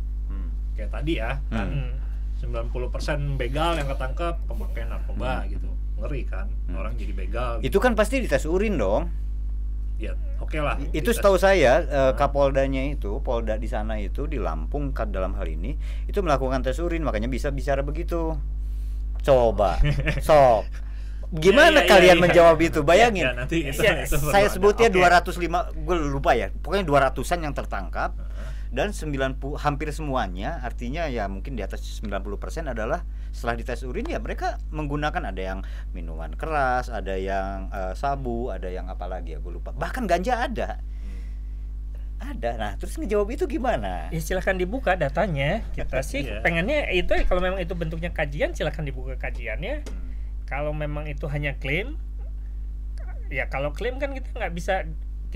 Kayak 0.78 0.92
tadi 0.94 1.14
ya, 1.18 1.42
kan 1.48 1.68
Hmm. 1.68 1.92
90% 2.38 2.70
begal 3.36 3.76
yang 3.76 3.88
ketangkep 3.88 4.46
pemakaian 4.46 4.88
narkoba 4.88 5.42
Hmm. 5.42 5.50
gitu. 5.50 5.70
Ngeri 5.98 6.22
kan, 6.24 6.46
Hmm. 6.64 6.78
orang 6.78 6.94
jadi 6.94 7.10
begal. 7.12 7.52
itu 7.60 7.74
kan 7.76 7.92
pasti 7.92 8.22
dites 8.22 8.46
urin 8.46 8.78
dong 8.78 9.10
ya, 9.98 10.14
oke 10.38 10.54
lah. 10.56 10.78
itu 10.92 11.10
setahu 11.10 11.36
saya 11.36 11.82
eh, 11.82 12.14
Kapoldanya 12.14 12.86
itu 12.88 13.18
Polda 13.20 13.58
di 13.58 13.66
sana 13.66 13.98
itu 13.98 14.24
di 14.24 14.38
Lampung 14.38 14.94
kan 14.94 15.10
dalam 15.10 15.34
hal 15.34 15.50
ini 15.50 15.74
itu 16.06 16.22
melakukan 16.22 16.62
tes 16.62 16.78
urin 16.78 17.02
makanya 17.02 17.26
bisa 17.26 17.50
bicara 17.50 17.82
begitu 17.82 18.38
coba 19.20 19.82
sok 20.22 20.70
Ya, 21.28 21.34
ya, 21.34 21.42
gimana 21.44 21.80
ya, 21.82 21.90
kalian 21.90 22.18
ya, 22.18 22.24
menjawab 22.24 22.56
ya. 22.56 22.66
itu 22.70 22.80
bayangin 22.82 23.26
Ya, 23.26 23.34
nanti 23.34 23.58
itu, 23.60 23.82
Ya, 23.82 24.00
itu 24.00 24.16
saya 24.22 24.48
sebutnya 24.48 24.88
Oke. 24.88 24.96
205 24.96 25.44
gue 25.76 25.96
lupa 26.08 26.32
ya 26.32 26.54
pokoknya 26.54 26.86
200-an 26.86 27.40
yang 27.42 27.52
tertangkap. 27.52 28.16
Dan 28.70 28.92
90 28.92 29.38
hampir 29.58 29.88
semuanya 29.90 30.60
artinya 30.60 31.08
ya 31.08 31.26
mungkin 31.26 31.54
di 31.54 31.62
atas 31.62 31.80
90% 32.04 32.28
adalah 32.68 33.04
setelah 33.30 33.56
dites 33.56 33.82
urin 33.82 34.06
ya 34.06 34.18
mereka 34.18 34.58
menggunakan 34.70 35.30
ada 35.30 35.42
yang 35.44 35.60
minuman 35.92 36.34
keras, 36.34 36.90
ada 36.90 37.14
yang 37.14 37.70
eh, 37.70 37.94
sabu, 37.94 38.50
ada 38.50 38.68
yang 38.68 38.88
apa 38.88 39.06
lagi 39.06 39.34
ya 39.34 39.40
gue 39.40 39.54
lupa. 39.54 39.72
Bahkan 39.72 40.04
ganja 40.06 40.44
ada. 40.44 40.82
Ada. 42.18 42.58
Nah, 42.58 42.72
terus 42.76 42.98
ngejawab 42.98 43.30
itu 43.30 43.46
gimana? 43.46 44.10
ya 44.10 44.18
silahkan 44.18 44.58
dibuka 44.58 44.98
datanya 44.98 45.62
kita 45.72 46.02
sih 46.02 46.26
Iya. 46.28 46.42
pengennya 46.42 46.90
itu 46.90 47.14
kalau 47.30 47.40
memang 47.40 47.62
itu 47.62 47.78
bentuknya 47.78 48.10
kajian 48.10 48.58
silahkan 48.58 48.82
dibuka 48.82 49.14
kajiannya 49.16 49.86
Hmm. 49.86 50.10
kalau 50.50 50.74
memang 50.74 51.06
itu 51.06 51.30
hanya 51.30 51.54
klaim 51.56 51.94
ya 53.30 53.46
kalau 53.46 53.70
klaim 53.70 54.02
kan 54.02 54.18
kita 54.18 54.34
nggak 54.34 54.50
bisa 54.50 54.88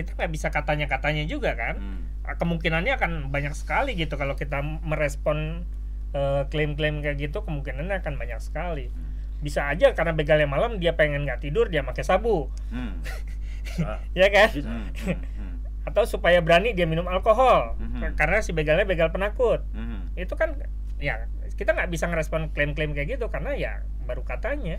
kita 0.02 0.14
nggak 0.14 0.30
bisa 0.30 0.49
katanya 0.49 0.86
katanya 0.86 1.24
juga 1.24 1.54
kan 1.54 1.78
Hmm. 1.78 2.02
Ah, 2.22 2.36
kemungkinannya 2.36 2.93
akan 2.93 3.12
banyak 3.28 3.54
sekali 3.54 3.93
gitu 3.93 4.14
kalau 4.14 4.34
kita 4.34 4.58
merespon 4.62 5.66
eh, 6.12 6.43
klaim-klaim 6.47 6.99
kayak 6.99 7.18
gitu 7.20 7.41
kemungkinannya 7.41 7.97
akan 7.97 8.14
banyak 8.16 8.38
sekali 8.38 8.91
bisa 9.39 9.66
aja 9.66 9.91
karena 9.91 10.12
begalnya 10.12 10.45
malam 10.45 10.78
dia 10.78 10.93
pengen 10.93 11.24
nggak 11.24 11.39
tidur 11.39 11.66
dia 11.66 11.82
pakai 11.82 12.04
sabu 12.04 12.52
Hmm. 12.70 12.99
Ya 14.14 14.28
kan 14.28 14.49
Hmm. 14.52 14.86
Hmm. 14.91 15.18
Hmm. 15.18 15.56
atau 15.82 16.04
supaya 16.04 16.38
berani 16.39 16.72
dia 16.72 16.86
minum 16.86 17.06
alkohol 17.06 17.74
Mhm. 17.76 18.14
karena 18.14 18.38
si 18.39 18.52
begalnya 18.52 18.84
begal 18.84 19.10
penakut 19.10 19.66
Hmm. 19.72 20.14
itu 20.14 20.34
kan 20.36 20.54
ya 20.97 21.26
kita 21.52 21.72
nggak 21.72 21.89
bisa 21.89 22.06
ngerespon 22.06 22.49
klaim-klaim 22.49 22.91
kayak 22.91 23.16
gitu 23.16 23.26
karena 23.28 23.54
ya 23.54 23.74
baru 24.04 24.22
katanya 24.22 24.78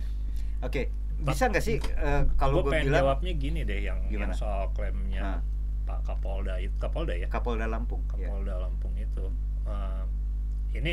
Oke, 0.61 0.95
bisa 1.25 1.45
nggak 1.47 1.63
sih 1.63 1.77
eh, 1.79 2.23
kalau 2.35 2.61
Gue 2.61 2.83
bilang 2.83 3.03
jawabnya 3.05 3.33
gini 3.35 3.61
deh 3.63 3.81
yang, 3.81 3.99
yang 4.09 4.33
soal 4.33 4.71
klaimnya 4.73 5.23
Nah. 5.23 5.41
Pak 5.83 6.01
Kapolda 6.05 6.57
itu 6.57 6.75
Kapolda 6.77 7.13
ya 7.13 7.27
Kapolda 7.27 7.67
Lampung. 7.67 8.03
ya. 8.13 8.27
Kapolda 8.27 8.55
Lampung 8.59 8.95
itu 8.95 9.25
eh, 9.65 10.03
ini 10.73 10.93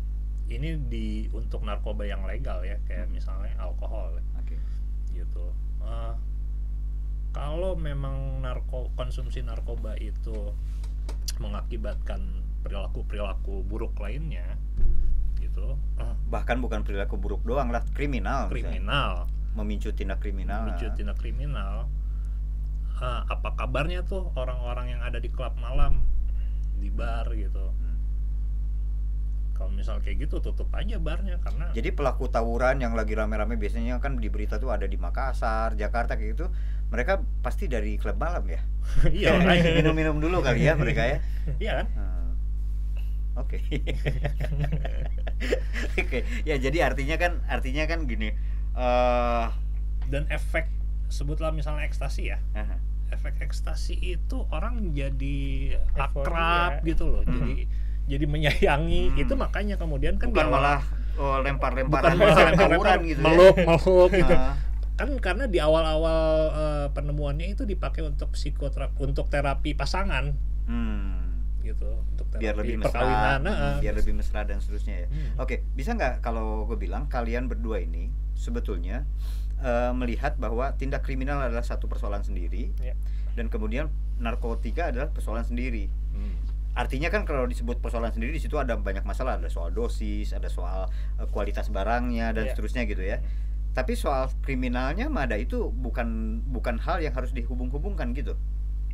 ini 0.54 0.68
di 0.82 1.06
untuk 1.30 1.60
narkoba 1.60 2.02
yang 2.02 2.24
legal 2.24 2.62
ya 2.62 2.80
kayak 2.82 3.06
misalnya 3.08 3.52
alkohol 3.56 4.16
Oke. 4.36 4.56
gitu 5.10 5.52
Eh, 5.78 6.14
kalau 7.30 7.72
memang 7.74 8.40
narko 8.40 8.90
konsumsi 8.92 9.40
narkoba 9.40 9.94
itu 9.96 10.52
mengakibatkan 11.36 12.20
perilaku 12.60 13.04
perilaku 13.04 13.62
buruk 13.62 13.94
lainnya 13.96 14.58
gitu 15.38 15.78
eh, 15.96 16.14
Bahkan 16.28 16.58
bukan 16.58 16.82
perilaku 16.82 17.16
buruk 17.16 17.42
doang 17.42 17.70
lah, 17.70 17.84
kriminal. 17.88 18.50
misalnya. 18.50 19.24
Memicu 19.58 19.90
tindak 19.90 20.18
kriminal. 20.18 20.64
memicu 20.64 20.86
tindak 20.94 21.18
kriminal 21.18 21.86
Ah, 22.98 23.22
apa 23.26 23.54
kabarnya 23.54 24.02
tuh 24.02 24.30
orang-orang 24.34 24.90
yang 24.90 25.00
ada 25.02 25.16
di 25.16 25.28
klub 25.28 25.54
malam 25.56 26.02
di 26.76 26.90
bar 26.90 27.30
gitu 27.30 27.70
Hmm. 27.70 27.94
kalau 29.54 29.70
misal 29.70 29.98
kayak 29.98 30.26
gitu 30.26 30.38
tutup 30.38 30.66
aja 30.70 30.98
barnya 30.98 31.38
karena 31.38 31.70
Jadi 31.70 31.90
pelaku 31.90 32.26
tawuran 32.26 32.78
yang 32.78 32.94
lagi 32.94 33.14
rame-rame 33.14 33.54
biasanya 33.54 33.98
kan 33.98 34.18
di 34.18 34.26
berita 34.26 34.56
tuh 34.56 34.70
ada 34.70 34.82
di 34.82 34.94
Makassar, 34.94 35.74
Jakarta 35.74 36.14
kayak 36.14 36.30
gitu. 36.34 36.46
Mereka 36.88 37.20
pasti 37.38 37.66
dari 37.66 37.98
klub 37.98 38.14
malam 38.16 38.42
ya. 38.46 38.62
iya. 39.14 39.34
Minum-minum 39.78 40.18
dulu 40.18 40.42
kali 40.42 40.62
ya 40.62 40.74
mereka 40.74 41.02
ya. 41.06 41.18
iya 41.62 41.72
kan 41.82 41.86
Hmm. 41.94 42.30
Oke. 43.38 43.62
Oke. 45.98 46.18
Ya 46.42 46.58
jadi 46.58 46.78
artinya 46.82 47.14
kan 47.14 47.38
artinya 47.46 47.86
kan 47.86 48.06
gini. 48.06 48.34
Eh 48.78 49.46
dan 50.06 50.24
efek 50.28 50.70
sebutlah 51.08 51.50
misalnya 51.50 51.82
ekstasi 51.82 52.30
ya 52.30 52.38
aha. 52.54 52.78
efek 53.10 53.42
ekstasi 53.42 53.98
itu 53.98 54.46
orang 54.48 54.92
jadi 54.92 55.38
akrab 55.92 56.80
gitu 56.82 57.10
loh 57.10 57.22
Hmm. 57.22 57.42
jadi 57.42 57.64
jadi 58.08 58.24
menyayangi 58.24 59.02
Hmm. 59.10 59.20
itu 59.20 59.34
makanya 59.34 59.76
kemudian 59.76 60.16
kan 60.16 60.30
bukan 60.30 60.46
awal- 60.46 60.54
malah 60.54 60.80
oh, 61.16 61.36
lempar-lemparan 61.42 62.14
bukan 62.14 62.16
malah 62.16 62.34
tawuran 62.36 62.52
lempar-lempar, 62.54 62.98
gitu 63.04 63.20
ya. 63.20 63.24
meluk 63.26 63.56
meluk 63.58 64.10
gitu 64.14 64.34
Ah, 64.34 64.54
kan 64.96 65.08
karena 65.18 65.44
di 65.44 65.58
awal-awal 65.58 66.22
eh, 66.50 66.86
penemuannya 66.90 67.52
itu 67.52 67.62
dipakai 67.62 68.02
untuk 68.02 68.32
psikoterapi 68.32 68.96
untuk 69.00 69.28
terapi 69.28 69.74
pasangan 69.74 70.32
hmm. 70.66 71.62
gitu 71.62 71.88
untuk 72.08 72.26
terapi 72.28 72.42
biar 72.42 72.54
lebih 72.56 72.76
mesra, 72.78 72.90
perkawinan 72.94 73.40
eh. 73.44 73.76
biar 73.78 73.94
lebih 73.94 74.14
mesra 74.14 74.40
dan 74.42 74.58
seterusnya 74.58 75.04
ya. 75.04 75.06
Hmm. 75.06 75.32
Oke, 75.38 75.66
bisa 75.72 75.92
nggak 75.92 76.18
kalau 76.18 76.64
gue 76.64 76.76
bilang 76.76 77.06
kalian 77.06 77.44
berdua 77.46 77.78
ini 77.78 78.08
sebetulnya 78.38 79.02
eh, 79.58 79.90
melihat 79.90 80.38
bahwa 80.38 80.70
tindak 80.72 81.02
kriminal 81.02 81.42
adalah 81.42 81.66
satu 81.66 81.90
persoalan 81.90 82.22
sendiri 82.22 82.70
Ya. 82.78 82.94
dan 83.34 83.50
kemudian 83.50 83.90
narkotika 84.16 84.94
adalah 84.94 85.10
persoalan 85.10 85.42
sendiri. 85.42 85.90
Hmm. 86.14 86.38
Artinya 86.72 87.10
kan 87.10 87.26
kalau 87.26 87.42
disebut 87.42 87.82
persoalan 87.82 88.14
sendiri 88.14 88.30
di 88.30 88.38
situ 88.38 88.54
ada 88.54 88.78
banyak 88.78 89.02
masalah, 89.02 89.34
ada 89.34 89.50
soal 89.50 89.74
dosis, 89.74 90.30
ada 90.30 90.46
soal 90.46 90.86
eh, 91.18 91.26
kualitas 91.28 91.68
barangnya 91.68 92.30
dan 92.30 92.46
Iya. 92.46 92.54
seterusnya 92.54 92.86
gitu 92.86 93.02
ya. 93.02 93.18
Tapi 93.74 93.94
soal 93.94 94.30
kriminalnya 94.42 95.06
mada 95.06 95.34
itu 95.34 95.70
bukan 95.70 96.38
bukan 96.46 96.78
hal 96.78 96.98
yang 96.98 97.14
harus 97.14 97.30
dihubung-hubungkan 97.30 98.14
gitu. 98.14 98.38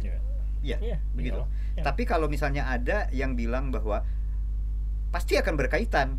Ya. 0.01 0.16
Iya, 0.64 0.76
Iya, 0.80 0.99
begitu. 1.12 1.45
Ya. 1.76 1.84
Tapi 1.84 2.09
kalau 2.09 2.24
misalnya 2.24 2.64
ada 2.64 3.09
yang 3.12 3.36
bilang 3.36 3.68
bahwa 3.68 4.01
pasti 5.12 5.36
akan 5.36 5.55
berkaitan, 5.55 6.16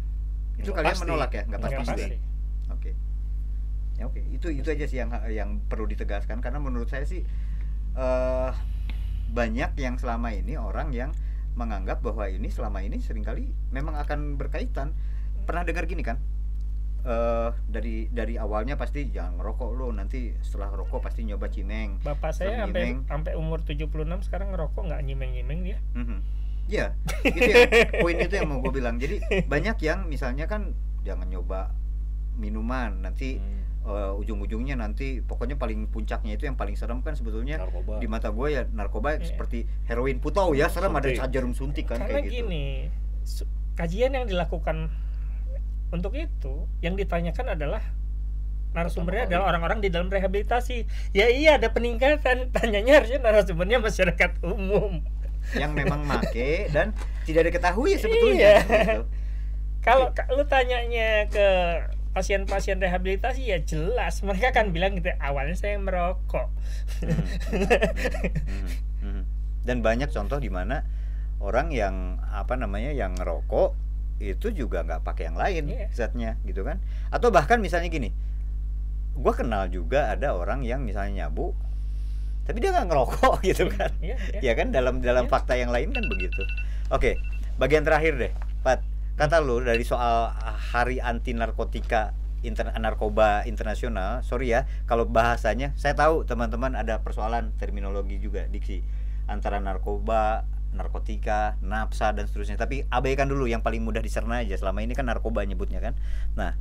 itu 0.55 0.69
Nggak 0.69 0.85
kalian 0.85 0.93
pasti. 0.93 1.03
menolak 1.03 1.31
ya, 1.33 1.43
nggak 1.45 1.61
pasti. 1.61 1.75
Nggak 1.75 1.89
pasti. 1.97 2.15
Oke. 2.69 2.91
Ya 3.95 4.11
oke, 4.11 4.19
itu 4.27 4.51
itu 4.51 4.67
aja 4.67 4.85
sih 4.87 4.99
yang 4.99 5.11
yang 5.31 5.63
perlu 5.71 5.87
ditegaskan 5.87 6.43
karena 6.43 6.59
menurut 6.59 6.91
saya 6.91 7.07
sih 7.07 7.23
eh 7.95 8.51
banyak 9.31 9.75
yang 9.79 9.95
selama 9.99 10.31
ini 10.35 10.59
orang 10.59 10.91
yang 10.91 11.11
menganggap 11.55 12.03
bahwa 12.03 12.27
ini 12.27 12.51
selama 12.51 12.83
ini 12.83 12.99
sering 12.99 13.23
kali 13.23 13.55
memang 13.71 13.95
akan 13.95 14.35
berkaitan. 14.35 14.91
Pernah 15.47 15.63
dengar 15.63 15.87
gini 15.87 16.03
kan? 16.03 16.19
eh 17.05 17.49
dari 17.69 18.09
dari 18.09 18.33
awalnya 18.33 18.81
pasti 18.81 19.13
jangan 19.13 19.37
ngerokok 19.37 19.69
lo 19.77 19.93
nanti 19.93 20.33
setelah 20.41 20.73
rokok 20.73 21.05
pasti 21.05 21.21
nyoba 21.21 21.53
cimeng 21.53 22.01
Bapak 22.01 22.33
saya 22.33 22.65
sampai 22.65 22.97
sampai 23.05 23.37
umur 23.37 23.61
76 23.61 23.93
sekarang 24.25 24.49
ngerokok 24.49 24.89
nggak 24.89 25.01
nyimeng-nyimeng 25.05 25.59
dia. 25.61 25.77
Iya, 26.65 26.97
itu 27.21 27.45
ya, 27.45 27.69
poin 28.01 28.17
itu 28.17 28.33
yang 28.33 28.49
mau 28.49 28.57
gue 28.57 28.73
bilang. 28.73 28.97
Jadi 28.97 29.21
banyak 29.45 29.77
yang 29.85 30.09
misalnya 30.09 30.49
kan 30.49 30.73
jangan 31.05 31.29
nyoba 31.29 31.77
minuman 32.41 33.05
nanti 33.05 33.37
Hmm. 33.37 33.61
Eh, 33.85 34.11
ujung-ujungnya 34.15 34.75
nanti 34.75 35.19
pokoknya 35.19 35.55
paling 35.55 35.85
puncaknya 35.87 36.33
itu 36.33 36.43
yang 36.43 36.53
paling 36.53 36.73
serem 36.73 36.99
kan 36.99 37.13
sebetulnya 37.13 37.57
narkoba 37.59 37.97
di 37.97 38.07
mata 38.07 38.29
gue 38.29 38.47
ya 38.49 38.63
narkoba 38.67 39.15
Iya. 39.15 39.25
seperti 39.27 39.59
heroin 39.85 40.17
putau 40.17 40.51
ya 40.51 40.65
serem 40.67 40.91
ada 40.91 41.05
Suntik. 41.07 41.29
jarum 41.29 41.53
suntik 41.53 41.85
kan 41.85 41.99
Karena 41.99 42.11
kayak 42.11 42.25
gitu. 42.25 42.35
gini, 42.43 42.65
kajian 43.73 44.11
yang 44.11 44.25
dilakukan 44.25 44.89
untuk 45.87 46.11
itu 46.13 46.65
yang 46.79 46.93
ditanyakan 46.93 47.53
adalah 47.53 47.81
narasumbernya 48.71 49.29
adalah 49.29 49.47
orang-orang 49.47 49.79
di 49.79 49.87
dalam 49.87 50.09
rehabilitasi. 50.09 50.83
Ya 51.11 51.29
iya 51.29 51.55
ada 51.55 51.71
peningkatan. 51.71 52.49
Tanyanya 52.57 52.99
harusnya 52.99 53.21
narasumbernya 53.21 53.79
masyarakat 53.79 54.43
umum. 54.43 54.99
Yang 55.53 55.71
memang 55.73 56.03
make 56.03 56.67
dan 56.69 56.91
tidak 57.23 57.47
diketahui 57.47 57.95
sebetulnya 57.95 58.59
Iya. 58.59 58.59
gitu. 58.59 59.01
Kalau 59.79 60.11
ka- 60.11 60.27
lu 60.29 60.43
tanyanya 60.43 61.29
ke 61.29 61.47
pasien-pasien 62.15 62.79
rehabilitasi 62.79 63.51
ya 63.51 63.59
jelas 63.59 64.23
mereka 64.23 64.55
kan 64.55 64.71
bilang 64.71 64.95
gitu 64.95 65.11
awalnya 65.19 65.53
saya 65.53 65.75
merokok. 65.75 66.47
Hmm. 67.03 67.19
Hmm. 67.51 68.69
Hmm. 69.03 69.23
Dan 69.67 69.83
banyak 69.83 70.09
contoh 70.09 70.39
di 70.39 70.47
mana 70.47 70.87
orang 71.43 71.69
yang 71.69 72.23
apa 72.31 72.55
namanya 72.55 72.95
yang 72.95 73.13
ngerokok 73.13 73.75
itu 74.23 74.47
juga 74.55 74.87
nggak 74.87 75.03
pakai 75.03 75.27
yang 75.27 75.35
lain 75.35 75.63
Iya. 75.67 75.87
zatnya 75.91 76.39
gitu 76.47 76.63
kan 76.63 76.79
atau 77.11 77.27
bahkan 77.35 77.59
misalnya 77.59 77.91
gini 77.91 78.15
gua 79.11 79.35
kenal 79.35 79.67
juga 79.67 80.15
ada 80.15 80.31
orang 80.31 80.63
yang 80.63 80.87
misalnya 80.87 81.27
nyabu 81.27 81.51
tapi 82.47 82.63
dia 82.63 82.71
nggak 82.71 82.87
ngerokok 82.87 83.43
gitu 83.51 83.67
kan 83.67 83.91
Iya, 83.99 84.15
iya. 84.39 84.39
ya 84.39 84.53
kan 84.55 84.71
dalam 84.71 85.03
dalam 85.03 85.27
Iya. 85.27 85.31
fakta 85.35 85.59
yang 85.59 85.67
lain 85.67 85.91
kan 85.91 86.07
begitu 86.07 86.41
oke 86.87 87.19
bagian 87.59 87.83
terakhir 87.83 88.15
deh 88.15 88.31
Pat 88.63 88.79
kata 89.15 89.39
lu 89.39 89.63
dari 89.63 89.87
soal 89.87 90.35
hari 90.75 90.99
anti 90.99 91.31
narkotika 91.31 92.11
inter 92.43 92.69
narkoba 92.77 93.47
internasional 93.47 94.21
sorry 94.21 94.53
ya 94.53 94.69
kalau 94.85 95.07
bahasanya 95.07 95.73
saya 95.79 95.97
tahu 95.97 96.27
teman-teman 96.27 96.77
ada 96.77 97.01
persoalan 97.01 97.55
terminologi 97.57 98.21
juga 98.21 98.45
diksi 98.45 98.83
antara 99.25 99.57
narkoba 99.57 100.45
narkotika 100.75 101.55
napsa 101.63 102.11
dan 102.11 102.27
seterusnya. 102.27 102.59
Tapi 102.59 102.83
abaikan 102.91 103.31
dulu 103.31 103.47
yang 103.47 103.63
paling 103.63 103.81
mudah 103.81 104.03
dicerna 104.03 104.43
aja. 104.43 104.59
Selama 104.59 104.83
ini 104.83 104.93
kan 104.93 105.07
narkoba 105.07 105.47
nyebutnya 105.47 105.79
kan. 105.79 105.95
Nah 106.35 106.53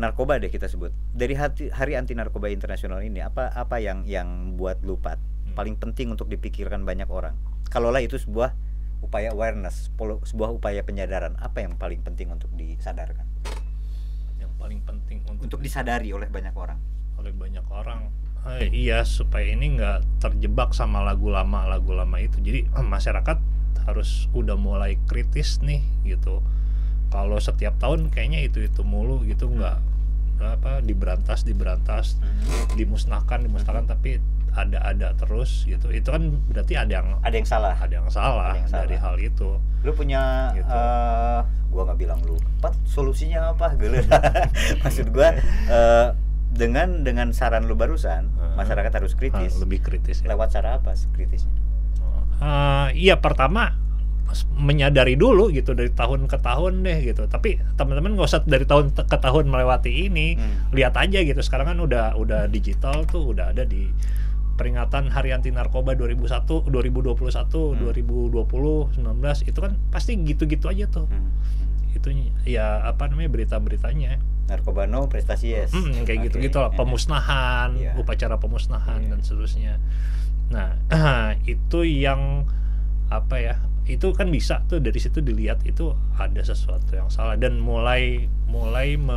narkoba 0.00 0.40
deh 0.40 0.50
kita 0.50 0.66
sebut. 0.66 0.90
Dari 1.14 1.36
hati, 1.36 1.70
hari 1.70 1.94
anti 1.94 2.16
narkoba 2.16 2.50
internasional 2.50 3.04
ini 3.04 3.22
apa 3.22 3.52
apa 3.52 3.78
yang 3.78 4.02
yang 4.08 4.58
buat 4.58 4.82
lupa 4.82 5.20
paling 5.54 5.78
penting 5.78 6.10
untuk 6.10 6.26
dipikirkan 6.32 6.82
banyak 6.82 7.06
orang. 7.06 7.36
Kalaulah 7.70 8.02
itu 8.02 8.18
sebuah 8.18 8.56
upaya 9.02 9.30
awareness 9.32 9.90
sebuah 9.98 10.50
upaya 10.52 10.82
penyadaran 10.82 11.38
apa 11.40 11.62
yang 11.62 11.74
paling 11.78 12.02
penting 12.02 12.30
untuk 12.30 12.50
disadarkan? 12.54 13.26
Yang 14.38 14.52
paling 14.58 14.80
penting 14.82 15.22
untuk, 15.26 15.42
untuk 15.48 15.60
disadari 15.62 16.10
oleh 16.12 16.30
banyak 16.30 16.54
orang. 16.54 16.78
Oleh 17.18 17.32
banyak 17.34 17.64
orang. 17.70 18.10
Eh, 18.60 18.68
iya 18.68 19.08
supaya 19.08 19.48
ini 19.48 19.80
nggak 19.80 20.20
terjebak 20.20 20.76
sama 20.76 21.00
lagu 21.00 21.32
lama 21.32 21.64
lagu 21.64 21.96
lama 21.96 22.20
itu. 22.20 22.38
Jadi 22.44 22.68
masyarakat 22.94 23.38
harus 23.88 24.28
udah 24.36 24.54
mulai 24.60 25.00
kritis 25.08 25.58
nih 25.64 25.80
gitu. 26.04 26.44
Kalau 27.08 27.38
setiap 27.38 27.78
tahun 27.78 28.10
kayaknya 28.10 28.44
itu 28.44 28.66
itu 28.66 28.82
mulu 28.82 29.22
gitu 29.24 29.48
nggak 29.48 29.94
apa 30.44 30.82
diberantas 30.84 31.46
diberantas 31.46 32.18
dimusnahkan 32.74 33.46
dimusnahkan 33.46 33.86
tapi 33.86 34.18
ada 34.56 34.78
ada 34.80 35.08
terus 35.12 35.62
gitu. 35.64 35.90
Itu 35.90 36.08
kan 36.08 36.22
berarti 36.46 36.74
ada 36.74 36.92
yang 36.94 37.08
ada 37.18 37.34
yang 37.34 37.44
salah. 37.44 37.74
Ada 37.74 37.94
yang 37.96 38.08
salah 38.08 38.52
Ada 38.52 38.58
yang 38.60 38.70
dari 38.72 38.96
salah. 38.96 39.04
hal 39.04 39.16
itu. 39.18 39.50
Lu 39.80 39.90
punya 39.92 40.22
Gitu. 40.52 40.64
eh, 40.64 41.40
gua 41.68 41.82
nggak 41.84 41.98
bilang 41.98 42.20
lu. 42.22 42.38
Pat, 42.58 42.72
solusinya 42.84 43.50
apa? 43.50 43.74
Gue 43.74 43.98
maksud 44.82 45.10
gua 45.10 45.34
eh, 45.68 46.08
dengan 46.48 47.02
dengan 47.02 47.28
saran 47.30 47.66
lu 47.66 47.74
barusan 47.74 48.30
Hmm. 48.30 48.54
masyarakat 48.54 48.92
harus 48.92 49.12
kritis. 49.12 49.52
Ah, 49.52 49.60
lebih 49.60 49.80
kritis 49.80 50.20
ya. 50.20 50.30
lewat 50.30 50.50
cara 50.50 50.78
apa 50.78 50.94
kritisnya? 51.10 51.50
Eh, 52.36 52.88
iya 52.96 53.14
pertama 53.16 53.74
menyadari 54.52 55.14
dulu 55.14 55.46
gitu 55.48 55.72
dari 55.72 55.90
tahun 55.90 56.26
ke 56.26 56.38
tahun 56.40 56.82
deh 56.82 56.98
gitu. 57.04 57.22
Tapi 57.24 57.58
teman-teman 57.74 58.14
nggak 58.14 58.26
usah 58.26 58.42
dari 58.42 58.64
tahun 58.64 58.90
ke 58.90 59.16
tahun 59.16 59.44
melewati 59.46 60.08
ini. 60.08 60.34
Hmm. 60.34 60.70
lihat 60.70 60.94
aja 60.96 61.18
gitu. 61.20 61.38
Sekarang 61.38 61.68
kan 61.68 61.78
udah 61.78 62.14
udah 62.14 62.46
digital 62.48 63.02
tuh 63.04 63.30
udah 63.30 63.50
ada 63.50 63.62
di 63.64 63.86
peringatan 64.54 65.10
Hari 65.10 65.30
Anti 65.30 65.50
Narkoba 65.50 65.94
2001 65.94 66.70
2021 66.70 67.14
2020 67.78 68.96
19 68.96 69.50
itu 69.50 69.58
kan 69.58 69.72
pasti 69.90 70.14
gitu-gitu 70.16 70.66
aja 70.66 70.86
tuh 70.86 71.06
Hmm. 71.06 71.30
itu 71.94 72.08
ya 72.44 72.82
apa 72.84 73.06
namanya 73.06 73.30
berita-beritanya 73.30 74.18
narkoba 74.44 74.84
no 74.84 75.08
prestasi 75.08 75.56
yes 75.56 75.72
Hmm, 75.72 76.04
kayak 76.04 76.20
Oke. 76.20 76.24
gitu-gitu 76.28 76.60
lah 76.60 76.68
pemusnahan, 76.70 77.74
Iya. 77.74 77.96
upacara 77.96 78.36
pemusnahan 78.36 79.00
Iya. 79.00 79.08
dan 79.16 79.20
seterusnya. 79.24 79.74
Nah, 80.52 80.76
itu 81.48 81.78
yang 81.82 82.44
apa 83.08 83.40
ya? 83.40 83.54
Itu 83.88 84.12
kan 84.12 84.28
bisa 84.28 84.60
tuh 84.64 84.84
dari 84.84 85.00
situ 85.00 85.24
dilihat 85.24 85.64
itu 85.64 85.96
ada 86.16 86.40
sesuatu 86.40 86.92
yang 86.92 87.08
salah 87.08 87.40
dan 87.40 87.56
mulai 87.56 88.28
mulai 88.44 89.00
me, 89.00 89.16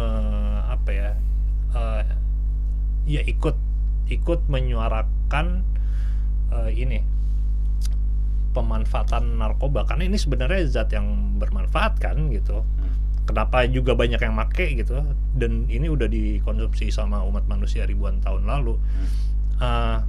apa 0.64 0.90
ya? 0.92 1.12
eh, 1.76 2.04
ya 3.06 3.22
ikut 3.28 3.56
ikut 4.08 4.48
menyuarakan 4.48 5.64
eh, 6.52 6.72
ini 6.76 7.00
pemanfaatan 8.56 9.38
narkoba. 9.38 9.86
Karena 9.86 10.10
ini 10.10 10.18
sebenarnya 10.18 10.66
zat 10.66 10.90
yang 10.96 11.38
bermanfaat 11.38 12.02
kan 12.02 12.18
gitu. 12.34 12.66
Hmm. 12.66 12.96
kenapa 13.28 13.68
juga 13.68 13.92
banyak 13.92 14.24
yang 14.24 14.34
make 14.34 14.66
gitu. 14.80 15.04
Dan 15.36 15.68
ini 15.68 15.92
udah 15.92 16.08
dikonsumsi 16.08 16.90
sama 16.90 17.22
umat 17.28 17.44
manusia 17.46 17.84
ribuan 17.84 18.24
tahun 18.24 18.48
lalu. 18.48 18.80
Uh, 19.60 20.00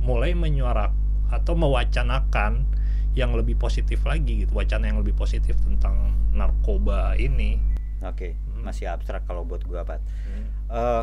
mulai 0.00 0.32
menyuarak 0.32 0.90
atau 1.28 1.52
mewacanakan 1.52 2.64
yang 3.12 3.36
lebih 3.36 3.60
positif 3.60 4.02
lagi 4.08 4.48
gitu. 4.48 4.56
Wacana 4.56 4.88
yang 4.88 4.98
lebih 5.04 5.12
positif 5.12 5.60
tentang 5.60 6.16
narkoba 6.32 7.14
ini. 7.20 7.60
Oke 8.00 8.34
Hmm. 8.34 8.72
masih 8.72 8.88
abstrak 8.88 9.28
kalau 9.28 9.44
buat 9.44 9.60
gua 9.68 9.84
Pat. 9.84 10.00
Eh, 10.74 11.02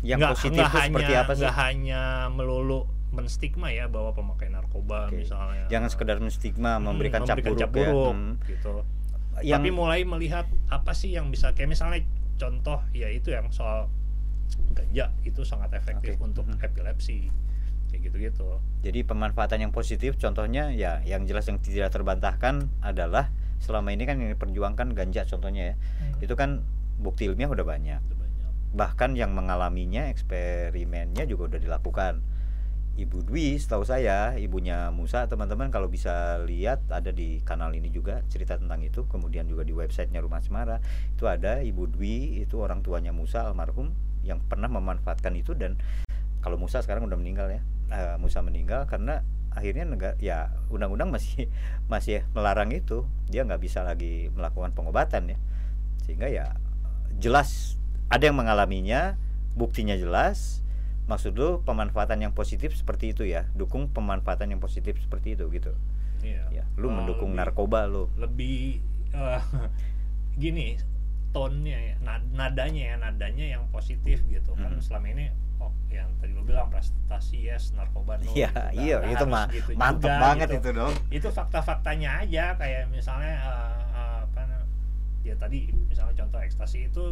yang 0.00 0.18
nggak 0.18 0.32
positif 0.32 0.56
nggak 0.56 0.70
itu 0.70 0.78
seperti 0.80 1.04
hanya 1.06 1.20
apa 1.20 1.32
sih 1.32 1.42
nggak 1.44 1.56
hanya 1.58 2.02
melulu 2.32 2.80
menstigma 3.10 3.68
ya 3.68 3.90
bahwa 3.90 4.14
pemakai 4.14 4.48
narkoba 4.48 5.10
Oke. 5.10 5.26
misalnya 5.26 5.66
jangan 5.66 5.88
sekedar 5.90 6.16
menstigma 6.18 6.78
Hmm, 6.78 6.86
memberikan 6.88 7.26
cap 7.26 7.42
buruk, 7.42 7.58
cap 7.58 7.70
ya 7.74 7.90
Hmm. 7.90 8.38
gitu 8.46 8.70
yang 9.40 9.60
tapi 9.62 9.70
mulai 9.72 10.00
melihat 10.04 10.46
apa 10.68 10.92
sih 10.92 11.10
yang 11.10 11.28
bisa 11.28 11.50
kayak 11.52 11.70
misalnya 11.70 12.00
contoh 12.36 12.80
ya 12.92 13.08
itu 13.08 13.30
yang 13.30 13.50
soal 13.50 13.88
ganja 14.72 15.10
itu 15.22 15.42
sangat 15.42 15.74
efektif 15.74 16.16
Oke. 16.16 16.24
untuk 16.24 16.46
Mhm. 16.46 16.62
epilepsi 16.62 17.30
kayak 17.90 18.00
gitu-gitu 18.06 18.46
Jadi 18.80 19.02
pemanfaatan 19.02 19.60
yang 19.60 19.72
positif 19.74 20.16
contohnya 20.16 20.70
ya 20.70 21.02
yang 21.02 21.26
jelas 21.26 21.44
yang 21.44 21.58
tidak 21.58 21.90
terbantahkan 21.90 22.70
adalah 22.80 23.28
selama 23.60 23.92
ini 23.92 24.06
kan 24.06 24.16
yang 24.16 24.32
diperjuangkan 24.32 24.94
ganja 24.94 25.26
contohnya 25.26 25.62
ya. 25.62 25.76
Hmm. 26.00 26.24
Itu 26.24 26.32
kan 26.32 26.64
bukti 26.96 27.28
ilmiah 27.28 27.50
udah 27.50 27.66
banyak. 27.66 28.00
Bahkan 28.70 29.18
yang 29.18 29.34
mengalaminya 29.34 30.06
eksperimennya 30.10 31.26
juga 31.26 31.56
udah 31.56 31.60
dilakukan. 31.60 32.14
Ibu 33.00 33.24
Dwi 33.24 33.56
setahu 33.56 33.86
saya 33.86 34.36
ibunya 34.36 34.92
Musa 34.92 35.24
teman-teman 35.24 35.72
kalau 35.72 35.88
bisa 35.88 36.42
lihat 36.44 36.84
ada 36.92 37.08
di 37.08 37.40
kanal 37.48 37.72
ini 37.72 37.88
juga 37.88 38.20
cerita 38.28 38.60
tentang 38.60 38.84
itu. 38.84 39.08
Kemudian 39.08 39.48
juga 39.48 39.64
di 39.64 39.72
websitenya 39.72 40.20
Rumah 40.20 40.40
Semara 40.44 40.76
itu 41.16 41.24
ada 41.24 41.64
Ibu 41.64 41.88
Dwi 41.96 42.44
itu 42.44 42.60
orang 42.60 42.84
tuanya 42.84 43.14
Musa 43.16 43.48
almarhum 43.48 43.96
yang 44.20 44.42
pernah 44.44 44.68
memanfaatkan 44.68 45.32
itu. 45.32 45.56
Dan 45.56 45.80
kalau 46.44 46.60
Musa 46.60 46.84
sekarang 46.84 47.08
udah 47.08 47.16
meninggal 47.16 47.48
ya. 47.48 47.64
Eh, 47.90 48.16
Musa 48.20 48.44
meninggal 48.44 48.84
karena 48.84 49.24
akhirnya 49.50 49.82
negara 49.82 50.14
ya 50.22 50.52
undang-undang 50.70 51.08
masih 51.08 51.48
masih 51.92 52.26
melarang 52.36 52.68
itu. 52.74 53.08
Dia 53.32 53.48
nggak 53.48 53.64
bisa 53.64 53.80
lagi 53.80 54.28
melakukan 54.36 54.76
pengobatan 54.76 55.32
ya. 55.32 55.38
Sehingga 56.04 56.28
ya 56.28 56.52
jelas 57.16 57.79
ada 58.10 58.22
yang 58.22 58.36
mengalaminya 58.36 59.14
buktinya 59.52 59.94
jelas 59.94 60.60
maksud 61.06 61.32
lu 61.32 61.58
pemanfaatan 61.60 62.20
yang 62.20 62.30
positif 62.30 62.70
seperti 62.72 63.10
itu 63.10 63.22
ya 63.24 63.46
dukung 63.52 63.86
pemanfaatan 63.88 64.46
yang 64.48 64.60
positif 64.60 64.98
seperti 64.98 65.34
itu 65.34 65.46
gitu 65.48 65.74
Iya. 66.20 66.44
ya 66.52 66.64
lu 66.76 66.86
Oh, 66.86 66.92
mendukung 66.92 67.32
lebih- 67.32 67.40
narkoba 67.40 67.86
lu 67.86 68.06
lebih 68.14 68.78
eh, 69.10 69.40
gini 70.36 70.76
tone-nya 71.30 71.78
ya 71.80 71.94
nad- 72.00 72.30
nadanya 72.30 72.82
ya 72.84 72.96
nadanya 72.96 73.46
yang 73.48 73.64
positif 73.70 74.20
gitu 74.24 74.52
kan 74.52 74.70
Hmm. 74.70 74.82
selama 74.82 75.06
ini 75.08 75.30
oh 75.56 75.70
yang 75.88 76.10
tadi 76.16 76.30
lu 76.30 76.42
bilang 76.42 76.68
prestasi 76.68 77.46
yes 77.46 77.72
narkoba 77.72 78.18
no 78.18 78.26
Iya, 78.28 78.46
gitu. 78.46 78.58
Nggak- 78.58 78.72
iya, 78.76 78.96
nggak 78.98 79.12
itu 79.12 79.24
mah 79.26 79.46
gitu 79.48 79.70
mantep 79.74 80.06
juga, 80.06 80.20
banget 80.20 80.48
gitu. 80.48 80.58
itu 80.58 80.70
dong 80.72 80.94
itu 81.08 81.28
fakta-faktanya 81.28 82.10
aja 82.20 82.44
kayak 82.54 82.82
misalnya 82.88 83.34
eh, 83.40 83.82
eh, 83.92 84.18
apa 84.24 84.40
ya 85.20 85.34
tadi 85.36 85.58
misalnya 85.84 86.14
contoh 86.16 86.38
ekstasi 86.38 86.78
itu 86.86 87.04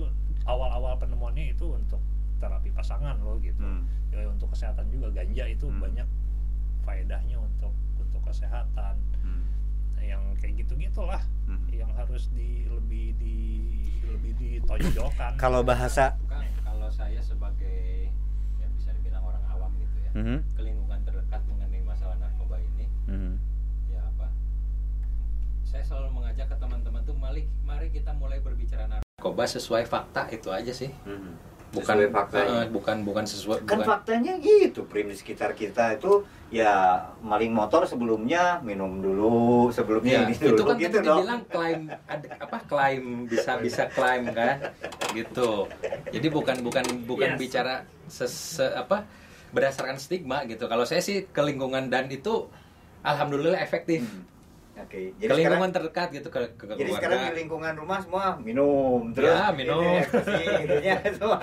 awal-awal 0.49 0.96
penemuannya 0.96 1.53
itu 1.53 1.68
untuk 1.70 2.01
terapi 2.40 2.72
pasangan 2.72 3.20
loh 3.20 3.36
gitu 3.38 3.61
Hmm. 3.61 3.84
ya 4.09 4.24
untuk 4.26 4.49
kesehatan 4.51 4.88
juga 4.88 5.12
ganja 5.12 5.44
itu 5.44 5.68
Hmm. 5.68 5.78
banyak 5.78 6.09
faedahnya 6.82 7.36
untuk 7.36 7.74
untuk 8.01 8.22
kesehatan 8.24 8.96
Hmm. 9.20 9.44
yang 10.01 10.22
kayak 10.40 10.64
gitu 10.64 10.72
gitulah 10.74 11.20
Hmm. 11.44 11.61
yang 11.68 11.92
harus 11.92 12.32
di 12.32 12.64
lebih 12.64 13.12
di 13.20 13.36
lebih 14.09 14.32
ditonjolkan 14.34 15.36
kalau 15.42 15.61
bahasa 15.61 16.16
kalau 16.64 16.88
saya 16.88 17.20
sebagai 17.20 18.09
ya 18.57 18.66
bisa 18.72 18.94
dibilang 18.94 19.20
orang 19.22 19.44
awam 19.46 19.70
gitu 19.76 19.96
ya, 20.01 20.11
Mhm. 20.14 20.38
ke 20.57 20.62
lingkungan 20.62 21.01
terdekat 21.03 21.42
mengenai 21.44 21.82
masalah 21.82 22.16
narkoba 22.16 22.57
ini, 22.57 22.86
Mhm. 23.05 23.34
ya 23.90 24.01
apa? 24.01 24.32
Saya 25.62 25.84
selalu 25.84 26.09
mengajak 26.14 26.49
ke 26.49 26.57
teman-teman 26.57 27.03
tuh 27.05 27.12
mari 27.12 27.44
mari 27.61 27.90
kita 27.90 28.14
mulai 28.14 28.40
berbicara 28.40 28.86
narkoba 28.86 29.08
sesuai 29.23 29.85
fakta 29.85 30.31
itu 30.31 30.49
aja 30.49 30.71
sih. 30.71 30.91
Bukan 31.69 31.85
Sesuai 32.01 32.09
faktanya. 32.09 32.64
eh, 32.64 32.66
bukan 32.73 32.97
bukan 33.05 33.25
sesuai 33.27 33.59
kan 33.61 33.77
bukan 33.77 33.81
faktanya 33.85 34.33
gitu 34.41 34.89
prim 34.89 35.05
di 35.05 35.12
sekitar 35.12 35.53
kita 35.53 36.01
itu 36.01 36.25
ya 36.49 36.73
maling 37.21 37.53
motor 37.53 37.85
sebelumnya 37.85 38.57
minum 38.62 39.05
dulu 39.05 39.69
sebelumnya 39.69 40.25
Ya, 40.25 40.25
ini 40.25 40.33
itu 40.33 40.49
dulu 40.49 40.64
kan 40.64 40.81
gitu 40.81 40.97
tadi 40.97 41.09
dibilang 41.12 41.43
klaim 41.45 41.81
ada 42.09 42.29
apa 42.41 42.59
klaim 42.64 43.05
bisa 43.29 43.61
bisa 43.61 43.85
klaim 43.87 44.33
kan 44.33 44.73
gitu 45.12 45.69
jadi 46.09 46.25
bukan 46.31 46.57
bukan 46.62 46.85
bukan 47.05 47.29
Yes. 47.29 47.39
bicara 47.39 47.75
ses, 48.09 48.33
se- 48.33 48.73
apa 48.73 49.05
berdasarkan 49.53 50.01
stigma 50.01 50.49
gitu 50.49 50.64
kalau 50.64 50.89
saya 50.89 51.05
sih 51.05 51.29
ke 51.29 51.41
lingkungan 51.43 51.93
dan 51.93 52.09
itu 52.09 52.49
alhamdulillah 53.03 53.61
efektif 53.61 54.01
Hmm. 54.01 54.25
Oke 54.79 54.89
ke 54.89 54.99
jadi 55.16 55.29
sekarang 55.29 55.41
lingkungan 55.51 55.70
terdekat 55.72 56.09
gitu 56.12 56.29
ke, 56.29 56.41
ke 56.55 56.64
jadi 56.74 56.91
sekarang 56.93 57.18
di 57.20 57.31
lingkungan 57.37 57.74
rumah 57.74 57.99
semua 57.99 58.24
minum 58.39 59.11
terus 59.11 59.31
Ya, 59.31 59.51
minum. 59.51 59.83
ini, 59.83 60.01
ekstasi, 60.01 60.45
gitunya, 60.62 60.95
semua. 61.16 61.39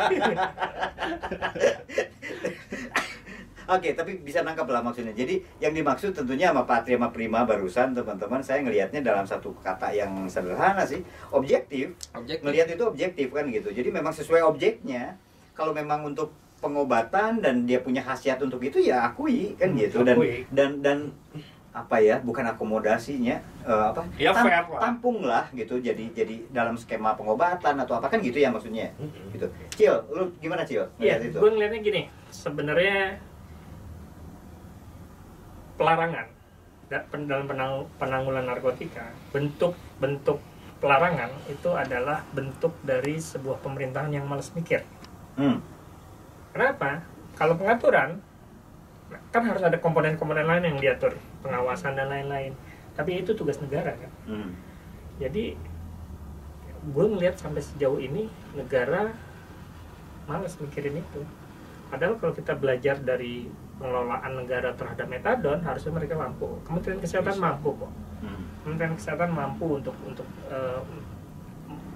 Oke, 3.66 3.98
tapi 3.98 4.22
bisa 4.22 4.40
nangkap 4.40 4.70
lah 4.70 4.78
maksudnya. 4.80 5.10
Jadi 5.12 5.42
yang 5.58 5.74
dimaksud 5.74 6.14
tentunya 6.14 6.54
sama 6.54 6.64
Patria 6.64 6.96
sama 6.96 7.10
Prima 7.10 7.42
barusan 7.44 7.92
teman-teman 7.92 8.38
saya 8.40 8.62
ngelihatnya 8.62 9.02
dalam 9.02 9.26
satu 9.26 9.58
kata 9.58 9.90
yang 9.90 10.30
sederhana 10.30 10.86
sih, 10.86 11.02
objektif. 11.32 11.98
objektif 12.14 12.46
Ngelihat 12.46 12.68
itu 12.70 12.84
objektif 12.86 13.28
kan 13.28 13.50
gitu. 13.50 13.74
Jadi 13.74 13.90
memang 13.90 14.14
sesuai 14.14 14.46
objeknya. 14.46 15.18
Kalau 15.52 15.74
memang 15.74 16.06
untuk 16.06 16.30
pengobatan 16.56 17.42
dan 17.42 17.66
dia 17.66 17.82
punya 17.82 18.00
khasiat 18.00 18.38
untuk 18.38 18.62
itu 18.62 18.78
ya 18.80 19.02
akui 19.04 19.54
kan 19.56 19.70
Hmm, 19.70 19.80
gitu 19.80 19.98
dan 20.04 20.16
akui. 20.16 20.46
dan 20.50 20.70
dan 20.80 20.98
apa 21.76 22.00
ya 22.00 22.18
bukan 22.20 22.48
akomodasinya 22.48 23.36
eh, 23.62 23.86
apa 23.86 24.08
Ya, 24.16 24.32
fair 24.32 24.64
lah. 24.64 24.80
tampung 24.80 25.20
lah 25.22 25.52
gitu 25.52 25.76
jadi 25.78 26.08
jadi 26.10 26.48
dalam 26.50 26.74
skema 26.74 27.12
pengobatan 27.14 27.76
atau 27.78 27.94
apa 27.94 28.08
kan 28.08 28.20
gitu 28.20 28.38
ya 28.38 28.48
maksudnya 28.48 28.96
Mm-mm. 28.96 29.28
gitu 29.30 29.44
Cil 29.74 29.96
lu 30.10 30.32
gimana 30.38 30.64
Cil 30.64 30.88
Iya, 30.96 31.20
itu 31.20 31.36
gue 31.36 31.50
ngeliatnya 31.50 31.80
gini, 31.82 32.02
sebenarnya 32.30 33.20
pelarangan 35.76 36.28
dalam 37.26 37.44
penang- 37.44 37.90
penanggulan 37.96 38.46
narkotika, 38.46 39.04
bentuk-bentuk 39.30 40.40
pelarangan 40.78 41.28
itu 41.46 41.70
adalah 41.74 42.24
bentuk 42.32 42.72
dari 42.82 43.18
sebuah 43.18 43.60
pemerintahan 43.60 44.14
yang 44.14 44.24
malas 44.24 44.54
mikir. 44.54 44.86
hmm. 45.36 45.60
Kenapa? 46.52 47.04
Kalau 47.36 47.60
pengaturan 47.60 48.24
kan 49.30 49.44
harus 49.46 49.62
ada 49.62 49.78
komponen-komponen 49.78 50.48
lain 50.48 50.64
yang 50.74 50.78
diatur, 50.82 51.14
pengawasan 51.46 51.94
dan 51.94 52.10
lain-lain. 52.10 52.58
Tapi 52.96 53.22
itu 53.22 53.36
tugas 53.38 53.60
negara 53.62 53.94
kan. 53.94 54.12
Hmm. 54.26 54.52
Jadi 55.22 55.56
gue 56.86 57.06
ngeliat 57.06 57.38
sampai 57.42 57.62
sejauh 57.66 57.98
ini 57.98 58.30
negara 58.54 59.14
malas 60.26 60.58
mikirin 60.58 61.02
itu. 61.02 61.22
Padahal 61.90 62.18
kalau 62.18 62.34
kita 62.34 62.58
belajar 62.58 62.98
dari 62.98 63.46
pengelolaan 63.78 64.42
negara 64.42 64.74
terhadap 64.74 65.06
metadon, 65.06 65.62
harusnya 65.62 65.92
mereka 65.94 66.16
mampu. 66.18 66.48
Kementerian 66.66 67.00
Kesehatan 67.04 67.38
Bisa. 67.38 67.46
mampu 67.46 67.70
kok. 67.78 67.92
Hmm. 68.26 68.44
Kementerian 68.66 68.96
Kesehatan 68.98 69.30
mampu 69.36 69.66
untuk 69.78 69.96
untuk 70.08 70.28
eh, 70.50 70.82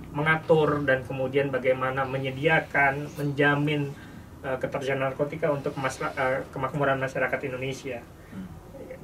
mengatur 0.10 0.82
dan 0.86 1.06
kemudian 1.06 1.54
bagaimana 1.54 2.06
menyediakan, 2.06 3.14
menjamin 3.18 3.94
eh, 4.40 4.58
ketersediaan 4.58 5.04
narkotika 5.04 5.52
untuk 5.52 5.76
masla- 5.76 6.16
eh, 6.16 6.44
kemakmuran 6.52 7.00
masyarakat 7.00 7.40
Indonesia. 7.44 8.00
Hmm. 8.30 8.46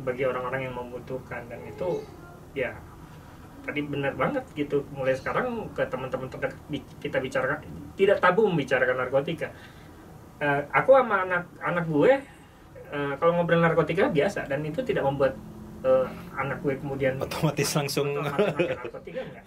bagi 0.03 0.21
orang-orang 0.21 0.69
yang 0.69 0.75
membutuhkan. 0.75 1.47
Dan 1.49 1.65
itu 1.65 2.03
ya 2.53 2.75
tadi 3.65 3.81
benar 3.81 4.13
banget 4.13 4.45
gitu. 4.53 4.86
Mulai 4.93 5.17
sekarang 5.17 5.71
ke 5.73 5.81
teman-teman 5.88 6.29
terdekat 6.29 6.59
kita 7.01 7.17
bicarakan 7.17 7.63
tidak 7.97 8.21
tabu 8.21 8.45
membicarakan 8.45 9.01
narkotika. 9.01 9.49
Eh, 10.38 10.61
aku 10.69 10.93
sama 10.93 11.23
anak 11.25 11.47
anak 11.63 11.88
gue 11.88 12.11
eh, 12.91 13.13
kalau 13.17 13.31
ngobrol 13.39 13.63
narkotika 13.63 14.11
biasa. 14.11 14.45
Dan 14.45 14.61
itu 14.67 14.83
tidak 14.86 15.07
membuat 15.07 15.33
eh, 15.81 16.05
anak 16.38 16.61
gue 16.61 16.75
kemudian 16.77 17.17
otomatis 17.17 17.71
langsung 17.73 18.13
otomatis 18.19 18.77
narkotika 18.83 19.19
enggak. 19.25 19.43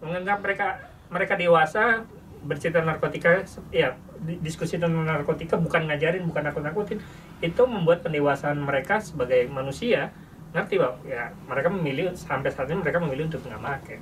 Menganggap 0.00 0.38
mereka 0.40 0.66
mereka 1.12 1.34
dewasa 1.36 2.02
bercerita 2.44 2.84
narkotika 2.84 3.42
ya 3.72 3.96
di- 4.20 4.38
diskusi 4.44 4.76
tentang 4.76 5.04
narkotika 5.04 5.56
bukan 5.56 5.88
ngajarin 5.88 6.24
bukan 6.28 6.44
nakut 6.44 6.62
nakutin 6.64 7.00
itu 7.40 7.62
membuat 7.64 8.04
pendewasaan 8.04 8.60
mereka 8.60 9.00
sebagai 9.00 9.48
manusia. 9.48 10.12
Ngerti 10.54 10.78
bahwa 10.78 11.02
ya 11.02 11.34
mereka 11.50 11.68
memilih 11.72 12.14
sampai 12.14 12.52
saat 12.52 12.70
ini 12.70 12.78
mereka 12.78 13.02
memilih 13.02 13.26
untuk 13.26 13.42
nggak 13.42 13.58
pakai 13.58 13.98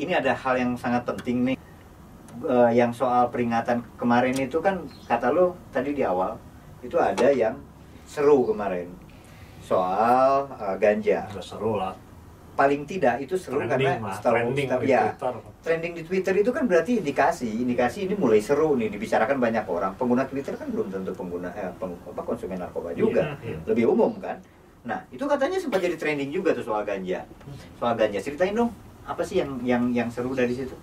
ini 0.00 0.12
ada 0.16 0.32
hal 0.32 0.54
yang 0.56 0.72
sangat 0.78 1.04
penting 1.04 1.52
nih. 1.52 1.56
Eh, 2.42 2.70
yang 2.74 2.90
soal 2.90 3.28
peringatan 3.28 3.84
kemarin 4.00 4.34
itu 4.34 4.58
kan 4.58 4.88
kata 5.04 5.30
lu 5.30 5.52
tadi 5.68 5.92
di 5.92 6.02
awal 6.02 6.40
itu 6.80 6.96
ada 6.96 7.28
yang 7.28 7.54
seru 8.08 8.48
kemarin. 8.48 8.88
Soal 9.62 10.48
eh, 10.56 10.76
ganja. 10.80 11.28
Udah 11.30 11.44
seru 11.44 11.76
lah 11.76 11.94
paling 12.62 12.82
tidak 12.84 13.18
itu 13.18 13.34
seru 13.34 13.58
karena 13.60 13.98
mah, 13.98 14.14
setahu 14.14 14.34
trending 14.38 14.68
di 14.78 14.86
ya 14.86 15.02
Twitter. 15.10 15.34
trending 15.60 15.92
di 15.92 16.02
Twitter 16.04 16.34
itu 16.36 16.50
kan 16.50 16.64
berarti 16.64 16.92
indikasi 16.96 17.50
indikasi 17.58 18.06
ini 18.06 18.14
mulai 18.14 18.38
seru 18.38 18.78
nih 18.78 18.86
dibicarakan 18.88 19.36
banyak 19.36 19.66
orang. 19.66 19.90
Pengguna 19.94 20.22
Twitter 20.24 20.54
kan 20.54 20.70
belum 20.70 20.86
tentu 20.88 21.10
pengguna 21.10 21.50
eh, 21.52 21.74
peng- 21.74 21.98
apa 22.06 22.22
konsumen 22.22 22.54
narkoba 22.56 22.94
juga. 22.94 23.34
Iya. 23.40 23.58
lebih 23.66 23.90
umum 23.90 24.14
kan? 24.16 24.38
Nah 24.82 25.02
itu 25.08 25.24
katanya 25.24 25.58
sempat 25.58 25.78
jadi 25.78 25.94
trending 25.94 26.30
juga 26.30 26.54
tuh 26.54 26.62
soal 26.62 26.82
ganja. 26.82 27.26
Soal 27.76 27.94
ganja. 27.94 28.18
Ceritain 28.18 28.52
dong 28.52 28.70
apa 29.02 29.20
sih 29.20 29.38
yang 29.38 29.58
yang 29.60 29.82
yang 29.90 30.06
seru 30.06 30.30
dari 30.32 30.54
situ? 30.54 30.78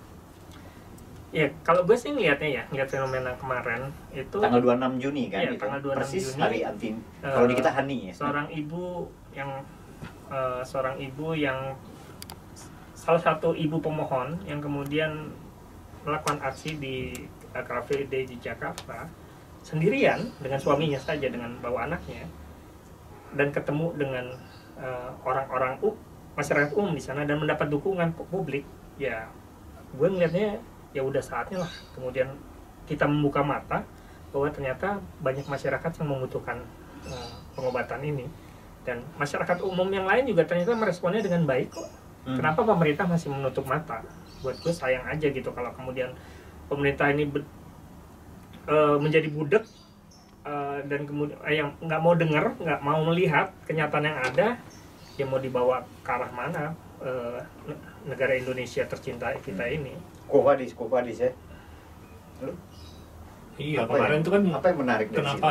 Ya 1.30 1.46
kalau 1.62 1.86
gue 1.86 1.94
sih 1.94 2.10
ngelihatnya 2.10 2.50
ya 2.50 2.62
ngeliat 2.66 2.90
fenomena 2.90 3.30
kemarin 3.38 3.88
itu 4.10 4.34
tanggal 4.34 4.58
26 4.58 4.98
Juni 4.98 5.24
kan 5.26 5.40
Iya, 5.40 5.50
itu. 5.50 5.62
tanggal 5.62 5.80
26 5.80 5.96
persis 5.96 6.24
Juni. 6.26 6.40
hari 6.42 6.58
anti 6.60 6.88
kalau 7.22 7.46
di 7.46 7.54
Eh, 7.54 7.56
kita 7.56 7.70
Hani 7.70 7.98
ya 8.02 8.12
seorang 8.12 8.46
ibu 8.50 9.06
yang 9.30 9.50
eh, 10.30 10.62
seorang 10.64 10.96
ibu 11.00 11.34
yang 11.36 11.74
salah 12.94 13.20
satu 13.20 13.56
ibu 13.56 13.80
pemohon 13.80 14.36
yang 14.44 14.60
kemudian 14.60 15.32
melakukan 16.04 16.40
aksi 16.44 16.76
di 16.76 17.12
eh, 17.56 17.64
Cafe 17.64 18.04
Day 18.08 18.28
di 18.28 18.36
Jakarta 18.40 19.08
sendirian 19.60 20.32
dengan 20.40 20.56
suaminya 20.60 20.96
saja 20.96 21.28
dengan 21.28 21.52
bawa 21.60 21.88
anaknya 21.88 22.24
dan 23.36 23.52
ketemu 23.52 23.94
dengan 23.96 24.26
eh, 24.80 25.10
orang-orang 25.22 25.78
uh, 25.84 25.94
masyarakat 26.34 26.72
umum 26.74 26.96
di 26.96 27.02
sana 27.04 27.28
dan 27.28 27.38
mendapat 27.38 27.68
dukungan 27.68 28.16
pu- 28.16 28.26
publik. 28.32 28.64
Ya 28.96 29.28
gue 29.94 30.08
ngeliatnya 30.08 30.58
ya 30.94 31.02
udah 31.02 31.22
saatnya 31.22 31.62
lah 31.66 31.72
kemudian 31.94 32.30
kita 32.86 33.06
membuka 33.06 33.42
mata 33.42 33.86
bahwa 34.30 34.46
ternyata 34.50 34.98
banyak 35.22 35.46
masyarakat 35.46 35.90
yang 36.02 36.08
membutuhkan 36.10 36.58
eh, 37.06 37.30
pengobatan 37.54 38.02
ini 38.02 38.26
dan 38.80 39.04
masyarakat 39.14 39.60
umum 39.60 39.86
yang 39.86 40.04
lain 40.04 40.24
juga 40.24 40.42
ternyata 40.42 40.72
meresponnya 40.72 41.20
dengan 41.20 41.44
baik 41.44 41.68
kok. 41.70 41.88
Hmm. 42.20 42.36
kenapa 42.36 42.60
pemerintah 42.62 43.04
masih 43.04 43.28
menutup 43.28 43.64
mata? 43.64 44.04
Buat 44.40 44.56
gue 44.58 44.70
sayang 44.70 45.04
aja 45.04 45.26
gitu 45.26 45.48
kalau 45.50 45.72
kemudian 45.72 46.12
pemerintah 46.66 47.08
ini 47.08 47.24
be- 47.24 47.48
eh, 48.66 48.96
menjadi 48.96 49.28
budek 49.28 49.64
eh, 50.42 50.78
dan 50.84 51.00
kemudian 51.02 51.40
eh, 51.42 51.56
yang 51.56 51.72
nggak 51.78 51.96
mau 51.98 52.12
dengar 52.12 52.52
nggak 52.54 52.80
mau 52.80 53.00
melihat 53.04 53.48
kenyataan 53.64 54.04
yang 54.04 54.18
ada 54.18 54.60
ya 55.14 55.24
mau 55.24 55.36
dibawa 55.36 55.80
ke 56.00 56.10
arah 56.10 56.28
mana 56.30 56.72
eh, 57.00 57.40
ne- 57.66 57.80
negara 58.06 58.32
Indonesia 58.34 58.84
tercinta 58.84 59.32
kita 59.38 59.64
ini? 59.66 59.96
Kupadis, 60.26 60.72
Kupadis 60.72 61.20
ya. 61.20 61.32
Iya, 63.56 63.84
Apa 63.84 63.92
kemarin 63.92 64.08
yang- 64.10 64.22
itu 64.22 64.30
kan 64.30 64.42
apa 64.50 64.66
yang 64.66 64.78
menarik 64.78 65.06
dari 65.06 65.18
kenapa 65.18 65.50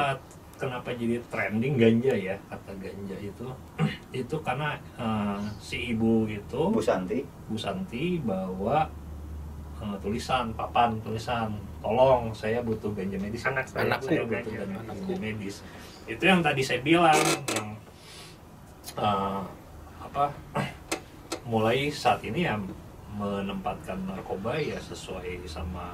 kenapa 0.60 0.92
jadi 0.92 1.24
trending 1.32 1.80
ganja 1.80 2.14
ya 2.14 2.36
kata 2.52 2.76
ganja 2.76 3.16
itu 3.16 3.48
itu 4.22 4.36
karena 4.44 4.76
eh, 5.00 5.40
si 5.64 5.96
ibu 5.96 6.28
itu 6.28 6.62
Bu 6.70 6.84
Santi. 6.84 7.24
Bu 7.48 7.56
Santi 7.56 8.20
bawa 8.20 8.92
eh, 9.80 9.98
tulisan 10.04 10.52
papan 10.52 11.00
tulisan 11.00 11.56
tolong 11.80 12.36
saya 12.36 12.60
butuh 12.60 12.92
ganja 12.92 13.16
medis 13.16 13.48
Anak 13.48 13.72
saya 13.72 13.88
Anak 13.88 14.04
butuh 14.04 14.12
saya 14.12 14.24
ganja. 14.28 14.52
butuh 14.52 14.68
ganja, 14.68 14.92
ganja 14.92 15.16
medis 15.24 15.56
itu 16.12 16.24
yang 16.28 16.44
tadi 16.44 16.62
saya 16.62 16.84
bilang 16.84 17.20
yang 17.56 17.70
eh, 19.00 19.42
apa 20.04 20.24
mulai 21.52 21.88
saat 21.90 22.20
ini 22.28 22.44
ya 22.46 22.60
menempatkan 23.16 24.06
narkoba 24.06 24.60
ya 24.60 24.78
sesuai 24.78 25.44
sama 25.48 25.88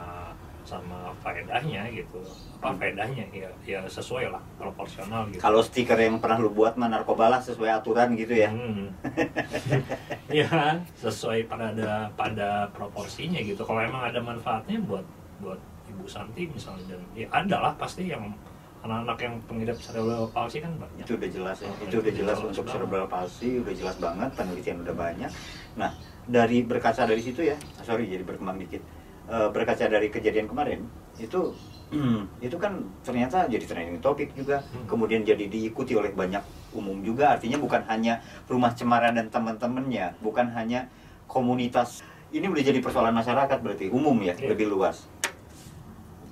sama 0.65 1.13
faedahnya 1.21 1.85
gitu 1.93 2.17
apa 2.57 2.73
faedahnya 2.81 3.23
ya 3.29 3.49
ya 3.61 3.79
sesuai 3.85 4.33
lah 4.33 4.41
proporsional 4.57 5.29
gitu 5.29 5.37
Kalau 5.37 5.61
stiker 5.61 5.95
yang 5.95 6.17
pernah 6.17 6.41
lu 6.41 6.49
buat 6.49 6.73
mah 6.75 6.89
narkoba 6.89 7.29
lah 7.29 7.39
sesuai 7.39 7.69
aturan 7.69 8.17
gitu 8.17 8.33
ya. 8.33 8.49
Hmm. 8.49 8.89
ya 10.41 10.81
sesuai 10.97 11.45
pada 11.45 11.69
ada 11.69 12.09
pada 12.17 12.65
proporsinya 12.73 13.37
gitu. 13.45 13.61
Kalau 13.61 13.79
emang 13.79 14.09
ada 14.09 14.17
manfaatnya 14.17 14.81
buat 14.81 15.05
buat 15.37 15.61
Ibu 15.85 16.09
Santi 16.09 16.49
misalnya 16.49 16.97
dan 16.97 17.01
ya 17.13 17.29
ada 17.29 17.69
lah 17.69 17.73
pasti 17.77 18.09
yang 18.09 18.33
anak-anak 18.85 19.17
yang 19.17 19.35
pengidap 19.49 19.77
cerebral 19.81 20.29
palsy 20.29 20.61
kan 20.61 20.73
banyak. 20.77 21.05
Itu 21.05 21.17
udah 21.17 21.29
jelas 21.29 21.57
ya. 21.61 21.69
Oh, 21.69 21.85
Itu 21.85 21.97
udah 22.01 22.13
itu 22.13 22.19
jelas 22.21 22.37
jelas 22.37 22.49
untuk 22.53 22.65
cerebral 22.69 23.05
palsy 23.09 23.49
udah 23.61 23.73
jelas 23.73 23.95
banget, 23.97 24.29
penelitian 24.37 24.77
udah 24.85 24.95
banyak. 24.95 25.31
Nah, 25.73 25.91
dari 26.29 26.61
berkaca 26.61 27.01
dari 27.09 27.21
situ 27.21 27.41
ya, 27.41 27.57
sorry 27.81 28.05
jadi 28.05 28.21
berkembang 28.21 28.61
dikit. 28.61 28.81
Eh, 29.25 29.49
berkaca 29.49 29.89
dari 29.89 30.13
kejadian 30.13 30.45
kemarin 30.45 30.85
itu 31.17 31.49
itu 32.45 32.53
kan 32.61 32.77
ternyata 33.01 33.49
jadi 33.49 33.65
trending 33.65 33.97
topik 33.97 34.29
juga 34.37 34.61
Hmm. 34.69 34.85
kemudian 34.85 35.25
jadi 35.25 35.49
diikuti 35.49 35.97
oleh 35.97 36.13
banyak 36.13 36.45
umum 36.77 37.01
juga 37.01 37.33
artinya 37.33 37.57
bukan 37.57 37.81
hanya 37.89 38.21
rumah 38.45 38.69
cemara 38.77 39.09
dan 39.09 39.33
teman-temannya 39.33 40.13
bukan 40.21 40.53
hanya 40.53 40.93
komunitas 41.25 42.05
ini 42.29 42.45
udah 42.45 42.61
jadi 42.61 42.77
persoalan 42.77 43.17
masyarakat 43.17 43.57
berarti 43.57 43.89
umum 43.89 44.13
ya 44.21 44.37
Iya. 44.37 44.53
lebih 44.53 44.69
luas 44.69 45.09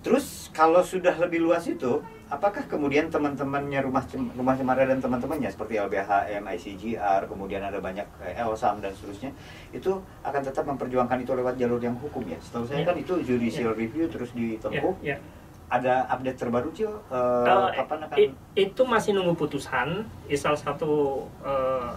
terus 0.06 0.54
kalau 0.54 0.86
sudah 0.86 1.18
lebih 1.18 1.42
luas 1.42 1.66
itu 1.66 1.98
apakah 2.34 2.66
kemudian 2.66 3.06
teman-temannya 3.08 3.78
rumah 3.80 4.02
rumah 4.34 4.58
cemara 4.58 4.84
dan 4.84 4.98
teman-temannya 4.98 5.48
seperti 5.48 5.78
LBHM, 5.78 6.42
ICGR, 6.42 7.22
kemudian 7.24 7.62
ada 7.62 7.78
banyak 7.78 8.10
eh, 8.20 8.34
LSAM 8.36 8.82
dan 8.82 8.90
seterusnya 8.92 9.30
itu 9.70 9.94
akan 10.20 10.42
tetap 10.42 10.66
memperjuangkan 10.66 11.22
itu 11.22 11.32
lewat 11.32 11.54
jalur 11.56 11.78
yang 11.78 11.94
hukum 11.96 12.26
ya. 12.26 12.38
Setahu 12.40 12.66
saya 12.66 12.82
Ya. 12.82 12.90
kan 12.90 12.98
itu 12.98 13.14
judicial 13.22 13.74
review 13.74 14.10
terus 14.10 14.34
ditempuh. 14.34 14.98
ya. 15.00 15.22
Ada 15.70 16.06
update 16.08 16.38
terbaru 16.40 16.70
Cil? 16.72 16.90
Eh, 17.08 17.46
Eh, 17.46 17.70
kapan 17.76 18.00
akan 18.04 18.16
itu 18.56 18.82
masih 18.84 19.14
nunggu 19.14 19.34
putusan 19.36 20.02
Ya, 20.26 20.36
salah 20.36 20.58
satu 20.60 21.24
eh, 21.40 21.92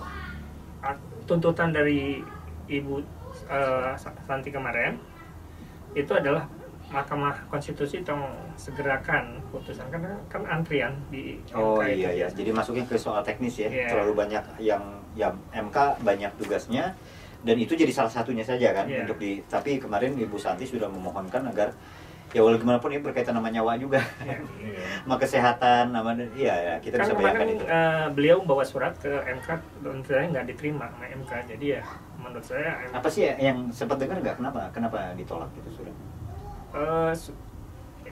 a- 0.82 1.01
tuntutan 1.24 1.72
dari 1.72 2.20
ibu 2.66 3.01
eh, 3.47 3.93
Sa- 3.95 4.16
Santi 4.22 4.49
kemarin 4.49 5.01
itu 5.93 6.12
adalah 6.12 6.45
Mahkamah 6.97 7.36
Konstitusi 7.47 8.01
tolong 8.01 8.32
segerakan 8.57 9.36
putusan 9.53 9.84
karena 9.92 10.16
kan 10.32 10.49
antrian 10.49 10.97
di 11.12 11.36
Oh 11.53 11.76
MK 11.76 11.92
itu. 11.92 12.01
iya 12.01 12.11
ya, 12.24 12.26
jadi 12.32 12.51
masuknya 12.51 12.88
ke 12.88 12.97
soal 12.97 13.20
teknis 13.20 13.61
ya. 13.61 13.68
Iya. 13.68 13.92
Terlalu 13.92 14.12
banyak 14.16 14.44
yang 14.59 14.82
yang 15.12 15.36
MK 15.53 16.01
banyak 16.01 16.32
tugasnya 16.40 16.97
dan 17.44 17.57
itu 17.61 17.76
jadi 17.76 17.92
salah 17.92 18.09
satunya 18.09 18.40
saja 18.42 18.72
kan 18.72 18.88
Iya. 18.88 19.05
untuk 19.05 19.20
di 19.20 19.44
tapi 19.44 19.76
kemarin 19.76 20.16
Ibu 20.16 20.34
Santi 20.34 20.64
sudah 20.64 20.88
memohonkan 20.88 21.44
agar 21.47 21.76
ya 22.34 22.42
walau 22.42 22.59
gimana 22.59 22.82
pun 22.82 22.90
ini 22.90 22.99
berkaitan 22.99 23.32
sama 23.32 23.49
nyawa 23.49 23.76
juga. 23.76 24.01
Iya. 24.24 24.40
Iya. 24.59 24.80
sama 25.05 25.16
kesehatan 25.16 25.84
sama 25.92 26.11
iya 26.34 26.55
ya 26.57 26.74
kita 26.80 26.97
kan 26.97 27.05
bisa 27.07 27.14
bayangkan 27.14 27.49
itu. 27.53 27.64
eh, 27.68 28.07
beliau 28.11 28.38
bawa 28.42 28.64
surat 28.64 28.97
ke 28.97 29.12
MK 29.36 29.49
dan 29.84 30.24
nggak 30.32 30.44
diterima 30.49 30.88
sama 30.90 31.05
MK 31.07 31.32
jadi 31.55 31.66
ya 31.78 31.82
menurut 32.16 32.42
saya 32.42 32.82
Apa 32.90 33.07
sih 33.07 33.28
ya 33.28 33.38
yang 33.38 33.68
sempat 33.70 34.01
dengar 34.01 34.18
nggak 34.18 34.36
kenapa 34.40 34.72
kenapa 34.74 35.14
ditolak 35.14 35.47
gitu 35.55 35.70
sudah? 35.84 35.94
Eh, 36.73 37.12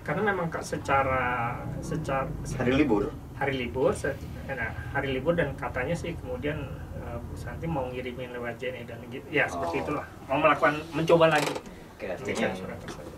karena 0.01 0.23
memang 0.27 0.47
Kak, 0.49 0.61
secara 0.61 1.55
secara 1.81 2.29
Hari 2.59 2.73
libur. 2.77 3.09
hari 3.35 3.55
libur 3.59 3.91
se- 3.91 4.15
nah, 4.47 4.71
hari 4.93 5.11
libur 5.11 5.33
dan 5.33 5.51
katanya 5.55 5.91
sih 5.93 6.15
kemudian 6.15 6.55
eh, 6.95 7.17
Bu 7.17 7.35
Santi 7.35 7.65
mau 7.65 7.87
ngirimin 7.87 8.31
lewat 8.31 8.55
JNE 8.57 8.85
dan 8.85 8.99
gitu 9.09 9.27
ya 9.29 9.45
seperti 9.45 9.81
Oh. 9.81 9.83
itulah 9.83 10.07
mau 10.25 10.39
melakukan 10.39 10.75
mencoba 10.91 11.27
lagi 11.31 11.51
Oke, 11.95 12.11
artinya 12.11 12.51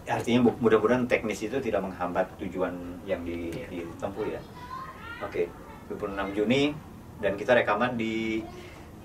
artinya 0.06 0.40
mudah-mudahan 0.54 1.04
teknis 1.04 1.40
itu 1.42 1.56
tidak 1.58 1.80
menghambat 1.80 2.28
tujuan 2.38 2.76
yang 3.02 3.20
di, 3.22 3.48
Iya. 3.50 3.66
ditempuh 3.72 4.28
ya. 4.28 4.40
Oke, 5.18 5.48
26 5.88 6.04
Juni 6.34 6.76
dan 7.18 7.34
kita 7.34 7.56
rekaman 7.56 7.96
di 7.96 8.44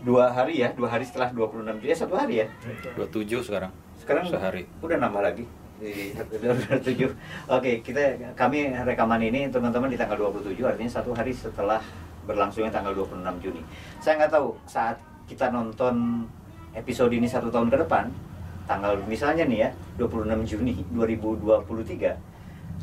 dua 0.01 0.27
hari 0.29 0.59
ya, 0.59 0.69
dua 0.71 0.91
hari 0.91 1.01
setelah 1.01 1.31
26 1.31 1.79
Juni, 1.79 1.87
eh, 1.87 1.95
satu 1.95 2.13
hari 2.13 2.33
ya. 2.37 2.47
27 2.93 3.41
sekarang. 3.41 3.71
Sekarang 3.95 4.27
Sehari. 4.27 4.67
udah 4.77 4.97
nambah 4.97 5.23
lagi 5.23 5.47
di 5.81 6.13
udah 6.13 6.53
udah 6.53 6.77
tujuh. 6.85 7.09
Oke, 7.49 7.81
kita 7.81 8.13
kami 8.37 8.69
rekaman 8.69 9.17
ini 9.25 9.49
teman-teman 9.49 9.89
di 9.89 9.97
tanggal 9.97 10.29
27 10.29 10.61
artinya 10.61 10.91
satu 10.93 11.09
hari 11.17 11.33
setelah 11.33 11.81
berlangsungnya 12.29 12.69
tanggal 12.69 12.93
26 12.93 13.41
Juni. 13.41 13.61
Saya 13.97 14.21
nggak 14.21 14.31
tahu 14.37 14.53
saat 14.69 15.01
kita 15.25 15.49
nonton 15.49 16.25
episode 16.77 17.11
ini 17.17 17.25
satu 17.25 17.49
tahun 17.49 17.73
ke 17.73 17.81
depan, 17.81 18.13
tanggal 18.69 19.01
misalnya 19.09 19.43
nih 19.49 19.59
ya 19.65 19.69
26 19.97 20.45
Juni 20.45 20.85
2023, 20.93 22.13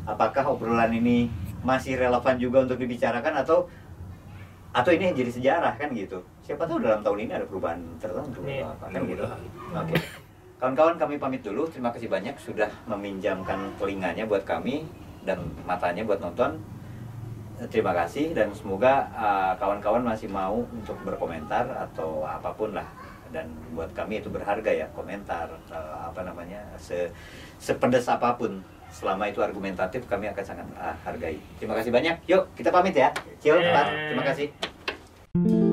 apakah 0.03 0.43
obrolan 0.51 0.91
ini 0.91 1.31
masih 1.63 1.95
relevan 1.95 2.35
juga 2.35 2.67
untuk 2.67 2.77
dibicarakan 2.83 3.39
atau 3.47 3.71
atau 4.69 4.91
ini 4.93 5.15
jadi 5.15 5.31
sejarah 5.31 5.73
kan 5.79 5.89
gitu? 5.95 6.19
Siapa 6.45 6.67
tahu 6.67 6.83
dalam 6.83 7.01
tahun 7.01 7.25
ini 7.25 7.31
ada 7.31 7.45
perubahan 7.47 7.79
tertentu 7.97 8.43
apa 8.43 8.85
kan 8.91 9.01
gitu. 9.07 9.23
Oke. 9.73 9.95
Kawan-kawan 10.59 10.99
kami 10.99 11.15
pamit 11.15 11.39
dulu. 11.39 11.71
Terima 11.71 11.87
kasih 11.87 12.11
banyak 12.11 12.35
sudah 12.35 12.67
meminjamkan 12.83 13.71
telinganya 13.79 14.27
buat 14.27 14.43
kami 14.43 14.83
dan 15.23 15.39
matanya 15.63 16.03
buat 16.03 16.19
nonton. 16.19 16.59
Eh, 17.63 17.67
Terima 17.71 17.95
kasih 17.95 18.35
dan 18.35 18.51
semoga 18.51 19.07
uh, 19.15 19.55
kawan-kawan 19.55 20.03
masih 20.03 20.27
mau 20.27 20.59
untuk 20.67 20.99
berkomentar 21.07 21.63
atau 21.87 22.27
apa 22.27 22.51
pun 22.51 22.75
lah 22.75 22.87
dan 23.31 23.47
buat 23.71 23.87
kami 23.95 24.19
itu 24.19 24.27
berharga 24.27 24.67
ya 24.73 24.87
komentar 24.91 25.47
uh, 25.69 26.11
apa 26.11 26.25
namanya 26.25 26.59
se 26.81 27.07
sepedas 27.61 28.09
apa 28.09 28.33
pun 28.33 28.59
selama 28.89 29.29
itu 29.29 29.39
argumentatif 29.39 30.01
kami 30.11 30.27
akan 30.27 30.43
sangat 30.43 30.67
uh, 30.75 30.95
hargai. 31.07 31.39
Terima 31.55 31.79
kasih 31.79 31.91
banyak. 31.95 32.19
Yuk 32.27 32.51
kita 32.59 32.67
pamit 32.67 32.99
ya. 32.99 33.15
Cil. 33.39 33.63
Pat, 33.63 33.87
terima 34.11 34.27
kasih. 34.27 35.68